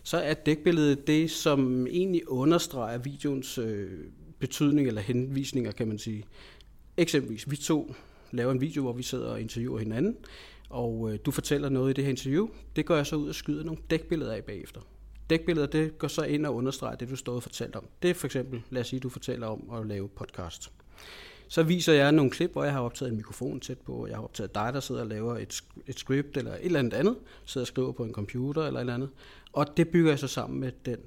så 0.03 0.17
er 0.17 0.35
dækbilledet 0.35 1.07
det, 1.07 1.31
som 1.31 1.87
egentlig 1.87 2.29
understreger 2.29 2.99
videoens 2.99 3.59
øh, 3.59 3.91
betydning 4.39 4.89
eller 4.89 5.01
henvisninger, 5.01 5.73
kan 5.73 5.89
man 5.89 5.99
sige. 5.99 6.25
Eksempelvis, 6.97 7.51
vi 7.51 7.57
to 7.57 7.95
laver 8.31 8.53
en 8.53 8.61
video, 8.61 8.83
hvor 8.83 8.93
vi 8.93 9.03
sidder 9.03 9.27
og 9.27 9.41
interviewer 9.41 9.79
hinanden 9.79 10.17
og 10.75 11.13
øh, 11.13 11.19
du 11.27 11.31
fortæller 11.31 11.69
noget 11.69 11.91
i 11.91 11.93
det 11.93 12.05
her 12.05 12.11
interview, 12.11 12.49
det 12.77 12.87
går 12.87 12.97
jeg 12.97 13.07
så 13.07 13.17
ud 13.17 13.29
og 13.29 13.35
skyder 13.35 13.65
nogle 13.65 13.81
dækbilleder 13.91 14.33
af 14.33 14.45
bagefter. 14.45 14.81
Dækbilleder, 15.31 15.67
det 15.67 15.99
går 15.99 16.09
så 16.09 16.23
ind 16.23 16.47
og 16.47 16.55
understreger 16.55 16.97
det, 16.97 17.11
du 17.11 17.17
stod 17.17 17.37
og 17.37 17.43
fortalte 17.43 17.77
om. 17.77 17.89
Det 18.03 18.11
er 18.11 18.15
for 18.15 18.27
eksempel, 18.27 18.63
lad 18.71 18.81
os 18.81 18.89
sige, 18.89 19.01
du 19.01 19.09
fortæller 19.09 19.47
om 19.47 19.71
at 19.73 19.87
lave 19.87 20.09
podcast. 20.09 20.73
Så 21.49 21.63
viser 21.63 21.93
jeg 21.93 22.13
nogle 22.13 22.31
klip, 22.31 22.53
hvor 22.53 22.65
jeg 22.65 22.73
har 22.73 22.81
optaget 22.81 23.11
en 23.11 23.17
mikrofon 23.17 23.61
tæt 23.61 23.79
på, 23.79 23.93
og 23.93 24.09
jeg 24.09 24.17
har 24.17 24.25
optaget 24.25 24.55
dig, 24.55 24.71
der 24.73 24.81
sidder 24.81 25.01
og 25.01 25.07
laver 25.07 25.37
et, 25.37 25.63
et 25.87 25.99
script 25.99 26.37
eller 26.37 26.55
et 26.55 26.65
eller 26.65 26.79
andet 26.79 26.95
andet, 26.95 27.17
sidder 27.45 27.63
og 27.63 27.69
skriver 27.69 27.93
på 27.93 28.05
en 28.05 28.13
computer 28.13 28.63
eller 28.63 28.81
et 28.81 28.83
eller 28.83 28.95
andet. 28.95 29.11
Og 29.53 29.77
det 29.77 29.89
bygger 29.89 30.11
jeg 30.11 30.19
så 30.19 30.29
sammen 30.29 30.61
med, 30.61 30.73
den, 30.87 30.99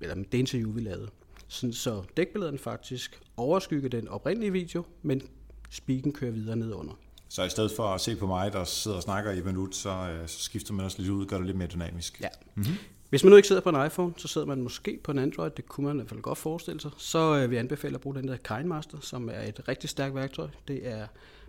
eller 0.00 0.14
med 0.14 0.24
det 0.24 0.38
interview, 0.38 0.72
vi 0.72 0.80
lavede. 0.80 1.08
Sådan, 1.48 1.72
så 1.72 2.02
dækbillederne 2.16 2.58
faktisk 2.58 3.20
overskygger 3.36 3.88
den 3.88 4.08
oprindelige 4.08 4.52
video, 4.52 4.84
men 5.02 5.22
speaken 5.70 6.12
kører 6.12 6.30
videre 6.30 6.56
ned 6.56 6.72
under. 6.72 6.92
Så 7.28 7.44
i 7.44 7.48
stedet 7.48 7.72
for 7.76 7.82
at 7.82 8.00
se 8.00 8.16
på 8.16 8.26
mig, 8.26 8.52
der 8.52 8.64
sidder 8.64 8.96
og 8.96 9.02
snakker 9.02 9.30
i 9.30 9.38
et 9.38 9.44
minut, 9.44 9.74
så, 9.74 9.90
øh, 9.90 10.28
så 10.28 10.42
skifter 10.42 10.74
man 10.74 10.84
også 10.84 10.98
lidt 10.98 11.10
ud 11.10 11.22
og 11.22 11.28
gør 11.28 11.36
det 11.36 11.46
lidt 11.46 11.56
mere 11.56 11.68
dynamisk. 11.68 12.20
Ja. 12.20 12.28
Mm-hmm. 12.54 12.74
Hvis 13.10 13.24
man 13.24 13.30
nu 13.30 13.36
ikke 13.36 13.48
sidder 13.48 13.62
på 13.62 13.68
en 13.68 13.86
iPhone, 13.86 14.12
så 14.16 14.28
sidder 14.28 14.46
man 14.46 14.62
måske 14.62 15.00
på 15.04 15.12
en 15.12 15.18
Android, 15.18 15.50
det 15.50 15.68
kunne 15.68 15.86
man 15.86 15.96
i 15.96 15.98
hvert 15.98 16.08
fald 16.08 16.20
godt 16.20 16.38
forestille 16.38 16.80
sig, 16.80 16.90
så 16.98 17.18
øh, 17.18 17.50
vil 17.50 17.56
jeg 17.56 17.60
anbefale 17.60 17.94
at 17.94 18.00
bruge 18.00 18.16
den 18.16 18.28
der 18.28 18.36
KineMaster, 18.36 18.98
som 19.00 19.28
er 19.28 19.40
et 19.40 19.68
rigtig 19.68 19.90
stærkt 19.90 20.14
værktøj. 20.14 20.48
Det 20.68 20.88
er 20.88 21.06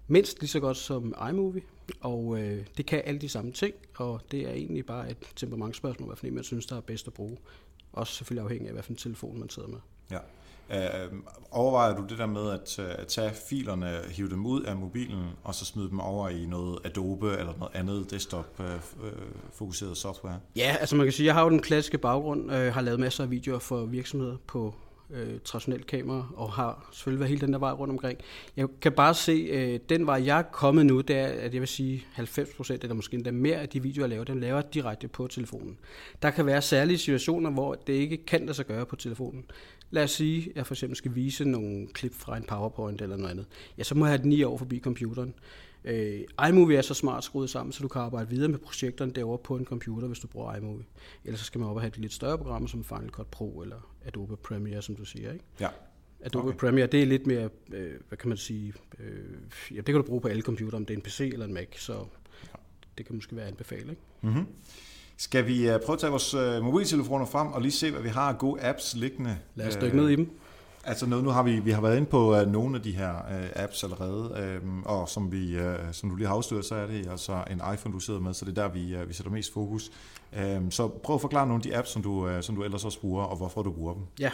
mindst 0.08 0.40
lige 0.40 0.50
så 0.50 0.60
godt 0.60 0.78
som 0.78 1.16
iMovie, 1.30 1.62
og 2.02 2.40
øh, 2.40 2.66
det 2.78 2.86
kan 2.86 3.02
alle 3.06 3.22
de 3.22 3.30
samme 3.30 3.52
ting, 3.52 3.74
og 3.96 4.22
det 4.32 4.42
er 4.42 4.52
egentlig 4.52 4.86
bare 4.86 5.12
et 5.12 5.18
temperamentsspørgsmål, 5.36 6.18
hvad 6.22 6.32
man 6.32 6.44
synes, 6.44 6.66
der 6.66 6.78
er 6.78 6.82
bedst 6.82 7.08
at 7.08 7.14
bruge. 7.14 7.38
Også 7.94 8.14
selvfølgelig 8.14 8.44
afhængig 8.44 8.68
af, 8.68 8.74
hvad 8.74 8.84
for 8.84 8.92
en 8.92 8.98
telefon 8.98 9.40
man 9.40 9.50
sidder 9.50 9.70
med. 9.70 9.80
Ja. 10.12 10.20
Øh, 10.74 10.80
overvejer 11.52 11.96
du 11.96 12.04
det 12.10 12.18
der 12.18 12.26
med 12.26 12.52
at, 12.52 12.80
øh, 12.80 12.86
at 12.98 13.08
tage 13.08 13.32
filerne, 13.50 14.00
hive 14.10 14.30
dem 14.30 14.46
ud 14.46 14.62
af 14.62 14.76
mobilen, 14.76 15.24
og 15.44 15.56
så 15.56 15.66
smide 15.66 15.90
dem 15.90 16.00
over 16.00 16.30
i 16.30 16.46
noget 16.46 16.80
Adobe 16.84 17.32
eller 17.32 17.54
noget 17.60 17.76
andet 17.76 18.12
desktop-fokuseret 18.12 19.88
øh, 19.88 19.92
øh 19.92 19.96
software? 19.96 20.40
Ja, 20.56 20.76
altså 20.80 20.96
man 20.96 21.06
kan 21.06 21.14
sige, 21.14 21.26
jeg 21.26 21.34
har 21.34 21.44
jo 21.44 21.50
den 21.50 21.62
klassiske 21.62 21.98
baggrund, 21.98 22.52
øh, 22.52 22.74
har 22.74 22.82
lavet 22.82 23.00
masser 23.00 23.24
af 23.24 23.32
videoer 23.32 23.60
for 23.60 23.86
virksomheder 23.86 24.38
på 24.48 24.74
øh, 25.10 25.40
traditionelt 25.44 25.88
kamera, 25.88 26.28
og 26.36 26.52
har 26.52 26.90
selvfølgelig 26.92 27.20
været 27.20 27.30
hele 27.30 27.42
den 27.42 27.54
der 27.54 27.60
vej 27.60 27.72
rundt 27.72 27.92
omkring. 27.92 28.20
Jeg 28.58 28.68
kan 28.82 28.92
bare 28.92 29.14
se, 29.14 29.32
øh, 29.32 29.80
den 29.90 30.06
vej, 30.06 30.26
jeg 30.26 30.40
er 30.40 30.44
kommet 30.44 30.86
nu, 30.86 31.02
det 31.02 31.16
er, 31.16 31.26
at 31.26 31.54
jeg 31.54 31.62
vil 31.62 31.68
sige 31.68 32.06
90% 32.18 32.74
eller 32.74 32.94
måske 32.94 33.16
endda 33.16 33.32
mere 33.32 33.56
af 33.56 33.70
de 33.70 33.84
videoer, 33.84 34.04
jeg 34.04 34.10
laver, 34.10 34.24
den 34.24 34.40
laver 34.40 34.62
direkte 34.62 35.08
på 35.08 35.28
telefonen. 35.28 35.78
Der 36.22 36.30
kan 36.30 36.46
være 36.46 36.62
særlige 36.62 36.98
situationer, 36.98 37.50
hvor 37.50 37.74
det 37.74 37.94
ikke 37.94 38.18
kan 38.26 38.42
lade 38.42 38.54
sig 38.54 38.66
gøre 38.66 38.86
på 38.86 38.96
telefonen. 38.96 39.46
Lad 39.92 40.04
os 40.04 40.12
sige, 40.12 40.50
at 40.50 40.56
jeg 40.56 40.68
for 40.68 40.74
eksempel 40.74 40.98
skal 40.98 41.16
vise 41.16 41.46
nogle 41.46 41.88
klip 41.88 42.14
fra 42.14 42.38
en 42.38 42.44
PowerPoint 42.44 43.02
eller 43.02 43.18
noget 43.18 43.32
andet. 43.32 43.46
Ja, 43.78 43.84
så 43.84 43.96
må 43.96 44.06
jeg 44.06 44.12
have 44.12 44.22
den 44.22 44.30
9 44.30 44.44
år 44.44 44.58
forbi 44.58 44.80
computeren. 44.80 45.34
Øh, 45.86 46.22
iMovie 46.50 46.78
er 46.78 46.82
så 46.82 46.94
smart 46.94 47.24
skruet 47.24 47.50
sammen, 47.50 47.74
så 47.74 47.84
du 47.84 47.88
kan 47.88 48.02
arbejde 48.02 48.30
videre 48.30 48.50
med 48.50 48.60
projekterne 48.60 49.12
derovre 49.12 49.38
på 49.44 49.58
en 49.58 49.66
computer, 49.66 50.08
hvis 50.08 50.20
du 50.20 50.28
bruger 50.28 50.56
iMovie. 50.56 50.86
Ellers 51.26 51.40
så 51.40 51.46
skal 51.46 51.60
man 51.60 51.70
op 51.70 51.76
og 51.76 51.82
have 51.82 51.92
de 51.96 52.02
lidt 52.02 52.14
større 52.14 52.38
programmer, 52.38 52.68
som 52.68 52.84
Final 52.84 53.10
Cut 53.10 53.28
Pro 53.28 53.62
eller 53.62 53.96
Adobe 54.06 54.38
Premiere, 54.38 54.82
som 54.82 54.96
du 54.96 55.06
siger. 55.06 55.34
Ikke? 55.34 55.46
Ja. 55.60 55.70
Adobe 56.22 56.48
okay. 56.48 56.58
Premiere, 56.58 56.88
det 56.88 57.02
er 57.02 57.06
lidt 57.06 57.28
mere, 57.28 57.50
øh, 57.72 57.94
hvad 58.08 58.18
kan 58.18 58.30
man 58.30 58.38
sige, 58.38 58.74
øh, 59.00 59.16
ja, 59.72 59.76
det 59.76 59.86
kan 59.86 59.96
du 59.96 60.02
bruge 60.02 60.22
på 60.22 60.28
alle 60.28 60.42
computere, 60.42 60.78
om 60.78 60.86
det 60.86 60.94
er 60.94 60.98
en 60.98 61.04
PC 61.04 61.30
eller 61.34 61.46
en 61.46 61.54
Mac, 61.54 61.68
så 61.78 62.06
det 62.98 63.06
kan 63.06 63.16
måske 63.16 63.36
være 63.36 63.48
anbefalet. 63.48 63.90
Ikke? 63.90 64.02
Mm-hmm. 64.22 64.46
Skal 65.18 65.48
vi 65.48 65.70
øh, 65.70 65.80
prøve 65.86 65.94
at 65.94 66.00
tage 66.00 66.12
vores 66.12 66.34
øh, 66.34 66.64
mobiltelefoner 66.64 67.26
frem 67.26 67.48
og 67.48 67.62
lige 67.62 67.72
se, 67.72 67.92
hvad 67.92 68.02
vi 68.02 68.10
har 68.10 68.30
af 68.30 68.38
gode 68.38 68.62
apps 68.62 68.96
liggende? 68.96 69.38
Lad 69.56 69.68
os 69.68 69.76
dykke 69.76 69.98
ned 69.98 70.10
i 70.10 70.16
dem. 70.16 70.30
Altså 70.84 71.06
nu, 71.06 71.22
nu 71.22 71.30
har 71.30 71.44
vi, 71.44 71.60
vi 71.60 71.72
har 71.72 71.82
været 71.82 71.98
inde 71.98 72.08
på 72.08 72.36
nogle 72.48 72.76
af 72.76 72.82
de 72.84 72.92
her 72.92 73.14
apps 73.56 73.84
allerede, 73.84 74.60
og 74.86 75.10
som, 75.10 75.32
vi, 75.32 75.58
som 75.92 76.10
du 76.10 76.16
lige 76.16 76.28
har 76.28 76.36
afsløret, 76.36 76.66
så 76.66 76.76
er 76.76 76.88
det 76.88 77.08
altså 77.12 77.44
en 77.52 77.62
iPhone, 77.74 77.94
du 77.94 78.00
sidder 78.00 78.20
med, 78.20 78.34
så 78.34 78.46
det 78.46 78.58
er 78.58 78.62
der, 78.62 78.74
vi, 78.74 78.96
vi 79.08 79.14
sætter 79.14 79.32
mest 79.32 79.54
fokus. 79.54 79.92
Um, 80.58 80.72
så 80.72 80.88
prøv 80.88 81.16
at 81.16 81.22
forklare 81.22 81.48
nogle 81.48 81.60
af 81.60 81.64
de 81.64 81.78
apps, 81.78 81.90
som 81.90 82.02
du, 82.04 82.30
som 82.42 82.56
du 82.56 82.64
ellers 82.64 82.86
også 82.86 83.00
bruger, 83.00 83.24
og 83.24 83.38
hvorfor 83.38 83.64
du 83.64 83.72
bruger 83.72 83.94
dem. 83.94 84.04
Ja, 84.20 84.32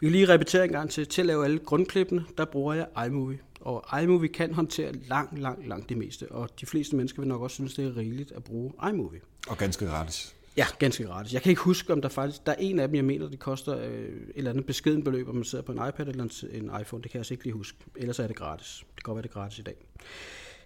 vi 0.00 0.06
vil 0.06 0.12
lige 0.12 0.28
repetere 0.28 0.64
en 0.64 0.72
gang 0.72 0.90
til. 0.90 1.06
Til 1.06 1.22
at 1.22 1.26
lave 1.26 1.44
alle 1.44 1.58
grundklippene, 1.58 2.24
der 2.38 2.44
bruger 2.44 2.74
jeg 2.74 3.06
iMovie. 3.06 3.38
Og 3.60 4.02
iMovie 4.02 4.28
kan 4.28 4.54
håndtere 4.54 4.92
langt, 4.92 5.38
langt, 5.38 5.68
langt 5.68 5.88
det 5.88 5.98
meste, 5.98 6.32
og 6.32 6.48
de 6.60 6.66
fleste 6.66 6.96
mennesker 6.96 7.20
vil 7.20 7.28
nok 7.28 7.42
også 7.42 7.54
synes, 7.54 7.74
det 7.74 7.84
er 7.84 7.96
rigeligt 7.96 8.32
at 8.32 8.44
bruge 8.44 8.72
iMovie. 8.90 9.20
Og 9.48 9.58
ganske 9.58 9.86
gratis. 9.86 10.34
Ja, 10.56 10.66
ganske 10.78 11.04
gratis. 11.04 11.32
Jeg 11.32 11.42
kan 11.42 11.50
ikke 11.50 11.62
huske, 11.62 11.92
om 11.92 12.02
der 12.02 12.08
faktisk... 12.08 12.46
Der 12.46 12.52
er 12.52 12.56
en 12.58 12.78
af 12.78 12.88
dem, 12.88 12.94
jeg 12.94 13.04
mener, 13.04 13.28
det 13.28 13.38
koster 13.38 13.78
øh, 13.78 13.84
et 13.84 14.32
eller 14.34 14.50
andet 14.50 14.66
beskeden 14.66 15.04
beløb, 15.04 15.28
om 15.28 15.34
man 15.34 15.44
sidder 15.44 15.64
på 15.64 15.72
en 15.72 15.78
iPad 15.88 16.08
eller 16.08 16.44
en, 16.52 16.70
iPhone. 16.80 17.02
Det 17.02 17.10
kan 17.10 17.18
jeg 17.18 17.20
altså 17.20 17.34
ikke 17.34 17.44
lige 17.44 17.54
huske. 17.54 17.78
Ellers 17.96 18.18
er 18.18 18.26
det 18.26 18.36
gratis. 18.36 18.84
Det 18.96 19.04
kan 19.04 19.12
godt 19.12 19.16
være, 19.16 19.22
det 19.22 19.28
er 19.28 19.32
gratis 19.32 19.58
i 19.58 19.62
dag. 19.62 19.74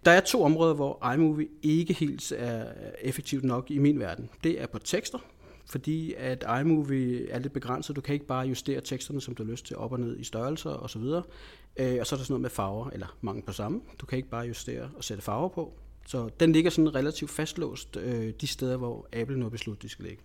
Der 0.05 0.11
er 0.11 0.21
to 0.21 0.43
områder, 0.43 0.75
hvor 0.75 1.13
iMovie 1.15 1.49
ikke 1.63 1.93
helt 1.93 2.33
er 2.37 2.73
effektivt 3.01 3.45
nok 3.45 3.71
i 3.71 3.79
min 3.79 3.99
verden. 3.99 4.31
Det 4.45 4.61
er 4.61 4.67
på 4.67 4.79
tekster, 4.79 5.19
fordi 5.71 6.15
at 6.15 6.45
iMovie 6.61 7.31
er 7.31 7.39
lidt 7.39 7.53
begrænset. 7.53 7.97
Du 7.97 8.01
kan 8.01 8.15
ikke 8.15 8.27
bare 8.27 8.47
justere 8.47 8.81
teksterne, 8.81 9.21
som 9.21 9.35
du 9.35 9.45
har 9.45 9.51
lyst 9.51 9.67
til, 9.67 9.77
op 9.77 9.93
og 9.93 10.01
ned 10.01 10.19
i 10.19 10.25
størrelser 10.25 10.71
osv. 10.71 11.03
Øh, 11.03 11.97
og 12.01 12.07
så 12.07 12.15
er 12.15 12.19
der 12.19 12.25
sådan 12.25 12.25
noget 12.29 12.41
med 12.41 12.51
farver, 12.51 12.91
eller 12.91 13.17
mange 13.21 13.43
på 13.43 13.53
samme. 13.53 13.81
Du 14.01 14.07
kan 14.07 14.17
ikke 14.17 14.29
bare 14.29 14.47
justere 14.47 14.91
og 14.97 15.05
sætte 15.05 15.23
farver 15.23 15.49
på. 15.49 15.79
Så 16.09 16.29
den 16.41 16.53
ligger 16.53 16.71
sådan 16.71 16.95
relativt 16.95 17.31
fastlåst 17.31 17.97
øh, 17.97 18.33
de 18.41 18.47
steder, 18.47 18.77
hvor 18.77 19.09
Apple 19.13 19.37
nu 19.39 19.45
har 19.45 19.51
besluttet, 19.51 19.83
de 19.83 19.89
skal 19.89 20.05
ligge. 20.05 20.23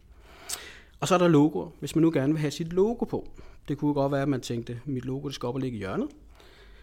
Og 1.00 1.08
så 1.08 1.14
er 1.14 1.18
der 1.18 1.28
logoer, 1.28 1.70
hvis 1.80 1.96
man 1.96 2.02
nu 2.02 2.12
gerne 2.12 2.34
vil 2.34 2.40
have 2.40 2.52
sit 2.52 2.74
logo 2.74 3.06
på. 3.06 3.32
Det 3.68 3.78
kunne 3.78 3.94
godt 3.94 4.12
være, 4.12 4.22
at 4.22 4.30
man 4.30 4.42
tænkte, 4.42 4.74
at 4.74 4.88
mit 4.88 5.06
logo 5.06 5.28
det 5.28 5.36
skal 5.36 5.48
op 5.48 5.56
og 5.56 5.62
ligge 5.62 5.76
i 5.76 5.80
hjørnet. 5.80 6.08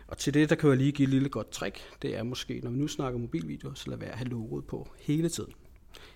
Og 0.09 0.19
til 0.19 0.35
det, 0.35 0.51
der 0.51 0.55
kan 0.55 0.69
jeg 0.69 0.79
lige 0.79 0.93
give 0.93 1.07
et 1.07 1.11
lille 1.11 1.29
godt 1.29 1.51
trick. 1.51 1.81
Det 2.03 2.17
er 2.17 2.23
måske, 2.23 2.61
når 2.63 2.71
vi 2.71 2.79
nu 2.79 2.89
snakker 2.89 3.19
mobilvideoer, 3.19 3.75
så 3.75 3.91
lad 3.91 3.99
være 3.99 4.11
at 4.11 4.19
have 4.19 4.29
logoet 4.29 4.65
på 4.65 4.89
hele 4.99 5.29
tiden. 5.29 5.53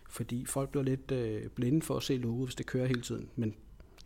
Fordi 0.09 0.45
folk 0.45 0.71
bliver 0.71 0.85
lidt 0.85 1.11
øh, 1.11 1.49
blinde 1.49 1.83
for 1.83 1.97
at 1.97 2.03
se 2.03 2.17
logoet, 2.17 2.47
hvis 2.47 2.55
det 2.55 2.67
kører 2.67 2.87
hele 2.87 3.03
tiden. 3.03 3.29
Men 3.37 3.55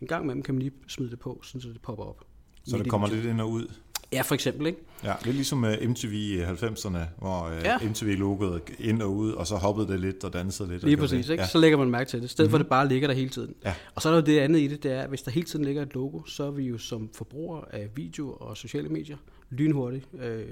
en 0.01 0.07
gang 0.07 0.23
imellem 0.23 0.43
kan 0.43 0.55
man 0.55 0.61
lige 0.61 0.73
smide 0.87 1.11
det 1.11 1.19
på, 1.19 1.39
så 1.43 1.57
det 1.57 1.81
popper 1.81 2.03
op. 2.03 2.25
Så 2.63 2.77
det 2.77 2.89
kommer 2.89 3.07
lidt 3.07 3.25
ind 3.25 3.41
og 3.41 3.51
ud? 3.51 3.67
Ja, 4.13 4.21
for 4.21 4.33
eksempel. 4.33 4.67
Ikke? 4.67 4.79
Ja, 5.03 5.13
lidt 5.25 5.35
ligesom 5.35 5.63
uh, 5.63 5.89
MTV 5.89 6.13
i 6.13 6.41
90'erne, 6.41 6.97
hvor 7.17 7.47
uh, 7.47 7.63
ja. 7.63 7.77
MTV-logoet 7.77 8.61
ind 8.79 9.01
og 9.01 9.15
ud, 9.15 9.31
og 9.31 9.47
så 9.47 9.55
hoppede 9.55 9.87
det 9.87 9.99
lidt 9.99 10.23
og 10.23 10.33
dansede 10.33 10.69
lidt. 10.69 10.83
Lige 10.83 10.97
præcis, 10.97 11.29
ikke? 11.29 11.43
Ja. 11.43 11.47
så 11.47 11.57
lægger 11.57 11.77
man 11.77 11.89
mærke 11.89 12.09
til 12.09 12.19
det, 12.19 12.25
i 12.25 12.27
stedet 12.27 12.47
mm-hmm. 12.47 12.51
for 12.51 12.57
at 12.57 12.63
det 12.63 12.69
bare 12.69 12.87
ligger 12.87 13.07
der 13.07 13.15
hele 13.15 13.29
tiden. 13.29 13.55
Ja. 13.65 13.73
Og 13.95 14.01
så 14.01 14.09
er 14.09 14.13
der 14.13 14.21
jo 14.21 14.25
det 14.25 14.39
andet 14.39 14.59
i 14.59 14.67
det, 14.67 14.83
det 14.83 14.91
er, 14.91 15.01
at 15.01 15.09
hvis 15.09 15.21
der 15.21 15.31
hele 15.31 15.45
tiden 15.45 15.65
ligger 15.65 15.81
et 15.81 15.93
logo, 15.93 16.25
så 16.25 16.43
er 16.43 16.51
vi 16.51 16.63
jo 16.63 16.77
som 16.77 17.09
forbrugere 17.13 17.75
af 17.75 17.87
video 17.95 18.33
og 18.33 18.57
sociale 18.57 18.89
medier 18.89 19.17
lynhurtigt 19.49 20.07
øh, 20.19 20.45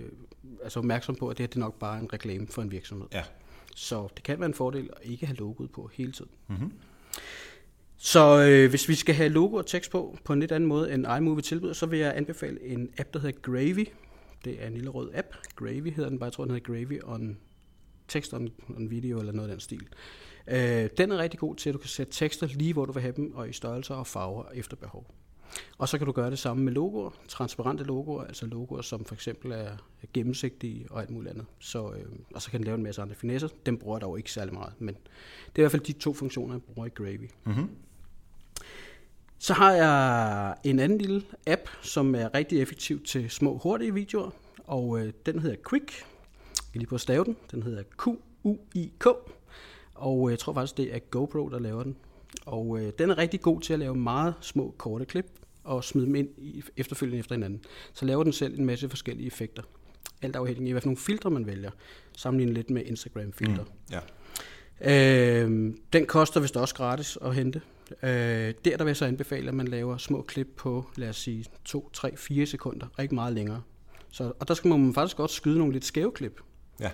altså 0.63 0.79
opmærksom 0.79 1.15
på, 1.15 1.27
at 1.29 1.37
det 1.37 1.43
her 1.43 1.47
det 1.47 1.55
er 1.55 1.59
nok 1.59 1.79
bare 1.79 1.99
en 1.99 2.13
reklame 2.13 2.47
for 2.47 2.61
en 2.61 2.71
virksomhed. 2.71 3.07
Ja. 3.13 3.23
Så 3.75 4.07
det 4.15 4.23
kan 4.23 4.39
være 4.39 4.47
en 4.47 4.53
fordel 4.53 4.89
at 4.97 5.09
ikke 5.11 5.25
have 5.25 5.37
logoet 5.37 5.71
på 5.71 5.89
hele 5.93 6.11
tiden. 6.11 6.31
Mm-hmm. 6.47 6.71
Så 7.97 8.47
øh, 8.49 8.69
hvis 8.69 8.89
vi 8.89 8.95
skal 8.95 9.15
have 9.15 9.29
logo 9.29 9.55
og 9.55 9.65
tekst 9.65 9.91
på 9.91 10.17
på 10.23 10.33
en 10.33 10.39
lidt 10.39 10.51
anden 10.51 10.69
måde 10.69 10.93
end 10.93 11.05
iMovie 11.17 11.41
tilbyder, 11.41 11.73
så 11.73 11.86
vil 11.86 11.99
jeg 11.99 12.17
anbefale 12.17 12.63
en 12.63 12.89
app, 12.97 13.13
der 13.13 13.19
hedder 13.19 13.39
Gravy. 13.41 13.88
Det 14.45 14.63
er 14.63 14.67
en 14.67 14.73
lille 14.73 14.89
rød 14.89 15.10
app. 15.13 15.27
Gravy 15.55 15.93
hedder 15.93 16.10
den 16.10 16.19
bare. 16.19 16.25
Jeg 16.25 16.33
tror, 16.33 16.45
den 16.45 16.53
hedder 16.53 16.73
Gravy 16.73 17.01
on 17.03 17.38
Text 18.07 18.33
on, 18.33 18.49
on 18.75 18.91
Video 18.91 19.19
eller 19.19 19.33
noget 19.33 19.49
af 19.49 19.53
den 19.53 19.60
stil. 19.60 19.88
Øh, 20.47 20.89
den 20.97 21.12
er 21.12 21.17
rigtig 21.17 21.39
god 21.39 21.55
til, 21.55 21.69
at 21.69 21.73
du 21.73 21.79
kan 21.79 21.89
sætte 21.89 22.13
tekster 22.13 22.47
lige, 22.47 22.73
hvor 22.73 22.86
du 22.86 22.91
vil 22.91 23.01
have 23.01 23.13
dem, 23.15 23.36
og 23.36 23.49
i 23.49 23.53
størrelser 23.53 23.95
og 23.95 24.07
farver 24.07 24.43
efter 24.53 24.75
behov. 24.75 25.15
Og 25.77 25.89
så 25.89 25.97
kan 25.97 26.07
du 26.07 26.12
gøre 26.12 26.29
det 26.29 26.39
samme 26.39 26.63
med 26.63 26.73
logoer, 26.73 27.10
transparente 27.27 27.83
logoer, 27.83 28.23
altså 28.23 28.45
logoer, 28.45 28.81
som 28.81 29.05
for 29.05 29.15
eksempel 29.15 29.51
er 29.51 29.77
gennemsigtige 30.13 30.88
og 30.89 31.01
alt 31.01 31.10
muligt 31.10 31.31
andet. 31.31 31.45
Så, 31.60 31.91
øh, 31.91 32.05
og 32.33 32.41
så 32.41 32.51
kan 32.51 32.60
den 32.60 32.65
lave 32.65 32.75
en 32.75 32.83
masse 32.83 33.01
andre 33.01 33.15
finesser. 33.15 33.47
Den 33.65 33.77
bruger 33.77 33.97
jeg 33.97 34.01
dog 34.01 34.17
ikke 34.17 34.31
særlig 34.31 34.53
meget, 34.53 34.73
men 34.79 34.95
det 34.95 35.55
er 35.55 35.60
i 35.60 35.62
hvert 35.62 35.71
fald 35.71 35.81
de 35.81 35.93
to 35.93 36.13
funktioner, 36.13 36.53
jeg 36.53 36.62
bruger 36.62 36.86
i 36.86 36.89
Gravy. 36.89 37.29
Mm-hmm. 37.45 37.69
Så 39.39 39.54
har 39.54 39.71
jeg 39.71 40.56
en 40.63 40.80
anden 40.80 40.97
lille 40.97 41.23
app, 41.47 41.62
som 41.82 42.15
er 42.15 42.34
rigtig 42.36 42.62
effektiv 42.62 43.04
til 43.04 43.30
små, 43.30 43.58
hurtige 43.58 43.93
videoer, 43.93 44.30
og 44.63 45.00
øh, 45.00 45.13
den 45.26 45.39
hedder 45.39 45.56
Quick. 45.69 46.06
skal 46.54 46.80
lige 46.80 46.88
på 46.88 46.95
at 46.95 47.02
stave 47.02 47.26
den. 47.26 47.38
Den 47.52 47.63
hedder 47.63 47.84
Q-U-I-K. 47.97 49.08
Og 49.95 50.30
jeg 50.30 50.39
tror 50.39 50.54
faktisk, 50.54 50.78
det 50.78 50.95
er 50.95 51.00
GoPro, 51.00 51.50
der 51.50 51.60
laver 51.60 51.84
den. 51.84 51.95
Og 52.45 52.80
øh, 52.80 52.93
den 53.00 53.10
er 53.10 53.17
rigtig 53.17 53.41
god 53.41 53.62
til 53.62 53.73
at 53.73 53.80
lave 53.80 53.95
meget 53.95 54.34
små, 54.41 54.73
korte 54.78 55.06
klip 55.06 55.26
og 55.63 55.84
smide 55.84 56.06
dem 56.06 56.15
ind 56.15 56.30
i, 56.38 56.63
efterfølgende 56.78 57.19
efter 57.19 57.36
hinanden. 57.36 57.62
Så 57.93 58.06
laver 58.06 58.23
den 58.23 58.34
selv 58.34 58.60
en 58.60 58.65
masse 58.65 58.89
forskellige 58.89 59.28
effekter. 59.28 59.63
Alt 60.21 60.36
afhængig 60.36 60.67
af, 60.67 60.73
hvad 60.73 60.82
for 60.82 60.88
nogle 60.88 60.97
filtre 60.97 61.30
man 61.32 61.45
vælger. 61.45 61.71
Sammenlignet 62.17 62.56
lidt 62.56 62.69
med 62.69 62.84
Instagram-filtre. 62.86 63.63
Mm, 63.63 63.95
ja. 64.82 65.43
Øh, 65.43 65.73
den 65.93 66.06
koster 66.06 66.39
vist 66.39 66.58
også 66.58 66.76
gratis 66.76 67.17
at 67.21 67.36
hente. 67.36 67.62
Øh, 68.04 68.10
der, 68.10 68.54
der 68.78 68.78
vil 68.78 68.88
jeg 68.88 68.97
så 68.97 69.06
anbefale, 69.06 69.47
at 69.47 69.54
man 69.54 69.67
laver 69.67 69.97
små 69.97 70.21
klip 70.21 70.47
på, 70.56 70.89
lad 70.95 71.10
os 71.10 71.17
sige, 71.17 71.45
2, 71.65 71.89
3, 71.93 72.17
4 72.17 72.45
sekunder. 72.45 72.88
Ikke 73.00 73.15
meget 73.15 73.34
længere. 73.34 73.62
Så, 74.12 74.34
og 74.39 74.47
der 74.47 74.54
skal 74.54 74.69
man 74.69 74.93
faktisk 74.93 75.17
godt 75.17 75.32
skyde 75.32 75.58
nogle 75.58 75.73
lidt 75.73 75.86
skæve 75.86 76.12
klip. 76.12 76.41
Ja. 76.80 76.91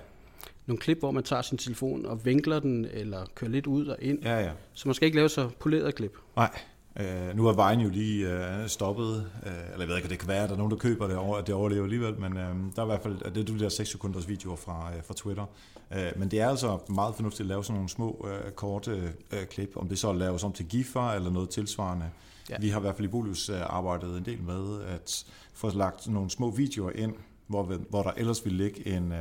Nogle 0.66 0.80
klip, 0.80 1.00
hvor 1.00 1.12
man 1.12 1.24
tager 1.24 1.42
sin 1.42 1.58
telefon 1.58 2.06
og 2.06 2.26
vinkler 2.26 2.60
den, 2.60 2.86
eller 2.86 3.26
kører 3.36 3.52
lidt 3.52 3.68
ud 3.68 3.88
og 3.88 3.98
ind. 4.02 4.24
Ja, 4.24 4.40
ja. 4.40 4.52
Så 4.74 4.88
man 4.88 4.96
skal 4.96 5.06
ikke 5.06 5.16
lave 5.16 5.30
så 5.30 5.50
poleret 5.60 5.96
klip. 5.96 6.18
Nej. 6.36 6.60
Uh, 7.00 7.38
nu 7.38 7.48
er 7.48 7.54
vejen 7.54 7.80
jo 7.80 7.90
lige 7.90 8.28
uh, 8.28 8.68
stoppet, 8.68 9.16
uh, 9.16 9.52
eller 9.72 9.80
jeg 9.80 9.88
ved 9.88 9.98
ikke, 9.98 10.10
det 10.10 10.20
kan 10.20 10.28
være, 10.28 10.44
at 10.44 10.50
der 10.50 10.56
er 10.56 10.58
nogen, 10.58 10.72
der 10.72 10.78
køber 10.78 11.08
det, 11.08 11.18
og 11.18 11.48
det 11.48 11.56
overlever 11.56 11.84
alligevel, 11.84 12.20
men 12.20 12.32
uh, 12.32 12.40
der 12.76 12.82
er 12.82 12.84
i 12.84 12.86
hvert 12.86 13.02
fald, 13.02 13.34
det 13.34 13.50
er 13.50 13.54
de 13.54 13.60
der 13.60 13.70
6 13.70 13.90
sekunders 13.90 14.28
videoer 14.28 14.56
fra, 14.56 14.90
uh, 14.98 15.04
fra 15.04 15.14
Twitter. 15.14 15.46
Uh, 15.92 16.20
men 16.20 16.32
det 16.32 16.42
er 16.42 16.50
altså 16.50 16.80
meget 16.90 17.16
fornuftigt 17.16 17.42
at 17.42 17.48
lave 17.48 17.64
sådan 17.64 17.76
nogle 17.76 17.90
små, 17.90 18.12
uh, 18.20 18.52
korte 18.56 19.14
uh, 19.34 19.40
klip, 19.50 19.78
om 19.78 19.90
det 19.90 20.00
så 20.00 20.14
laves 20.14 20.44
om 20.44 20.54
til 20.54 20.66
giffer 20.66 21.12
eller 21.12 21.30
noget 21.30 21.50
tilsvarende. 21.50 22.10
Ja. 22.50 22.56
Vi 22.60 22.70
har 22.70 22.80
i 22.80 22.82
hvert 22.82 22.96
fald 22.96 23.08
i 23.08 23.12
Bolius 23.12 23.50
uh, 23.50 23.56
arbejdet 23.62 24.18
en 24.18 24.26
del 24.26 24.44
med 24.44 24.82
at 24.84 25.26
få 25.54 25.78
lagt 25.78 26.08
nogle 26.08 26.30
små 26.30 26.50
videoer 26.50 26.92
ind, 26.96 27.14
hvor, 27.48 27.64
hvor 27.90 28.04
der 28.04 28.12
ellers 28.18 28.46
ville 28.46 28.58
ligge 28.58 28.88
en, 28.88 29.12
uh, 29.12 29.18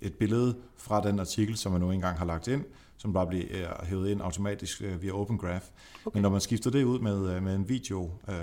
et 0.00 0.14
billede 0.14 0.56
fra 0.76 1.02
den 1.02 1.20
artikel, 1.20 1.56
som 1.56 1.72
man 1.72 1.80
nu 1.80 1.90
engang 1.90 2.18
har 2.18 2.24
lagt 2.24 2.48
ind, 2.48 2.64
som 3.02 3.12
bare 3.12 3.26
bliver 3.26 3.44
øh, 3.50 3.86
hævet 3.86 4.08
ind 4.10 4.22
automatisk 4.22 4.82
øh, 4.82 5.02
via 5.02 5.12
Open 5.12 5.38
Graph. 5.38 5.64
Okay. 6.04 6.16
Men 6.16 6.22
når 6.22 6.30
man 6.30 6.40
skifter 6.40 6.70
det 6.70 6.84
ud 6.84 6.98
med, 6.98 7.34
øh, 7.34 7.42
med 7.42 7.54
en 7.54 7.68
video, 7.68 8.10
øh, 8.28 8.34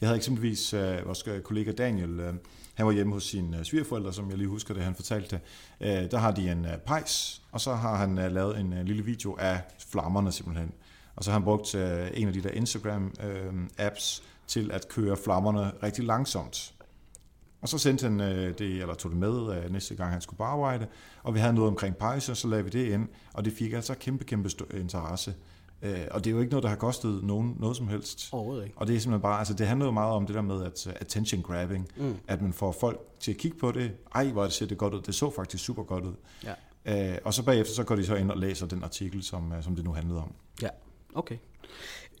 jeg 0.00 0.08
havde 0.08 0.16
eksempelvis 0.16 0.74
øh, 0.74 1.06
vores 1.06 1.24
kollega 1.44 1.72
Daniel, 1.72 2.20
øh, 2.20 2.34
han 2.74 2.86
var 2.86 2.92
hjemme 2.92 3.12
hos 3.12 3.24
sine 3.24 3.64
svigerforældre, 3.64 4.12
som 4.12 4.30
jeg 4.30 4.38
lige 4.38 4.48
husker 4.48 4.74
det, 4.74 4.82
han 4.82 4.94
fortalte. 4.94 5.40
Øh, 5.80 6.10
der 6.10 6.18
har 6.18 6.30
de 6.30 6.50
en 6.50 6.64
øh, 6.64 6.78
pejs, 6.86 7.42
og 7.52 7.60
så 7.60 7.74
har 7.74 7.96
han 7.96 8.18
øh, 8.18 8.32
lavet 8.32 8.60
en 8.60 8.72
øh, 8.72 8.84
lille 8.84 9.04
video 9.04 9.36
af 9.38 9.60
flammerne 9.90 10.32
simpelthen. 10.32 10.72
Og 11.16 11.24
så 11.24 11.30
har 11.30 11.38
han 11.38 11.44
brugt 11.44 11.74
øh, 11.74 12.10
en 12.14 12.28
af 12.28 12.34
de 12.34 12.42
der 12.42 12.50
Instagram-apps 12.50 14.22
øh, 14.22 14.26
til 14.46 14.70
at 14.70 14.88
køre 14.88 15.16
flammerne 15.16 15.72
rigtig 15.82 16.04
langsomt. 16.04 16.74
Og 17.66 17.70
så 17.70 17.78
sendte 17.78 18.02
han 18.02 18.20
øh, 18.20 18.58
det, 18.58 18.80
eller 18.80 18.94
tog 18.94 19.10
det 19.10 19.18
med 19.20 19.56
øh, 19.56 19.72
næste 19.72 19.94
gang, 19.94 20.12
han 20.12 20.20
skulle 20.20 20.38
på 20.38 20.44
arbejde, 20.44 20.86
og 21.22 21.34
vi 21.34 21.38
havde 21.38 21.54
noget 21.54 21.68
omkring 21.68 21.96
pejse, 21.96 22.32
og 22.32 22.36
så 22.36 22.48
lagde 22.48 22.64
vi 22.64 22.70
det 22.70 22.92
ind, 22.92 23.08
og 23.34 23.44
det 23.44 23.52
fik 23.52 23.72
altså 23.72 23.94
kæmpe, 23.94 24.24
kæmpe 24.24 24.50
interesse. 24.74 25.34
Øh, 25.82 26.00
og 26.10 26.24
det 26.24 26.30
er 26.30 26.34
jo 26.34 26.40
ikke 26.40 26.50
noget, 26.50 26.62
der 26.62 26.68
har 26.68 26.76
kostet 26.76 27.24
nogen 27.24 27.56
noget 27.60 27.76
som 27.76 27.88
helst. 27.88 28.28
Overhovedet 28.32 28.64
ikke. 28.64 28.78
Og 28.78 28.86
det 28.86 28.96
er 28.96 29.00
simpelthen 29.00 29.22
bare, 29.22 29.38
altså 29.38 29.54
det 29.54 29.66
handler 29.66 29.86
jo 29.86 29.92
meget 29.92 30.12
om 30.12 30.26
det 30.26 30.34
der 30.34 30.42
med 30.42 30.64
at, 30.64 30.86
attention 31.00 31.42
grabbing, 31.42 31.88
mm. 31.96 32.16
at 32.28 32.42
man 32.42 32.52
får 32.52 32.72
folk 32.72 33.00
til 33.20 33.30
at 33.30 33.36
kigge 33.36 33.58
på 33.58 33.72
det. 33.72 33.92
Ej, 34.14 34.26
hvor 34.26 34.42
det 34.42 34.52
ser 34.52 34.66
det 34.66 34.78
godt 34.78 34.94
ud. 34.94 35.02
Det 35.02 35.14
så 35.14 35.30
faktisk 35.30 35.64
super 35.64 35.82
godt 35.82 36.04
ud. 36.04 36.14
Ja. 36.44 37.12
Øh, 37.12 37.18
og 37.24 37.34
så 37.34 37.42
bagefter, 37.44 37.74
så 37.74 37.84
går 37.84 37.96
de 37.96 38.06
så 38.06 38.14
ind 38.14 38.30
og 38.30 38.38
læser 38.38 38.66
den 38.66 38.82
artikel, 38.84 39.22
som, 39.22 39.52
som 39.60 39.76
det 39.76 39.84
nu 39.84 39.92
handlede 39.92 40.18
om. 40.18 40.32
Ja, 40.62 40.68
okay. 41.14 41.36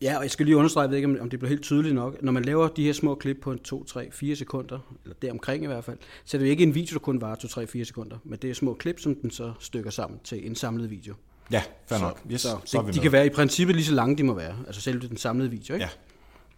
Ja, 0.02 0.16
og 0.16 0.22
jeg 0.22 0.30
skal 0.30 0.46
lige 0.46 0.56
understrege, 0.56 0.82
jeg 0.82 0.90
ved 0.90 0.96
ikke, 0.96 1.20
om 1.20 1.30
det 1.30 1.38
bliver 1.38 1.48
helt 1.48 1.62
tydeligt 1.62 1.94
nok. 1.94 2.22
Når 2.22 2.32
man 2.32 2.44
laver 2.44 2.68
de 2.68 2.84
her 2.84 2.92
små 2.92 3.14
klip 3.14 3.38
på 3.42 3.52
en 3.52 3.58
2, 3.58 3.84
3, 3.84 4.08
4 4.12 4.36
sekunder, 4.36 4.78
eller 5.04 5.16
deromkring 5.22 5.64
i 5.64 5.66
hvert 5.66 5.84
fald, 5.84 5.98
så 6.24 6.36
er 6.36 6.38
det 6.38 6.46
jo 6.46 6.50
ikke 6.50 6.62
en 6.62 6.74
video, 6.74 6.94
der 6.94 6.98
kun 6.98 7.20
varer 7.20 7.34
2, 7.34 7.48
3, 7.48 7.66
4 7.66 7.84
sekunder, 7.84 8.16
men 8.24 8.38
det 8.42 8.50
er 8.50 8.54
små 8.54 8.74
klip, 8.74 9.00
som 9.00 9.14
den 9.14 9.30
så 9.30 9.52
stykker 9.60 9.90
sammen 9.90 10.20
til 10.24 10.46
en 10.46 10.54
samlet 10.54 10.90
video. 10.90 11.14
Ja, 11.52 11.62
fair 11.86 12.00
nok. 12.00 12.20
Yes, 12.32 12.40
så, 12.40 12.58
så 12.64 12.82
det, 12.86 12.94
de 12.94 13.00
kan 13.00 13.12
være 13.12 13.26
i 13.26 13.30
princippet 13.30 13.76
lige 13.76 13.86
så 13.86 13.94
lange, 13.94 14.16
de 14.16 14.22
må 14.22 14.34
være. 14.34 14.56
Altså 14.66 14.80
selv 14.80 15.08
den 15.08 15.16
samlede 15.16 15.50
video, 15.50 15.74
ikke? 15.74 15.88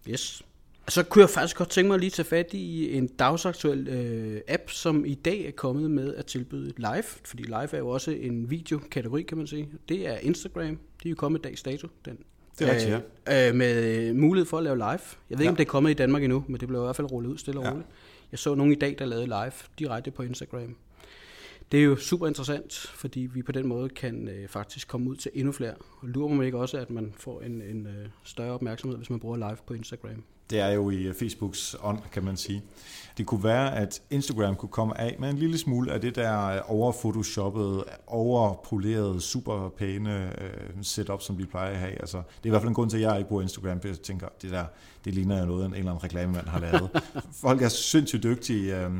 Ja. 0.06 0.12
Yes. 0.12 0.42
Så 0.88 1.02
kunne 1.02 1.22
jeg 1.22 1.30
faktisk 1.30 1.56
godt 1.56 1.70
tænke 1.70 1.88
mig 1.88 1.94
at 1.94 2.00
lige 2.00 2.10
tage 2.10 2.26
fat 2.26 2.48
i 2.52 2.96
en 2.96 3.06
dagsaktuel 3.06 3.88
øh, 3.88 4.40
app, 4.48 4.70
som 4.70 5.04
i 5.04 5.14
dag 5.14 5.46
er 5.46 5.50
kommet 5.50 5.90
med 5.90 6.14
at 6.14 6.26
tilbyde 6.26 6.72
live, 6.76 7.02
fordi 7.02 7.42
live 7.42 7.74
er 7.74 7.78
jo 7.78 7.88
også 7.88 8.10
en 8.10 8.50
videokategori, 8.50 9.22
kan 9.22 9.38
man 9.38 9.46
sige. 9.46 9.68
Det 9.88 10.08
er 10.08 10.18
Instagram. 10.18 10.78
De 11.02 11.08
er 11.08 11.10
jo 11.10 11.16
kommet 11.16 11.44
dags 11.44 11.62
dato 11.62 11.88
den 12.04 12.18
det 12.58 12.68
er 12.68 12.72
rigtigt, 12.72 13.02
ja. 13.28 13.48
Øh, 13.48 13.54
med 13.54 14.12
mulighed 14.12 14.46
for 14.46 14.58
at 14.58 14.64
lave 14.64 14.76
live. 14.76 14.86
Jeg 14.86 14.98
ved 15.30 15.32
ikke, 15.32 15.44
ja. 15.44 15.50
om 15.50 15.56
det 15.56 15.64
er 15.64 15.68
kommet 15.68 15.90
i 15.90 15.94
Danmark 15.94 16.22
endnu, 16.22 16.44
men 16.48 16.60
det 16.60 16.68
blev 16.68 16.80
i 16.80 16.84
hvert 16.84 16.96
fald 16.96 17.12
rullet 17.12 17.30
ud 17.30 17.38
stille 17.38 17.60
og 17.60 17.66
roligt. 17.66 17.86
Ja. 17.88 17.94
Jeg 18.32 18.38
så 18.38 18.54
nogen 18.54 18.72
i 18.72 18.76
dag, 18.76 18.96
der 18.98 19.04
lavede 19.04 19.26
live 19.26 19.52
direkte 19.78 20.10
på 20.10 20.22
Instagram. 20.22 20.76
Det 21.72 21.80
er 21.80 21.84
jo 21.84 21.96
super 21.96 22.26
interessant, 22.26 22.72
fordi 22.74 23.20
vi 23.20 23.42
på 23.42 23.52
den 23.52 23.66
måde 23.66 23.88
kan 23.88 24.28
øh, 24.28 24.48
faktisk 24.48 24.88
komme 24.88 25.10
ud 25.10 25.16
til 25.16 25.30
endnu 25.34 25.52
flere. 25.52 25.74
Og 26.00 26.08
lurer 26.08 26.34
mig 26.34 26.46
ikke 26.46 26.58
også, 26.58 26.78
at 26.78 26.90
man 26.90 27.12
får 27.16 27.40
en, 27.40 27.62
en 27.62 27.86
øh, 27.86 28.08
større 28.24 28.52
opmærksomhed, 28.52 28.96
hvis 28.96 29.10
man 29.10 29.20
bruger 29.20 29.36
live 29.36 29.56
på 29.66 29.74
Instagram. 29.74 30.24
Det 30.50 30.60
er 30.60 30.68
jo 30.68 30.90
i 30.90 31.02
øh, 31.02 31.14
Facebooks 31.14 31.76
ånd, 31.82 31.98
kan 32.12 32.24
man 32.24 32.36
sige. 32.36 32.62
Det 33.18 33.26
kunne 33.26 33.44
være, 33.44 33.76
at 33.76 34.02
Instagram 34.10 34.56
kunne 34.56 34.68
komme 34.68 35.00
af 35.00 35.16
med 35.18 35.30
en 35.30 35.38
lille 35.38 35.58
smule 35.58 35.92
af 35.92 36.00
det 36.00 36.14
der 36.14 36.60
overphotoshoppede, 36.60 37.84
overpolerede, 38.06 39.20
super 39.20 39.68
pæne 39.68 40.42
øh, 40.42 40.82
setup, 40.82 41.22
som 41.22 41.38
vi 41.38 41.44
plejer 41.44 41.70
at 41.70 41.78
have. 41.78 42.00
Altså, 42.00 42.16
det 42.16 42.42
er 42.42 42.46
i 42.46 42.50
hvert 42.50 42.62
fald 42.62 42.68
en 42.68 42.74
grund 42.74 42.90
til, 42.90 42.96
at 42.96 43.02
jeg 43.02 43.18
ikke 43.18 43.28
bruger 43.28 43.42
Instagram, 43.42 43.80
for 43.80 43.88
jeg 43.88 43.98
tænker, 43.98 44.28
det 44.42 44.50
der, 44.50 44.64
det 45.04 45.14
ligner 45.14 45.40
jo 45.40 45.46
noget, 45.46 45.66
en 45.66 45.74
eller 45.74 45.90
anden 45.90 46.04
reklamemand 46.04 46.46
har 46.46 46.60
lavet. 46.60 46.90
Folk 47.42 47.62
er 47.62 47.68
sindssygt 47.68 48.22
dygtige 48.22 48.76
øh, 48.76 48.90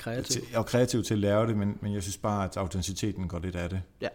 Kreativ. 0.00 0.42
og 0.54 0.66
kreative 0.66 1.02
til 1.02 1.14
at 1.14 1.20
lave 1.20 1.46
det, 1.46 1.56
men, 1.56 1.78
men 1.80 1.94
jeg 1.94 2.02
synes 2.02 2.16
bare, 2.16 2.44
at 2.44 2.56
autenticiteten 2.56 3.28
går 3.28 3.38
lidt 3.38 3.56
af 3.56 3.70
det. 3.70 3.82
Ja. 4.00 4.08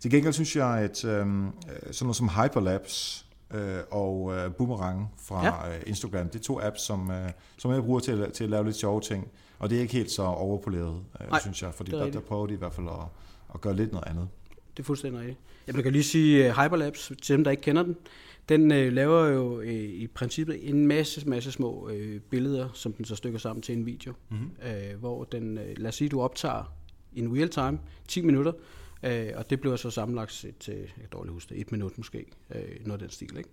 Til 0.00 0.10
gengæld 0.10 0.32
synes 0.32 0.56
jeg, 0.56 0.78
at 0.78 1.04
øh, 1.04 1.10
sådan 1.10 1.94
noget 2.00 2.16
som 2.16 2.28
Hyperlapse, 2.28 3.24
øh, 3.54 3.78
og 3.90 4.36
øh, 4.36 4.54
Boomerang 4.54 5.12
fra 5.22 5.46
ja. 5.46 5.76
øh, 5.76 5.82
Instagram. 5.86 6.28
Det 6.28 6.38
er 6.38 6.42
to 6.42 6.60
apps, 6.60 6.82
som, 6.82 7.10
øh, 7.10 7.30
som 7.58 7.72
jeg 7.72 7.82
bruger 7.82 8.00
til, 8.00 8.30
til 8.30 8.44
at 8.44 8.50
lave 8.50 8.64
lidt 8.64 8.76
sjove 8.76 9.00
ting. 9.00 9.28
Og 9.58 9.70
det 9.70 9.76
er 9.78 9.82
ikke 9.82 9.92
helt 9.92 10.10
så 10.10 10.22
overpoleret, 10.22 11.02
øh, 11.20 11.30
Nej, 11.30 11.40
synes 11.40 11.62
jeg, 11.62 11.74
fordi 11.74 11.90
der, 11.90 12.10
der 12.10 12.20
prøver 12.20 12.46
de 12.46 12.54
i 12.54 12.56
hvert 12.56 12.72
fald 12.72 12.86
at, 12.88 13.06
at 13.54 13.60
gøre 13.60 13.76
lidt 13.76 13.92
noget 13.92 14.08
andet. 14.08 14.28
Det 14.76 14.82
er 14.82 14.86
fuldstændig 14.86 15.20
rigtigt. 15.20 15.38
Jeg 15.66 15.74
kan 15.82 15.92
lige 15.92 16.04
sige, 16.04 16.50
uh, 16.50 16.62
Hyperlapse, 16.62 17.14
til 17.14 17.36
dem, 17.36 17.44
der 17.44 17.50
ikke 17.50 17.62
kender 17.62 17.82
den, 17.82 17.96
den 18.48 18.72
øh, 18.72 18.92
laver 18.92 19.26
jo 19.26 19.60
øh, 19.60 19.72
i 19.74 20.06
princippet 20.06 20.68
en 20.68 20.86
masse, 20.86 21.28
masse 21.28 21.52
små 21.52 21.88
øh, 21.88 22.20
billeder, 22.20 22.68
som 22.72 22.92
den 22.92 23.04
så 23.04 23.16
stykker 23.16 23.38
sammen 23.38 23.62
til 23.62 23.76
en 23.76 23.86
video. 23.86 24.12
Mm-hmm. 24.28 24.50
Øh, 24.66 24.98
hvor 24.98 25.24
den, 25.24 25.58
øh, 25.58 25.74
lad 25.76 25.88
os 25.88 25.94
sige, 25.94 26.08
du 26.08 26.20
optager 26.20 26.74
in 27.12 27.36
real 27.36 27.48
time, 27.48 27.78
10 28.08 28.22
minutter, 28.22 28.52
Øh, 29.02 29.32
og 29.34 29.50
det 29.50 29.60
blev 29.60 29.76
så 29.76 29.90
sammenlagt 29.90 30.46
til, 30.60 30.74
jeg 30.74 30.88
kan 30.96 31.08
dårligt 31.12 31.32
huske 31.32 31.54
det, 31.54 31.60
et 31.60 31.72
minut 31.72 31.98
måske, 31.98 32.26
øh, 32.54 32.86
noget 32.86 33.00
den 33.00 33.10
stil. 33.10 33.36
Ikke? 33.36 33.50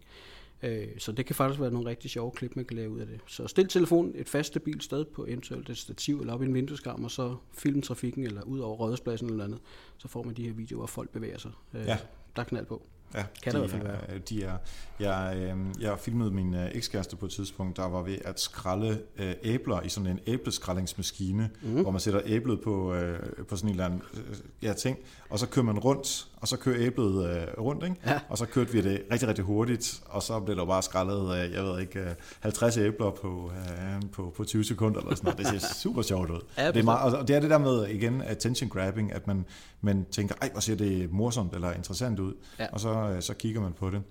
Øh, 0.63 0.87
så 0.97 1.11
det 1.11 1.25
kan 1.25 1.35
faktisk 1.35 1.61
være 1.61 1.71
nogle 1.71 1.89
rigtig 1.89 2.11
sjove 2.11 2.31
klip, 2.31 2.55
man 2.55 2.65
kan 2.65 2.77
lave 2.77 2.89
ud 2.89 2.99
af 2.99 3.07
det. 3.07 3.19
Så 3.27 3.47
stil 3.47 3.67
telefonen 3.67 4.11
et 4.15 4.29
fast 4.29 4.47
stabilt 4.47 4.83
sted 4.83 5.05
på 5.05 5.25
eventuelt 5.25 5.69
et 5.69 5.77
stativ 5.77 6.19
eller 6.19 6.33
op 6.33 6.41
i 6.41 6.45
en 6.45 6.53
vindueskarm, 6.53 7.03
og 7.03 7.11
så 7.11 7.35
film 7.53 7.81
trafikken 7.81 8.23
eller 8.23 8.41
ud 8.41 8.59
over 8.59 8.75
Rådhuspladsen 8.75 9.29
eller 9.29 9.43
andet, 9.43 9.59
så 9.97 10.07
får 10.07 10.23
man 10.23 10.33
de 10.33 10.43
her 10.43 10.53
videoer, 10.53 10.79
hvor 10.79 10.87
folk 10.87 11.09
bevæger 11.09 11.37
sig. 11.37 11.51
Øh, 11.73 11.85
ja. 11.85 11.97
Der 12.35 12.41
er 12.41 12.45
knald 12.45 12.65
på. 12.65 12.87
Ja, 13.13 13.23
kan 13.43 13.53
de, 13.53 13.57
det 13.57 13.65
i 13.65 13.69
hvert 13.69 13.81
fald 13.81 14.07
være. 14.07 14.19
De 14.19 14.43
er, 14.43 14.57
jeg, 14.99 15.37
øh, 15.37 15.81
jeg 15.81 15.99
filmede 15.99 16.31
min 16.31 16.53
øh, 16.53 16.69
ekskæreste 16.73 17.15
på 17.15 17.25
et 17.25 17.31
tidspunkt, 17.31 17.77
der 17.77 17.87
var 17.87 18.01
ved 18.01 18.17
at 18.25 18.39
skralde 18.39 19.01
øh, 19.17 19.33
æbler 19.43 19.81
i 19.81 19.89
sådan 19.89 20.09
en 20.09 20.19
æbleskraldingsmaskine, 20.27 21.49
mm. 21.61 21.81
hvor 21.81 21.91
man 21.91 22.01
sætter 22.01 22.21
æblet 22.25 22.61
på, 22.61 22.93
øh, 22.93 23.19
på 23.49 23.55
sådan 23.55 23.69
en 23.69 23.73
eller 23.73 23.85
anden 23.85 24.01
øh, 24.13 24.35
ja, 24.61 24.73
ting, 24.73 24.97
og 25.29 25.39
så 25.39 25.47
kører 25.47 25.65
man 25.65 25.79
rundt, 25.79 26.27
og 26.45 26.49
så 26.49 26.57
kører 26.57 26.77
æblet 26.79 27.29
øh, 27.29 27.47
rundt, 27.57 27.83
ikke? 27.83 27.95
Ja. 28.05 28.19
og 28.29 28.37
så 28.37 28.45
kørte 28.45 28.71
vi 28.71 28.81
det 28.81 29.03
rigtig, 29.11 29.27
rigtig 29.27 29.45
hurtigt, 29.45 30.01
og 30.05 30.23
så 30.23 30.39
blev 30.39 30.57
der 30.57 30.65
bare 30.65 30.81
skrællet, 30.83 31.37
øh, 31.37 31.53
jeg 31.53 31.63
ved 31.63 31.79
ikke, 31.79 31.99
øh, 31.99 32.07
50 32.39 32.77
æbler 32.77 33.11
på, 33.11 33.51
øh, 33.55 34.01
på, 34.11 34.33
på 34.37 34.43
20 34.43 34.63
sekunder 34.63 34.99
eller 34.99 35.15
sådan 35.15 35.33
noget. 35.37 35.53
Det 35.53 35.61
ser 35.61 35.73
super 35.83 36.01
sjovt 36.01 36.29
ud. 36.29 36.41
Ja, 36.57 36.67
det, 36.67 36.77
er 36.77 36.83
meget, 36.83 37.17
og 37.17 37.27
det 37.27 37.35
er 37.35 37.39
det 37.39 37.49
der 37.49 37.57
med, 37.57 37.87
igen, 37.87 38.21
attention 38.21 38.69
grabbing, 38.69 39.13
at 39.13 39.27
man, 39.27 39.45
man 39.81 40.05
tænker, 40.11 40.35
ej, 40.41 40.49
hvor 40.51 40.59
ser 40.59 40.75
det 40.75 41.11
morsomt 41.11 41.53
eller 41.53 41.73
interessant 41.73 42.19
ud, 42.19 42.33
ja. 42.59 42.67
og 42.71 42.79
så, 42.79 42.89
øh, 42.89 43.21
så 43.21 43.33
kigger 43.33 43.61
man 43.61 43.73
på 43.73 43.89
det. 43.89 44.01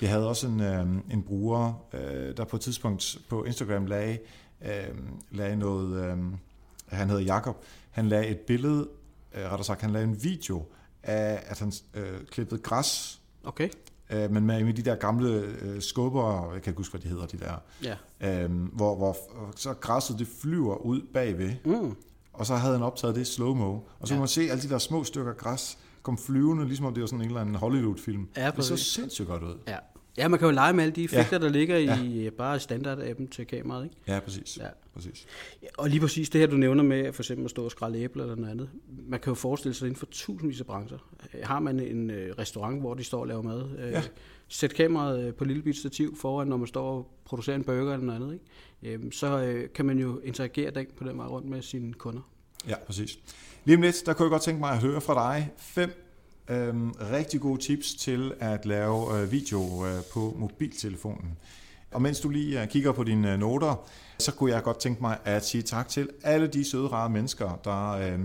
Vi 0.00 0.06
havde 0.06 0.28
også 0.28 0.46
en, 0.46 0.60
øh, 0.60 0.86
en 1.10 1.22
bruger, 1.22 1.86
øh, 1.92 2.36
der 2.36 2.44
på 2.44 2.56
et 2.56 2.62
tidspunkt 2.62 3.18
på 3.28 3.44
Instagram 3.44 3.86
lagde, 3.86 4.18
øh, 4.64 4.70
lagde 5.30 5.56
noget, 5.56 6.04
øh, 6.04 6.18
han 6.86 7.08
hedder 7.08 7.22
Jakob, 7.22 7.64
han 7.90 8.08
lagde 8.08 8.26
et 8.26 8.38
billede 8.38 8.88
øh, 9.34 9.44
rettere 9.44 9.64
sagt, 9.64 9.80
han 9.80 9.90
lavede 9.90 10.08
en 10.08 10.24
video 10.24 10.64
af, 11.02 11.42
at 11.46 11.58
han 11.58 11.72
øh, 11.94 12.24
klippede 12.30 12.62
græs. 12.62 13.20
Okay. 13.44 13.68
Øh, 14.10 14.30
men 14.30 14.46
med, 14.46 14.64
med 14.64 14.74
de 14.74 14.82
der 14.82 14.94
gamle 14.94 15.30
øh, 15.62 15.82
skubber, 15.82 16.52
jeg 16.52 16.62
kan 16.62 16.70
ikke 16.70 16.78
huske, 16.78 16.92
hvad 16.92 17.00
de 17.00 17.08
hedder, 17.08 17.26
de 17.26 17.38
der. 17.38 17.54
Ja. 18.20 18.44
Øh, 18.44 18.50
hvor, 18.50 18.96
hvor 18.96 19.16
så 19.56 19.74
græsset 19.74 20.18
det 20.18 20.28
flyver 20.40 20.76
ud 20.76 21.00
bagved. 21.14 21.52
Mm. 21.64 21.96
Og 22.32 22.46
så 22.46 22.56
havde 22.56 22.74
han 22.74 22.82
optaget 22.82 23.14
det 23.14 23.20
i 23.20 23.24
slow-mo. 23.24 23.72
Og 23.72 23.84
så 24.08 24.14
ja. 24.14 24.16
kunne 24.16 24.18
man 24.18 24.28
se 24.28 24.50
alle 24.50 24.62
de 24.62 24.68
der 24.68 24.78
små 24.78 25.04
stykker 25.04 25.32
græs 25.32 25.78
kom 26.02 26.18
flyvende, 26.18 26.66
ligesom 26.66 26.86
om 26.86 26.94
det 26.94 27.00
var 27.00 27.06
sådan 27.06 27.20
en 27.20 27.26
eller 27.26 27.40
anden 27.40 27.54
Hollywood-film. 27.54 28.28
Ja, 28.36 28.50
det 28.50 28.64
så 28.64 28.76
sindssygt 28.76 29.28
godt 29.28 29.42
ud. 29.42 29.58
Ja. 29.68 29.76
Ja, 30.16 30.28
man 30.28 30.38
kan 30.38 30.46
jo 30.48 30.52
lege 30.54 30.72
med 30.72 30.84
alle 30.84 30.94
de 30.96 31.04
effekter, 31.04 31.36
Ja. 31.38 31.44
der 31.44 31.48
ligger 31.48 31.76
i 31.76 31.84
Ja. 31.84 32.26
øh, 32.26 32.32
bare 32.32 32.56
standard-appen 32.56 33.28
til 33.30 33.46
kameraet. 33.46 33.84
Ikke? 33.84 33.96
Ja, 34.06 34.20
præcis. 34.20 34.58
Ja. 34.60 34.66
præcis. 34.94 35.26
Og 35.78 35.88
lige 35.88 36.00
præcis 36.00 36.30
det 36.30 36.40
her, 36.40 36.48
du 36.48 36.56
nævner 36.56 36.82
med 36.82 37.12
for 37.12 37.22
eksempel 37.22 37.44
at 37.44 37.50
stå 37.50 37.64
og 37.64 37.70
skrælle 37.70 37.98
æbler 37.98 38.22
eller 38.24 38.36
noget 38.36 38.50
andet. 38.50 38.70
Man 39.08 39.20
kan 39.20 39.30
jo 39.30 39.34
forestille 39.34 39.74
sig 39.74 39.86
inden 39.86 39.98
for 39.98 40.06
tusindvis 40.06 40.60
af 40.60 40.66
brancher. 40.66 40.98
Øh, 41.34 41.40
Har 41.42 41.60
man 41.60 41.80
en 41.80 42.10
øh, 42.10 42.34
restaurant, 42.38 42.80
hvor 42.80 42.94
de 42.94 43.04
står 43.04 43.20
og 43.20 43.26
laver 43.26 43.42
mad, 43.42 43.68
Ja. 43.78 44.02
sæt 44.48 44.74
kameraet 44.74 45.34
på 45.34 45.44
lille 45.44 45.62
bit 45.62 45.76
stativ 45.76 46.16
foran, 46.16 46.48
når 46.48 46.56
man 46.56 46.66
står 46.66 46.96
og 46.96 47.10
producerer 47.24 47.56
en 47.56 47.64
burger 47.64 47.92
eller 47.92 48.06
noget 48.06 48.20
andet, 48.22 48.32
ikke? 48.82 48.94
Øhm, 48.94 49.12
så 49.12 49.62
kan 49.74 49.84
man 49.84 49.98
jo 49.98 50.18
interagere 50.24 50.70
den 50.70 50.86
på 50.96 51.04
den 51.04 51.18
vej 51.18 51.26
rundt 51.26 51.48
med 51.48 51.62
sine 51.62 51.92
kunder. 51.92 52.20
Ja, 52.68 52.74
præcis. 52.86 53.18
Lige 53.64 53.76
om 53.76 53.82
lidt, 53.82 54.02
der 54.06 54.12
kunne 54.12 54.24
jeg 54.24 54.30
godt 54.30 54.42
tænke 54.42 54.60
mig 54.60 54.70
at 54.70 54.78
høre 54.78 55.00
fra 55.00 55.32
dig 55.34 55.50
fem 55.58 56.09
øhm, 56.50 56.90
rigtig 56.90 57.40
gode 57.40 57.60
tips 57.60 57.94
til 57.94 58.32
at 58.40 58.66
lave 58.66 59.20
øh, 59.20 59.32
video 59.32 59.86
øh, 59.86 60.02
på 60.12 60.36
mobiltelefonen. 60.38 61.38
Og 61.90 62.02
mens 62.02 62.20
du 62.20 62.28
lige 62.28 62.62
øh, 62.62 62.68
kigger 62.68 62.92
på 62.92 63.04
dine 63.04 63.32
øh, 63.32 63.38
noter, 63.38 63.88
så 64.18 64.32
kunne 64.32 64.52
jeg 64.52 64.62
godt 64.62 64.80
tænke 64.80 65.00
mig 65.00 65.18
at 65.24 65.46
sige 65.46 65.62
tak 65.62 65.88
til 65.88 66.08
alle 66.22 66.46
de 66.46 66.70
søde, 66.70 66.88
rare 66.88 67.10
mennesker, 67.10 67.60
der 67.64 67.90
øh, 67.90 68.20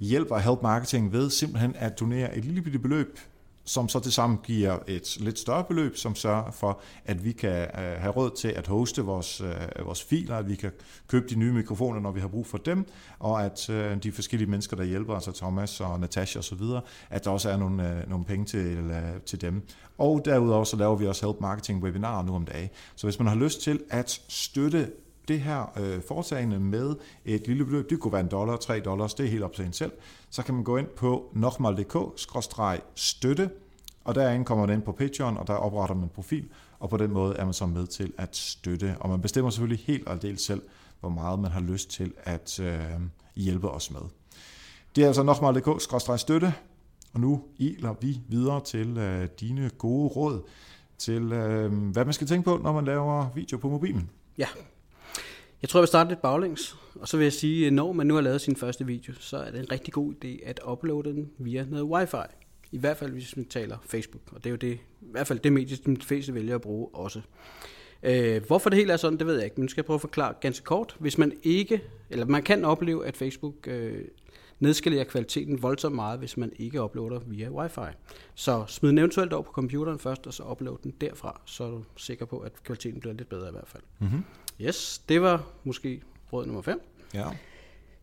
hjælper 0.00 0.38
Help 0.38 0.62
Marketing 0.62 1.12
ved 1.12 1.30
simpelthen 1.30 1.76
at 1.76 2.00
donere 2.00 2.36
et 2.36 2.44
lille 2.44 2.62
bitte 2.62 2.78
beløb, 2.78 3.18
som 3.64 3.88
så 3.88 4.00
til 4.00 4.12
sammen 4.12 4.38
giver 4.42 4.78
et 4.86 5.16
lidt 5.20 5.38
større 5.38 5.64
beløb, 5.64 5.96
som 5.96 6.14
sørger 6.14 6.50
for, 6.50 6.80
at 7.04 7.24
vi 7.24 7.32
kan 7.32 7.62
øh, 7.62 7.68
have 7.74 8.10
råd 8.10 8.30
til 8.36 8.48
at 8.48 8.66
hoste 8.66 9.02
vores, 9.02 9.40
øh, 9.40 9.86
vores 9.86 10.02
filer, 10.02 10.36
at 10.36 10.48
vi 10.48 10.54
kan 10.54 10.70
købe 11.08 11.28
de 11.28 11.34
nye 11.34 11.52
mikrofoner, 11.52 12.00
når 12.00 12.12
vi 12.12 12.20
har 12.20 12.28
brug 12.28 12.46
for 12.46 12.58
dem, 12.58 12.86
og 13.18 13.44
at 13.44 13.70
øh, 13.70 14.02
de 14.02 14.12
forskellige 14.12 14.50
mennesker, 14.50 14.76
der 14.76 14.84
hjælper, 14.84 15.14
altså 15.14 15.32
Thomas 15.32 15.80
og 15.80 16.00
Natasha 16.00 16.38
osv., 16.38 16.62
at 17.10 17.24
der 17.24 17.30
også 17.30 17.50
er 17.50 17.56
nogle, 17.56 18.04
nogle 18.08 18.24
penge 18.24 18.46
til, 18.46 18.92
til 19.26 19.40
dem. 19.40 19.62
Og 19.98 20.22
derudover 20.24 20.64
så 20.64 20.76
laver 20.76 20.96
vi 20.96 21.06
også 21.06 21.26
Help 21.26 21.40
Marketing 21.40 21.82
webinarer 21.82 22.24
nu 22.24 22.34
om 22.34 22.44
dagen. 22.44 22.68
Så 22.96 23.06
hvis 23.06 23.18
man 23.18 23.28
har 23.28 23.34
lyst 23.34 23.60
til 23.60 23.80
at 23.90 24.22
støtte 24.28 24.90
det 25.28 25.40
her 25.40 25.78
øh, 25.78 26.02
foretagende 26.08 26.60
med 26.60 26.94
et 27.24 27.46
lille 27.46 27.64
beløb, 27.64 27.90
det 27.90 28.00
kunne 28.00 28.12
være 28.12 28.20
en 28.20 28.30
dollar, 28.30 28.56
tre 28.56 28.80
dollars, 28.80 29.14
det 29.14 29.26
er 29.26 29.30
helt 29.30 29.42
op 29.42 29.52
til 29.52 29.64
en 29.64 29.72
selv, 29.72 29.92
så 30.30 30.42
kan 30.42 30.54
man 30.54 30.64
gå 30.64 30.76
ind 30.76 30.86
på 30.86 31.30
nokmal.dk-støtte, 31.32 33.50
og 34.04 34.14
derinde 34.14 34.44
kommer 34.44 34.66
man 34.66 34.74
ind 34.74 34.82
på 34.82 34.92
Patreon, 34.92 35.36
og 35.36 35.46
der 35.46 35.54
opretter 35.54 35.94
man 35.94 36.04
en 36.04 36.10
profil, 36.10 36.48
og 36.78 36.90
på 36.90 36.96
den 36.96 37.12
måde 37.12 37.36
er 37.36 37.44
man 37.44 37.54
så 37.54 37.66
med 37.66 37.86
til 37.86 38.12
at 38.18 38.36
støtte. 38.36 38.96
Og 39.00 39.10
man 39.10 39.20
bestemmer 39.20 39.50
selvfølgelig 39.50 39.84
helt 39.86 40.06
og 40.06 40.12
aldeles 40.12 40.40
selv, 40.40 40.62
hvor 41.00 41.08
meget 41.08 41.38
man 41.38 41.50
har 41.50 41.60
lyst 41.60 41.90
til 41.90 42.12
at 42.24 42.60
øh, 42.60 42.80
hjælpe 43.36 43.70
os 43.70 43.90
med. 43.90 44.00
Det 44.96 45.02
er 45.02 45.06
altså 45.06 45.22
nokmal.dk-støtte, 45.22 46.54
og 47.12 47.20
nu 47.20 47.42
iler 47.58 47.94
vi 48.00 48.20
videre 48.28 48.60
til 48.60 48.98
øh, 48.98 49.28
dine 49.40 49.70
gode 49.78 50.08
råd 50.08 50.42
til, 50.98 51.32
øh, 51.32 51.72
hvad 51.72 52.04
man 52.04 52.14
skal 52.14 52.26
tænke 52.26 52.44
på, 52.44 52.60
når 52.62 52.72
man 52.72 52.84
laver 52.84 53.26
video 53.34 53.58
på 53.58 53.68
mobilen. 53.68 54.10
Ja. 54.38 54.46
Jeg 55.62 55.68
tror, 55.68 55.78
jeg 55.78 55.82
vil 55.82 55.88
starte 55.88 56.10
lidt 56.10 56.22
baglæns, 56.22 56.76
og 56.94 57.08
så 57.08 57.16
vil 57.16 57.24
jeg 57.24 57.32
sige, 57.32 57.66
at 57.66 57.72
når 57.72 57.92
man 57.92 58.06
nu 58.06 58.14
har 58.14 58.20
lavet 58.20 58.40
sin 58.40 58.56
første 58.56 58.86
video, 58.86 59.12
så 59.18 59.36
er 59.36 59.50
det 59.50 59.60
en 59.60 59.72
rigtig 59.72 59.94
god 59.94 60.12
idé 60.24 60.48
at 60.48 60.60
uploade 60.68 61.08
den 61.08 61.30
via 61.38 61.64
noget 61.64 61.84
wifi. 61.84 62.16
I 62.72 62.78
hvert 62.78 62.96
fald, 62.96 63.12
hvis 63.12 63.36
man 63.36 63.46
taler 63.46 63.78
Facebook, 63.86 64.22
og 64.32 64.44
det 64.44 64.46
er 64.46 64.50
jo 64.50 64.56
det, 64.56 64.72
i 65.00 65.10
hvert 65.10 65.26
fald 65.26 65.38
det 65.38 65.52
medie, 65.52 65.76
som 65.76 65.96
de 65.96 66.06
fleste 66.06 66.34
vælger 66.34 66.54
at 66.54 66.60
bruge 66.60 66.88
også. 66.92 67.20
Øh, 68.02 68.46
hvorfor 68.46 68.70
det 68.70 68.78
hele 68.78 68.92
er 68.92 68.96
sådan, 68.96 69.18
det 69.18 69.26
ved 69.26 69.34
jeg 69.34 69.44
ikke, 69.44 69.56
men 69.56 69.64
nu 69.64 69.68
skal 69.68 69.80
jeg 69.80 69.86
prøve 69.86 69.94
at 69.94 70.00
forklare 70.00 70.34
ganske 70.40 70.64
kort. 70.64 70.96
Hvis 70.98 71.18
man 71.18 71.32
ikke, 71.42 71.82
eller 72.10 72.26
man 72.26 72.42
kan 72.42 72.64
opleve, 72.64 73.06
at 73.06 73.16
Facebook 73.16 73.54
øh, 73.66 74.04
nedskalerer 74.60 75.04
kvaliteten 75.04 75.62
voldsomt 75.62 75.94
meget, 75.94 76.18
hvis 76.18 76.36
man 76.36 76.52
ikke 76.56 76.82
uploader 76.82 77.20
via 77.26 77.50
wifi. 77.50 77.96
Så 78.34 78.64
smid 78.68 78.90
den 78.90 78.98
eventuelt 78.98 79.32
over 79.32 79.42
på 79.42 79.52
computeren 79.52 79.98
først, 79.98 80.26
og 80.26 80.34
så 80.34 80.42
upload 80.42 80.78
den 80.82 80.94
derfra, 81.00 81.40
så 81.44 81.64
er 81.64 81.70
du 81.70 81.84
sikker 81.96 82.24
på, 82.24 82.38
at 82.38 82.62
kvaliteten 82.62 83.00
bliver 83.00 83.14
lidt 83.14 83.28
bedre 83.28 83.48
i 83.48 83.52
hvert 83.52 83.68
fald. 83.68 83.82
Mm-hmm. 83.98 84.24
Yes, 84.62 85.02
det 85.08 85.22
var 85.22 85.46
måske 85.64 86.02
råd 86.32 86.46
nummer 86.46 86.62
5. 86.62 86.80
Ja. 87.14 87.24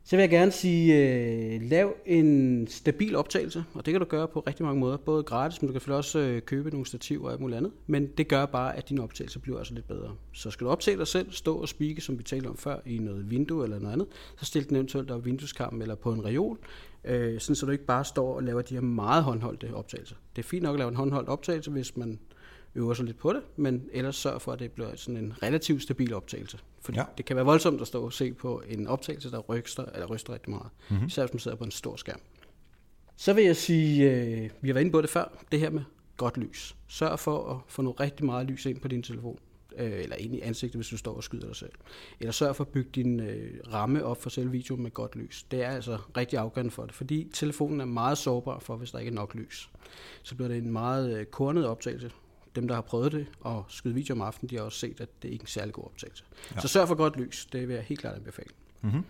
Så 0.04 0.16
vil 0.16 0.24
jeg 0.24 0.30
gerne 0.30 0.52
sige, 0.52 0.96
øh, 0.96 1.62
lav 1.62 1.96
en 2.06 2.68
stabil 2.68 3.16
optagelse, 3.16 3.64
og 3.74 3.86
det 3.86 3.92
kan 3.92 4.02
du 4.02 4.08
gøre 4.08 4.28
på 4.28 4.40
rigtig 4.40 4.66
mange 4.66 4.80
måder, 4.80 4.98
både 4.98 5.24
gratis, 5.24 5.62
men 5.62 5.68
du 5.68 5.72
kan 5.72 5.82
selvfølgelig 5.82 5.98
også 5.98 6.20
øh, 6.20 6.42
købe 6.42 6.70
nogle 6.70 6.86
stativer 6.86 7.26
og 7.26 7.32
alt 7.32 7.42
muligt 7.42 7.58
andet, 7.58 7.72
men 7.88 8.08
det 8.08 8.28
gør 8.28 8.46
bare, 8.46 8.78
at 8.78 8.90
din 8.90 9.00
optagelse 9.00 9.40
bliver 9.40 9.58
altså 9.58 9.74
lidt 9.74 9.88
bedre. 9.88 10.16
Så 10.34 10.52
skal 10.52 10.66
du 10.66 10.72
optage 10.72 10.98
dig 10.98 11.08
selv, 11.08 11.32
stå 11.32 11.58
og 11.58 11.70
speake, 11.70 12.02
som 12.02 12.18
vi 12.18 12.24
talte 12.24 12.48
om 12.48 12.58
før, 12.58 12.80
i 12.86 12.98
noget 12.98 13.30
vindue 13.30 13.64
eller 13.64 13.80
noget 13.80 13.94
andet, 13.94 14.08
så 14.38 14.46
stil 14.46 14.70
den 14.70 14.76
eventuelt 14.76 15.12
op 15.12 15.22
i 15.22 15.24
vindueskarmen 15.30 15.82
eller 15.82 15.96
på 15.96 16.14
en 16.14 16.26
reol, 16.26 16.58
øh, 17.04 17.40
sådan 17.40 17.56
så 17.56 17.66
du 17.66 17.72
ikke 17.72 17.86
bare 17.86 18.06
står 18.06 18.36
og 18.36 18.44
laver 18.44 18.62
de 18.62 18.74
her 18.74 18.82
meget 18.82 19.24
håndholdte 19.24 19.74
optagelser. 19.74 20.16
Det 20.36 20.42
er 20.42 20.48
fint 20.48 20.64
nok 20.64 20.74
at 20.74 20.80
lave 20.80 20.90
en 20.90 20.96
håndholdt 20.96 21.30
optagelse, 21.30 21.72
hvis 21.72 21.98
man 21.98 22.20
øver 22.78 22.94
sig 22.94 23.06
lidt 23.06 23.18
på 23.18 23.34
det, 23.34 23.42
men 23.56 23.90
ellers 23.94 24.16
sørg 24.16 24.42
for, 24.42 24.52
at 24.52 24.60
det 24.60 24.72
bliver 24.72 24.96
sådan 24.96 25.18
en 25.24 25.34
relativt 25.44 25.84
stabil 25.84 26.14
optagelse. 26.14 26.60
Fordi 26.82 26.98
Ja. 27.00 27.06
det 27.18 27.26
kan 27.26 27.36
være 27.36 27.46
voldsomt 27.46 27.82
at 27.82 27.88
stå 27.88 28.04
og 28.06 28.14
se 28.14 28.34
på 28.34 28.64
en 28.70 28.88
optagelse, 28.88 29.32
der 29.32 29.40
ryster, 29.40 29.86
eller 29.86 30.06
ryster 30.08 30.34
rigtig 30.34 30.50
meget. 30.50 30.66
Mhm. 30.90 30.94
Mm-hmm. 30.96 31.08
Især 31.08 31.24
hvis 31.24 31.34
man 31.34 31.40
sidder 31.40 31.58
på 31.58 31.64
en 31.64 31.72
stor 31.72 31.96
skærm. 31.96 32.20
Så 33.16 33.34
vil 33.34 33.44
jeg 33.44 33.56
sige, 33.56 34.12
øh, 34.12 34.50
vi 34.62 34.70
har 34.70 34.74
været 34.74 34.82
inde 34.84 34.92
på 34.92 35.02
det 35.02 35.10
før, 35.10 35.32
det 35.52 35.60
her 35.60 35.70
med 35.70 35.84
godt 36.18 36.38
lys. 36.38 36.76
Sørg 36.88 37.20
for 37.20 37.52
at 37.54 37.58
få 37.68 37.82
noget 37.82 38.00
rigtig 38.00 38.26
meget 38.26 38.48
lys 38.48 38.66
ind 38.66 38.80
på 38.80 38.88
din 38.88 39.04
telefon. 39.04 39.40
Øh, 39.78 39.92
eller 40.04 40.16
ind 40.16 40.36
i 40.36 40.42
ansigtet, 40.42 40.76
hvis 40.76 40.88
du 40.88 40.98
står 40.98 41.16
og 41.16 41.24
skyder 41.24 41.48
dig 41.48 41.56
selv. 41.56 41.72
Eller 42.20 42.32
sørg 42.32 42.56
for 42.56 42.64
at 42.64 42.68
bygge 42.68 42.90
din 42.96 43.20
øh, 43.20 43.60
ramme 43.74 44.06
op 44.06 44.22
for 44.22 44.30
selve 44.30 44.52
videoen 44.52 44.84
med 44.84 44.92
godt 44.92 45.16
lys. 45.16 45.46
Det 45.52 45.64
er 45.64 45.70
altså 45.70 45.98
rigtig 46.18 46.40
afgørende 46.40 46.72
for 46.72 46.86
det, 46.86 46.96
fordi 46.96 47.28
telefonen 47.34 47.82
er 47.82 47.86
meget 47.86 48.18
sårbar 48.18 48.60
for, 48.60 48.76
hvis 48.76 48.92
der 48.92 49.00
ikke 49.00 49.10
er 49.10 49.14
nok 49.16 49.36
lys. 49.36 49.70
Så 50.24 50.36
bliver 50.36 50.48
det 50.48 50.58
en 50.58 50.72
meget 50.72 51.18
øh, 51.20 51.26
kornet 51.26 51.66
optagelse. 51.68 52.12
Dem, 52.58 52.68
der 52.68 52.76
har 52.76 52.82
prøvet 52.82 53.12
det 53.12 53.26
og 53.42 53.66
skyde 53.68 53.94
video 53.94 54.16
om 54.16 54.22
aftenen, 54.22 54.50
de 54.50 54.56
har 54.56 54.64
også 54.64 54.80
set, 54.80 55.02
at 55.02 55.10
det 55.22 55.30
ikke 55.30 55.42
er 55.42 55.46
en 55.46 55.48
særlig 55.48 55.74
god 55.74 55.84
optagelse. 55.84 56.24
Ja. 56.56 56.60
Så 56.60 56.68
sørg 56.68 56.88
for 56.88 56.96
godt 56.96 57.18
lys. 57.18 57.46
Det 57.46 57.68
vil 57.68 57.74
jeg 57.74 57.84
helt 57.84 58.00
klart 58.00 58.16
anbefale. 58.16 58.50
Mm-hmm. 58.82 59.04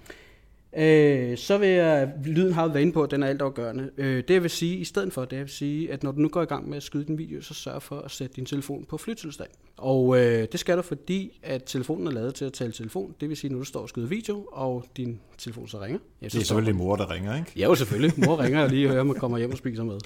Øh, 0.78 1.38
så 1.38 1.57
vil 1.57 1.70
jeg, 1.70 2.11
lyden 2.26 2.53
har 2.53 2.68
vi 2.68 2.74
været 2.74 2.82
inde 2.82 2.93
på, 2.93 3.03
at 3.03 3.11
den 3.11 3.24
er 3.24 3.28
altafgørende. 3.28 3.89
Øh, 3.97 4.18
det 4.28 4.30
jeg 4.34 4.41
vil 4.41 4.49
sige, 4.49 4.78
i 4.78 4.84
stedet 4.84 5.13
for, 5.13 5.26
det 5.26 5.36
jeg 5.36 5.43
vil 5.45 5.49
sige, 5.53 5.91
at 5.93 6.03
når 6.03 6.11
du 6.11 6.20
nu 6.20 6.28
går 6.30 6.41
i 6.41 6.45
gang 6.45 6.70
med 6.70 6.78
at 6.78 6.84
skyde 6.84 7.05
din 7.05 7.18
video, 7.18 7.41
så 7.41 7.53
sørg 7.53 7.82
for 7.82 7.99
at 7.99 8.11
sætte 8.11 8.36
din 8.36 8.45
telefon 8.45 8.86
på 8.86 8.97
flytilstand. 8.97 9.49
Og 9.78 10.18
øh, 10.20 10.47
det 10.51 10.59
skal 10.59 10.78
du, 10.78 10.82
fordi 10.82 11.39
at 11.43 11.63
telefonen 11.65 12.07
er 12.07 12.11
lavet 12.11 12.36
til 12.36 12.45
at 12.45 12.53
tale 12.53 12.72
telefon. 12.72 13.15
Det 13.22 13.30
vil 13.30 13.38
sige, 13.38 13.51
når 13.51 13.59
du 13.59 13.65
står 13.65 13.80
og 13.82 13.89
skyder 13.89 14.07
video, 14.07 14.47
og 14.51 14.86
din 14.97 15.20
telefon 15.38 15.68
så 15.68 15.82
ringer. 15.82 15.99
Ja, 16.22 16.30
så 16.30 16.38
Det 16.38 16.43
er 16.43 16.45
selvfølgelig 16.45 16.76
mor, 16.76 16.95
der 16.95 17.11
ringer, 17.11 17.36
ikke? 17.36 17.51
Ja, 17.55 17.63
jo 17.65 17.76
selvfølgelig. 17.76 18.13
Mor 18.18 18.39
ringer 18.39 18.63
og 18.63 18.70
lige 18.70 18.88
hører, 18.88 19.01
om 19.01 19.07
man 19.07 19.15
kommer 19.15 19.38
hjem 19.38 19.51
og 19.51 19.57
spiser 19.57 19.84
med. 19.84 19.99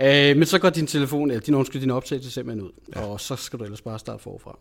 Øh, 0.00 0.36
men 0.36 0.46
så 0.46 0.58
går 0.58 0.70
din 0.70 0.86
telefon, 0.86 1.30
eller 1.30 1.40
din, 1.40 1.54
undskyld, 1.54 1.80
din 1.82 1.90
optagelse 1.90 2.30
simpelthen 2.30 2.64
ud. 2.66 2.72
Ja. 2.96 3.00
Og 3.06 3.20
så 3.20 3.36
skal 3.36 3.58
du 3.58 3.64
ellers 3.64 3.82
bare 3.82 3.98
starte 3.98 4.22
forfra. 4.22 4.58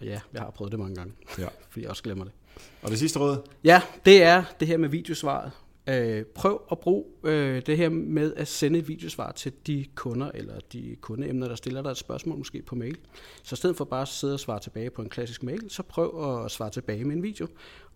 Og 0.00 0.06
ja, 0.06 0.20
jeg 0.32 0.42
har 0.42 0.50
prøvet 0.50 0.72
det 0.72 0.80
mange 0.80 0.94
gange, 0.94 1.12
Ja. 1.38 1.46
fordi 1.70 1.82
jeg 1.82 1.90
også 1.90 2.02
glemmer 2.02 2.24
det. 2.24 2.32
Og 2.82 2.90
det 2.90 2.98
sidste 2.98 3.18
råd? 3.18 3.36
Ja, 3.64 3.82
det 4.04 4.22
er 4.22 4.44
det 4.60 4.68
her 4.68 4.76
med 4.76 4.88
videosvaret. 4.88 5.52
Øh, 5.88 6.24
prøv 6.24 6.62
at 6.70 6.78
bruge 6.78 7.04
øh, 7.24 7.62
det 7.66 7.76
her 7.76 7.88
med 7.88 8.34
at 8.36 8.48
sende 8.48 8.78
et 8.78 8.88
videosvar 8.88 9.32
til 9.32 9.52
de 9.66 9.86
kunder, 9.94 10.30
eller 10.34 10.60
de 10.72 10.96
kundeemner, 11.00 11.48
der 11.48 11.54
stiller 11.54 11.82
dig 11.82 11.90
et 11.90 11.96
spørgsmål 11.96 12.38
måske 12.38 12.62
på 12.62 12.74
mail. 12.74 12.96
Så 13.42 13.54
i 13.54 13.56
stedet 13.56 13.76
for 13.76 13.84
bare 13.84 14.02
at 14.02 14.08
sidde 14.08 14.34
og 14.34 14.40
svare 14.40 14.60
tilbage 14.60 14.90
på 14.90 15.02
en 15.02 15.08
klassisk 15.08 15.42
mail, 15.42 15.70
så 15.70 15.82
prøv 15.82 16.44
at 16.44 16.50
svare 16.50 16.70
tilbage 16.70 17.04
med 17.04 17.16
en 17.16 17.22
video. 17.22 17.46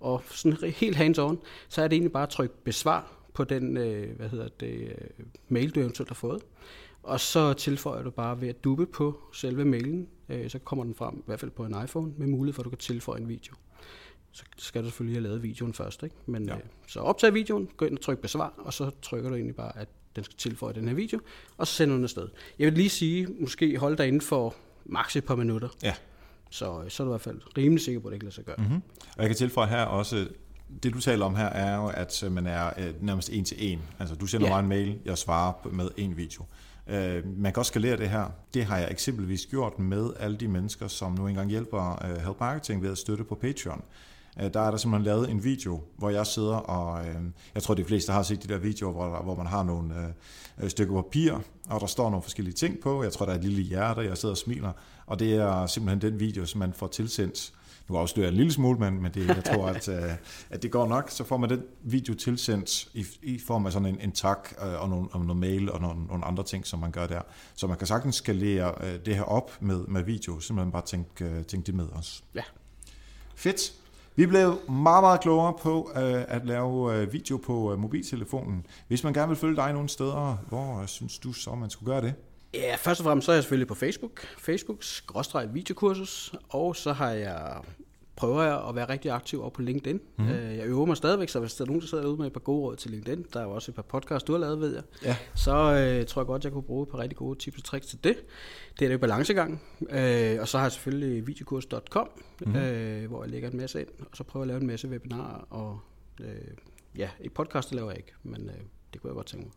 Og 0.00 0.22
sådan 0.30 0.72
helt 0.76 0.96
hands-on, 0.96 1.36
så 1.68 1.82
er 1.82 1.88
det 1.88 1.96
egentlig 1.96 2.12
bare 2.12 2.22
at 2.22 2.28
trykke 2.28 2.54
besvar 2.64 3.12
på 3.34 3.44
den 3.44 3.76
øh, 3.76 4.16
hvad 4.16 4.28
hedder 4.28 4.48
det, 4.60 4.80
øh, 4.88 5.26
mail, 5.48 5.70
du 5.70 5.80
eventuelt 5.80 6.10
har 6.10 6.14
fået. 6.14 6.42
Og 7.02 7.20
så 7.20 7.52
tilføjer 7.52 8.02
du 8.02 8.10
bare 8.10 8.40
ved 8.40 8.48
at 8.48 8.64
duppe 8.64 8.86
på 8.86 9.20
selve 9.32 9.64
mailen, 9.64 10.08
øh, 10.28 10.50
så 10.50 10.58
kommer 10.58 10.84
den 10.84 10.94
frem, 10.94 11.18
i 11.18 11.22
hvert 11.26 11.40
fald 11.40 11.50
på 11.50 11.64
en 11.64 11.74
iPhone, 11.84 12.12
med 12.16 12.26
mulighed 12.26 12.54
for, 12.54 12.62
at 12.62 12.64
du 12.64 12.70
kan 12.70 12.78
tilføje 12.78 13.20
en 13.20 13.28
video 13.28 13.54
så 14.33 14.43
skal 14.59 14.83
du 14.83 14.87
selvfølgelig 14.87 15.16
have 15.16 15.22
lavet 15.22 15.43
videoen 15.43 15.74
først. 15.74 16.03
Ikke? 16.03 16.16
Men, 16.26 16.45
Ja. 16.47 16.55
øh, 16.55 16.61
så 16.87 17.01
optag 17.01 17.35
videoen, 17.35 17.68
gå 17.76 17.85
ind 17.85 17.95
og 17.99 18.01
tryk 18.05 18.18
besvar, 18.18 18.53
og 18.59 18.72
så 18.72 18.91
trykker 19.03 19.28
du 19.30 19.35
egentlig 19.37 19.57
bare, 19.57 19.78
at 19.78 19.89
den 20.16 20.24
skal 20.24 20.37
tilføje 20.37 20.74
den 20.74 20.89
her 20.89 20.95
video, 20.95 21.20
og 21.59 21.66
så 21.66 21.72
sender 21.74 21.95
den 21.95 22.05
afsted. 22.05 22.28
Jeg 22.59 22.66
vil 22.66 22.72
lige 22.74 22.89
sige, 22.89 23.26
måske 23.41 23.78
holde 23.78 23.97
dig 23.97 24.07
inden 24.09 24.20
for 24.20 24.55
maks 24.85 25.16
et 25.16 25.24
par 25.24 25.37
minutter, 25.37 25.68
Ja. 25.83 25.95
så, 26.51 26.83
øh, 26.85 26.91
så 26.91 27.03
er 27.03 27.05
du 27.05 27.11
i 27.11 27.12
hvert 27.12 27.20
fald 27.20 27.41
rimelig 27.59 27.85
sikker 27.85 28.01
på, 28.01 28.09
at 28.09 28.11
det 28.11 28.16
ikke 28.16 28.24
lader 28.24 28.35
sig 28.35 28.45
gøre. 28.45 28.57
Mm. 28.59 28.62
Mm-hmm. 28.64 28.83
Og 29.16 29.18
jeg 29.22 29.26
kan 29.26 29.37
tilføje 29.37 29.68
her 29.68 29.85
også, 29.85 30.28
det 30.83 30.95
du 30.95 31.01
taler 31.01 31.24
om 31.26 31.35
her 31.37 31.47
er 31.47 31.76
jo, 31.76 31.87
at 31.95 32.24
man 32.30 32.47
er 32.47 32.70
øh, 32.78 32.95
nærmest 33.05 33.30
en 33.33 33.45
til 33.45 33.57
en. 33.72 33.80
Altså 33.99 34.14
du 34.14 34.26
sender 34.26 34.47
Ja. 34.47 34.53
mig 34.53 34.61
en 34.61 34.68
mail, 34.68 34.99
jeg 35.05 35.18
svarer 35.18 35.68
med 35.72 35.89
en 35.97 36.16
video. 36.16 36.45
Øh, 36.87 37.26
man 37.39 37.53
kan 37.53 37.59
også 37.61 37.70
skalere 37.70 37.97
det 37.97 38.11
her. 38.11 38.30
Det 38.55 38.64
har 38.64 38.78
jeg 38.78 38.91
eksempelvis 38.91 39.47
gjort 39.47 39.78
med 39.78 40.11
alle 40.18 40.37
de 40.37 40.49
mennesker, 40.49 40.89
som 40.89 41.12
nu 41.12 41.26
engang 41.28 41.51
hjælper 41.51 42.05
øh, 42.05 42.16
Help 42.16 42.41
Marketing 42.41 42.83
ved 42.83 42.91
at 42.91 42.99
støtte 42.99 43.24
på 43.24 43.35
Patreon. 43.35 43.83
Øh, 44.41 44.55
Der 44.55 44.61
er 44.61 44.70
der 44.70 44.78
simpelthen 44.78 45.05
lavet 45.05 45.30
en 45.30 45.45
video, 45.45 45.80
hvor 45.99 46.11
jeg 46.11 46.26
sidder 46.26 46.57
og... 46.57 47.07
Øh, 47.07 47.16
jeg 47.55 47.62
tror, 47.62 47.74
de 47.74 47.85
fleste 47.85 48.12
har 48.12 48.22
set 48.22 48.43
de 48.43 48.49
der 48.49 48.59
videoer, 48.59 48.93
hvor, 48.93 49.05
der, 49.05 49.22
hvor 49.22 49.35
man 49.37 49.47
har 49.47 49.62
nogle 49.62 50.14
øh, 50.62 50.70
stykker 50.70 51.03
papir, 51.03 51.33
og 51.68 51.80
der 51.80 51.87
står 51.87 52.11
nogle 52.11 52.22
forskellige 52.22 52.55
ting 52.55 52.80
på. 52.80 53.03
Jeg 53.03 53.12
tror, 53.12 53.26
der 53.26 53.33
er 53.33 53.37
et 53.37 53.45
lille 53.45 53.62
hjerte, 53.62 54.01
jeg 54.01 54.18
sidder 54.18 54.33
og 54.33 54.39
smiler. 54.39 54.72
Og 55.07 55.18
det 55.18 55.35
er 55.35 55.66
simpelthen 55.66 56.12
den 56.12 56.20
video, 56.20 56.47
som 56.47 56.59
man 56.59 56.72
får 56.72 56.87
tilsendt 56.87 57.53
Nu 57.89 57.97
afslører 57.97 58.26
jeg 58.26 58.30
en 58.33 58.37
lille 58.37 58.53
smule, 58.53 58.78
men, 58.78 59.03
men 59.03 59.12
det, 59.14 59.28
jeg 59.28 59.45
tror, 59.45 59.66
at, 59.66 59.89
uh, 59.89 59.95
at 60.51 60.62
det 60.62 60.70
går 60.70 60.87
nok. 60.87 61.11
Så 61.11 61.24
får 61.24 61.37
man 61.37 61.51
den 61.51 61.62
video 61.83 62.14
tilsendt 62.14 62.89
i, 62.95 63.07
i 63.22 63.39
form 63.47 63.66
af 63.66 63.72
sådan 63.72 63.87
en, 63.89 64.01
en 64.01 64.12
tak 64.12 64.55
uh, 64.62 64.83
og, 64.83 64.89
nogle, 64.89 65.09
og 65.12 65.20
noget 65.20 65.37
mail 65.37 65.70
og 65.72 65.80
nogle, 65.80 66.05
nogle 66.05 66.24
andre 66.24 66.43
ting, 66.43 66.66
som 66.66 66.78
man 66.78 66.91
gør 66.91 67.07
der. 67.07 67.20
Så 67.55 67.66
man 67.66 67.76
kan 67.76 67.87
sagtens 67.87 68.16
skalere 68.16 68.74
uh, 68.80 69.05
det 69.07 69.16
her 69.16 69.22
op 69.22 69.51
med, 69.61 69.87
med 69.87 70.03
video, 70.03 70.41
simpelthen 70.41 70.72
bare 70.72 70.83
tænke, 70.87 71.24
uh, 71.39 71.45
tænke 71.45 71.66
det 71.66 71.74
med 71.74 71.87
os. 71.93 72.24
Ja. 72.35 72.43
Fedt. 73.35 73.82
Vi 74.16 74.26
blev 74.26 74.60
meget, 74.68 75.02
meget 75.02 75.20
klogere 75.20 75.54
på 75.62 75.90
øh, 75.96 76.24
at 76.28 76.46
lave 76.46 76.94
øh, 76.96 77.12
video 77.12 77.36
på 77.36 77.72
øh, 77.72 77.78
mobiltelefonen. 77.78 78.66
Hvis 78.88 79.04
man 79.04 79.12
gerne 79.12 79.28
vil 79.28 79.36
følge 79.36 79.56
dig 79.56 79.72
nogle 79.72 79.88
steder, 79.88 80.38
hvor 80.48 80.80
øh, 80.80 80.86
synes 80.86 81.18
du 81.18 81.32
så, 81.32 81.54
man 81.54 81.70
skulle 81.70 81.92
gøre 81.92 82.02
det? 82.02 82.14
Ja, 82.54 82.74
først 82.76 83.00
og 83.00 83.04
fremmest 83.04 83.26
så 83.26 83.32
er 83.32 83.36
jeg 83.36 83.42
selvfølgelig 83.42 83.68
på 83.68 83.74
Facebook. 83.74 84.20
Facebooks 84.38 85.04
videokursus. 85.52 86.34
Og 86.48 86.76
så 86.76 86.92
har 86.92 87.10
jeg 87.10 87.56
prøver 88.16 88.42
jeg 88.42 88.68
at 88.68 88.74
være 88.74 88.88
rigtig 88.88 89.10
aktiv 89.10 89.40
over 89.40 89.50
på 89.50 89.62
LinkedIn. 89.62 90.00
Mm. 90.16 90.28
Jeg 90.28 90.66
øver 90.66 90.86
mig 90.86 90.96
stadigvæk, 90.96 91.28
så 91.28 91.40
hvis 91.40 91.54
der 91.54 91.64
er 91.64 91.66
nogen, 91.66 91.80
der 91.80 91.86
sidder 91.86 92.04
derude 92.04 92.18
med 92.18 92.26
et 92.26 92.32
par 92.32 92.40
gode 92.40 92.60
råd 92.60 92.76
til 92.76 92.90
LinkedIn, 92.90 93.26
der 93.32 93.40
er 93.40 93.44
jo 93.44 93.50
også 93.50 93.70
et 93.70 93.74
par 93.74 93.82
podcasts, 93.82 94.24
du 94.24 94.32
har 94.32 94.38
lavet, 94.38 94.60
ved 94.60 94.74
jeg, 94.74 94.82
ja. 95.04 95.16
så 95.34 95.52
øh, 95.52 96.06
tror 96.06 96.22
jeg 96.22 96.26
godt, 96.26 96.44
jeg 96.44 96.52
kunne 96.52 96.62
bruge 96.62 96.82
et 96.82 96.88
par 96.88 96.98
rigtig 96.98 97.18
gode 97.18 97.38
tips 97.38 97.56
og 97.56 97.64
tricks 97.64 97.86
til 97.86 98.04
det. 98.04 98.16
Det 98.78 98.84
er 98.84 98.88
det 98.88 99.00
balancegang. 99.00 99.62
Øh, 99.90 100.40
og 100.40 100.48
så 100.48 100.58
har 100.58 100.64
jeg 100.64 100.72
selvfølgelig 100.72 101.26
videokurs.com, 101.26 102.08
mm. 102.46 102.56
øh, 102.56 103.08
hvor 103.08 103.22
jeg 103.22 103.30
lægger 103.30 103.50
en 103.50 103.56
masse 103.56 103.80
ind, 103.80 103.88
og 104.00 104.06
så 104.14 104.24
prøver 104.24 104.44
jeg 104.44 104.48
at 104.48 104.54
lave 104.54 104.60
en 104.60 104.66
masse 104.66 104.88
webinarer, 104.88 105.46
og 105.50 105.80
øh, 106.20 106.26
ja, 106.96 107.08
et 107.20 107.32
podcast 107.32 107.68
det 107.68 107.76
laver 107.76 107.90
jeg 107.90 107.98
ikke, 107.98 108.12
men 108.22 108.42
øh, 108.48 108.54
det 108.92 109.00
kunne 109.00 109.08
jeg 109.08 109.14
godt 109.14 109.26
tænke 109.26 109.46
mig. 109.46 109.54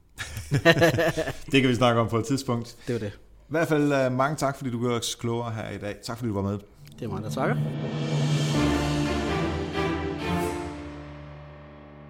det 1.52 1.62
kan 1.62 1.70
vi 1.70 1.76
snakke 1.76 2.02
om 2.02 2.10
på 2.10 2.18
et 2.18 2.26
tidspunkt. 2.26 2.78
Det 2.88 2.94
var 2.94 3.00
det. 3.00 3.20
I 3.50 3.52
hvert 3.52 3.68
fald 3.68 4.08
uh, 4.08 4.18
mange 4.18 4.36
tak, 4.36 4.58
fordi 4.58 4.70
du 4.70 4.80
gjorde 4.80 4.96
os 4.96 5.16
klogere 5.16 5.52
her 5.52 5.70
i 5.70 5.78
dag. 5.78 5.96
Tak 6.04 6.18
fordi 6.18 6.30
du 6.30 6.34
var 6.34 6.42
med. 6.42 6.60
Det 7.00 7.06
er 7.06 7.10
mig, 7.10 7.24
der 7.24 7.30
takker. 7.30 7.56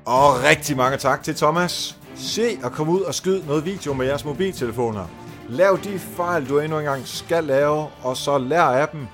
Og 0.05 0.43
rigtig 0.43 0.77
mange 0.77 0.97
tak 0.97 1.23
til 1.23 1.35
Thomas. 1.35 1.99
Se 2.15 2.57
og 2.63 2.71
kom 2.71 2.89
ud 2.89 3.01
og 3.01 3.13
skyd 3.13 3.43
noget 3.43 3.65
video 3.65 3.93
med 3.93 4.05
jeres 4.05 4.25
mobiltelefoner. 4.25 5.05
Lav 5.49 5.79
de 5.83 5.99
fejl, 5.99 6.49
du 6.49 6.59
endnu 6.59 6.79
engang 6.79 7.07
skal 7.07 7.43
lave, 7.43 7.87
og 8.03 8.17
så 8.17 8.37
lær 8.37 8.61
af 8.61 8.87
dem. 8.87 9.07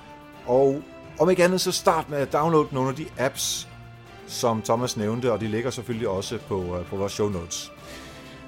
Og 0.46 0.82
om 1.20 1.30
ikke 1.30 1.44
andet, 1.44 1.60
så 1.60 1.72
start 1.72 2.10
med 2.10 2.18
at 2.18 2.32
downloade 2.32 2.68
nogle 2.72 2.88
af 2.88 2.96
de 2.96 3.06
apps, 3.18 3.68
som 4.26 4.62
Thomas 4.62 4.96
nævnte, 4.96 5.32
og 5.32 5.40
de 5.40 5.48
ligger 5.48 5.70
selvfølgelig 5.70 6.08
også 6.08 6.38
på, 6.48 6.76
øh, 6.78 6.86
på 6.86 6.96
vores 6.96 7.12
show 7.12 7.28
notes. 7.28 7.72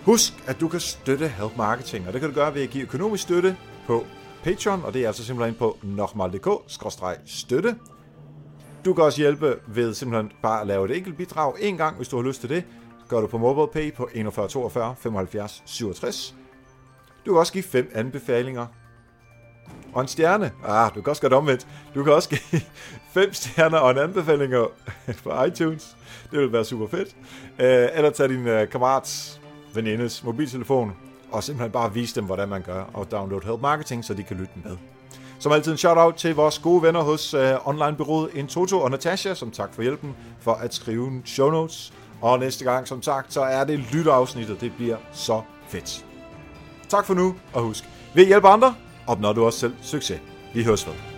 Husk, 0.05 0.33
at 0.47 0.61
du 0.61 0.69
kan 0.69 0.81
støtte 0.81 1.29
Help 1.29 1.57
Marketing, 1.57 2.07
og 2.07 2.13
det 2.13 2.21
kan 2.21 2.31
du 2.31 2.35
gøre 2.35 2.55
ved 2.55 2.63
at 2.63 2.71
give 2.71 2.83
økonomisk 2.83 3.23
støtte 3.23 3.57
på 3.87 4.05
Patreon, 4.45 4.85
og 4.85 4.95
det 4.95 5.03
er 5.03 5.07
altså 5.07 5.25
simpelthen 5.25 5.55
på 5.55 5.79
nokmal.dk-støtte. 5.83 7.77
Du 8.85 8.95
kan 8.95 9.05
også 9.05 9.21
hjælpe 9.21 9.59
ved 9.67 9.95
simpelthen 9.95 10.33
bare 10.43 10.61
at 10.61 10.67
lave 10.67 10.91
et 10.91 10.97
enkelt 10.97 11.17
bidrag 11.17 11.55
en 11.61 11.77
gang, 11.77 11.97
hvis 11.97 12.09
du 12.09 12.17
har 12.17 12.23
lyst 12.23 12.41
til 12.41 12.49
det. 12.51 12.65
Gør 13.09 13.21
du 13.21 13.27
på 13.27 13.39
MobilePay 13.39 13.95
på 13.95 14.09
41 14.15 14.49
42 14.49 14.95
75 14.99 15.63
67. 15.67 16.35
Du 17.27 17.33
kan 17.33 17.39
også 17.39 17.53
give 17.53 17.65
fem 17.65 17.91
anbefalinger. 17.95 18.67
Og 19.93 20.01
en 20.01 20.09
stjerne. 20.09 20.53
Ah, 20.65 20.95
du 20.95 21.03
kan 21.03 21.11
også 21.11 21.23
gøre 21.23 21.31
det 21.31 21.39
omvendt. 21.39 21.67
Du 21.95 22.05
kan 22.05 22.13
også 22.13 22.29
give 22.29 22.61
fem 23.17 23.33
stjerner 23.33 23.79
og 23.79 23.91
en 23.91 23.99
anbefaling 23.99 24.53
på 25.23 25.45
iTunes. 25.45 25.97
Det 26.31 26.39
vil 26.39 26.53
være 26.53 26.65
super 26.65 26.87
fedt. 26.87 27.17
Øh, 27.59 27.89
eller 27.95 28.11
tag 28.11 28.29
din 28.29 28.47
øh, 28.47 28.69
kammerats 28.69 29.41
venindes 29.75 30.25
mobiltelefon 30.25 30.93
og 31.35 31.45
simpelthen 31.45 31.73
bare 31.73 31.93
vise 31.93 32.15
dem, 32.15 32.25
hvordan 32.25 32.49
man 32.49 32.63
gør, 32.63 32.85
og 32.95 33.11
download 33.11 33.41
Help 33.45 33.61
Marketing, 33.61 34.05
så 34.05 34.15
de 34.15 34.23
kan 34.23 34.37
lytte 34.37 34.53
med. 34.65 34.77
Som 35.39 35.53
altid 35.53 35.73
en 35.73 35.79
shout-out 35.79 36.15
til 36.15 36.35
vores 36.35 36.59
gode 36.59 36.83
venner 36.83 37.01
hos 37.01 37.35
uh, 37.35 37.69
onlinebyrået 37.69 38.31
Intoto 38.35 38.81
og 38.81 38.91
Natasha, 38.91 39.35
som 39.35 39.51
tak 39.51 39.75
for 39.75 39.83
hjælpen 39.83 40.17
for 40.41 40.53
at 40.53 40.75
skrive 40.75 41.07
en 41.09 41.23
show 41.27 41.51
notes. 41.51 41.93
Og 42.21 42.39
næste 42.39 42.65
gang, 42.65 42.89
som 42.89 43.03
sagt, 43.03 43.33
så 43.33 43.41
er 43.41 43.65
det 43.65 43.79
lytteafsnittet. 43.79 44.61
Det 44.61 44.73
bliver 44.77 44.97
så 45.13 45.43
fedt. 45.69 46.07
Tak 46.89 47.07
for 47.07 47.15
nu, 47.15 47.35
og 47.53 47.63
husk, 47.63 47.85
ved 48.15 48.23
at 48.23 48.29
hjælpe 48.29 48.49
andre, 48.49 48.75
opnår 49.07 49.33
du 49.33 49.45
også 49.45 49.59
selv 49.59 49.75
succes. 49.83 50.21
Vi 50.55 50.65
høres 50.65 50.87
ved. 50.87 51.14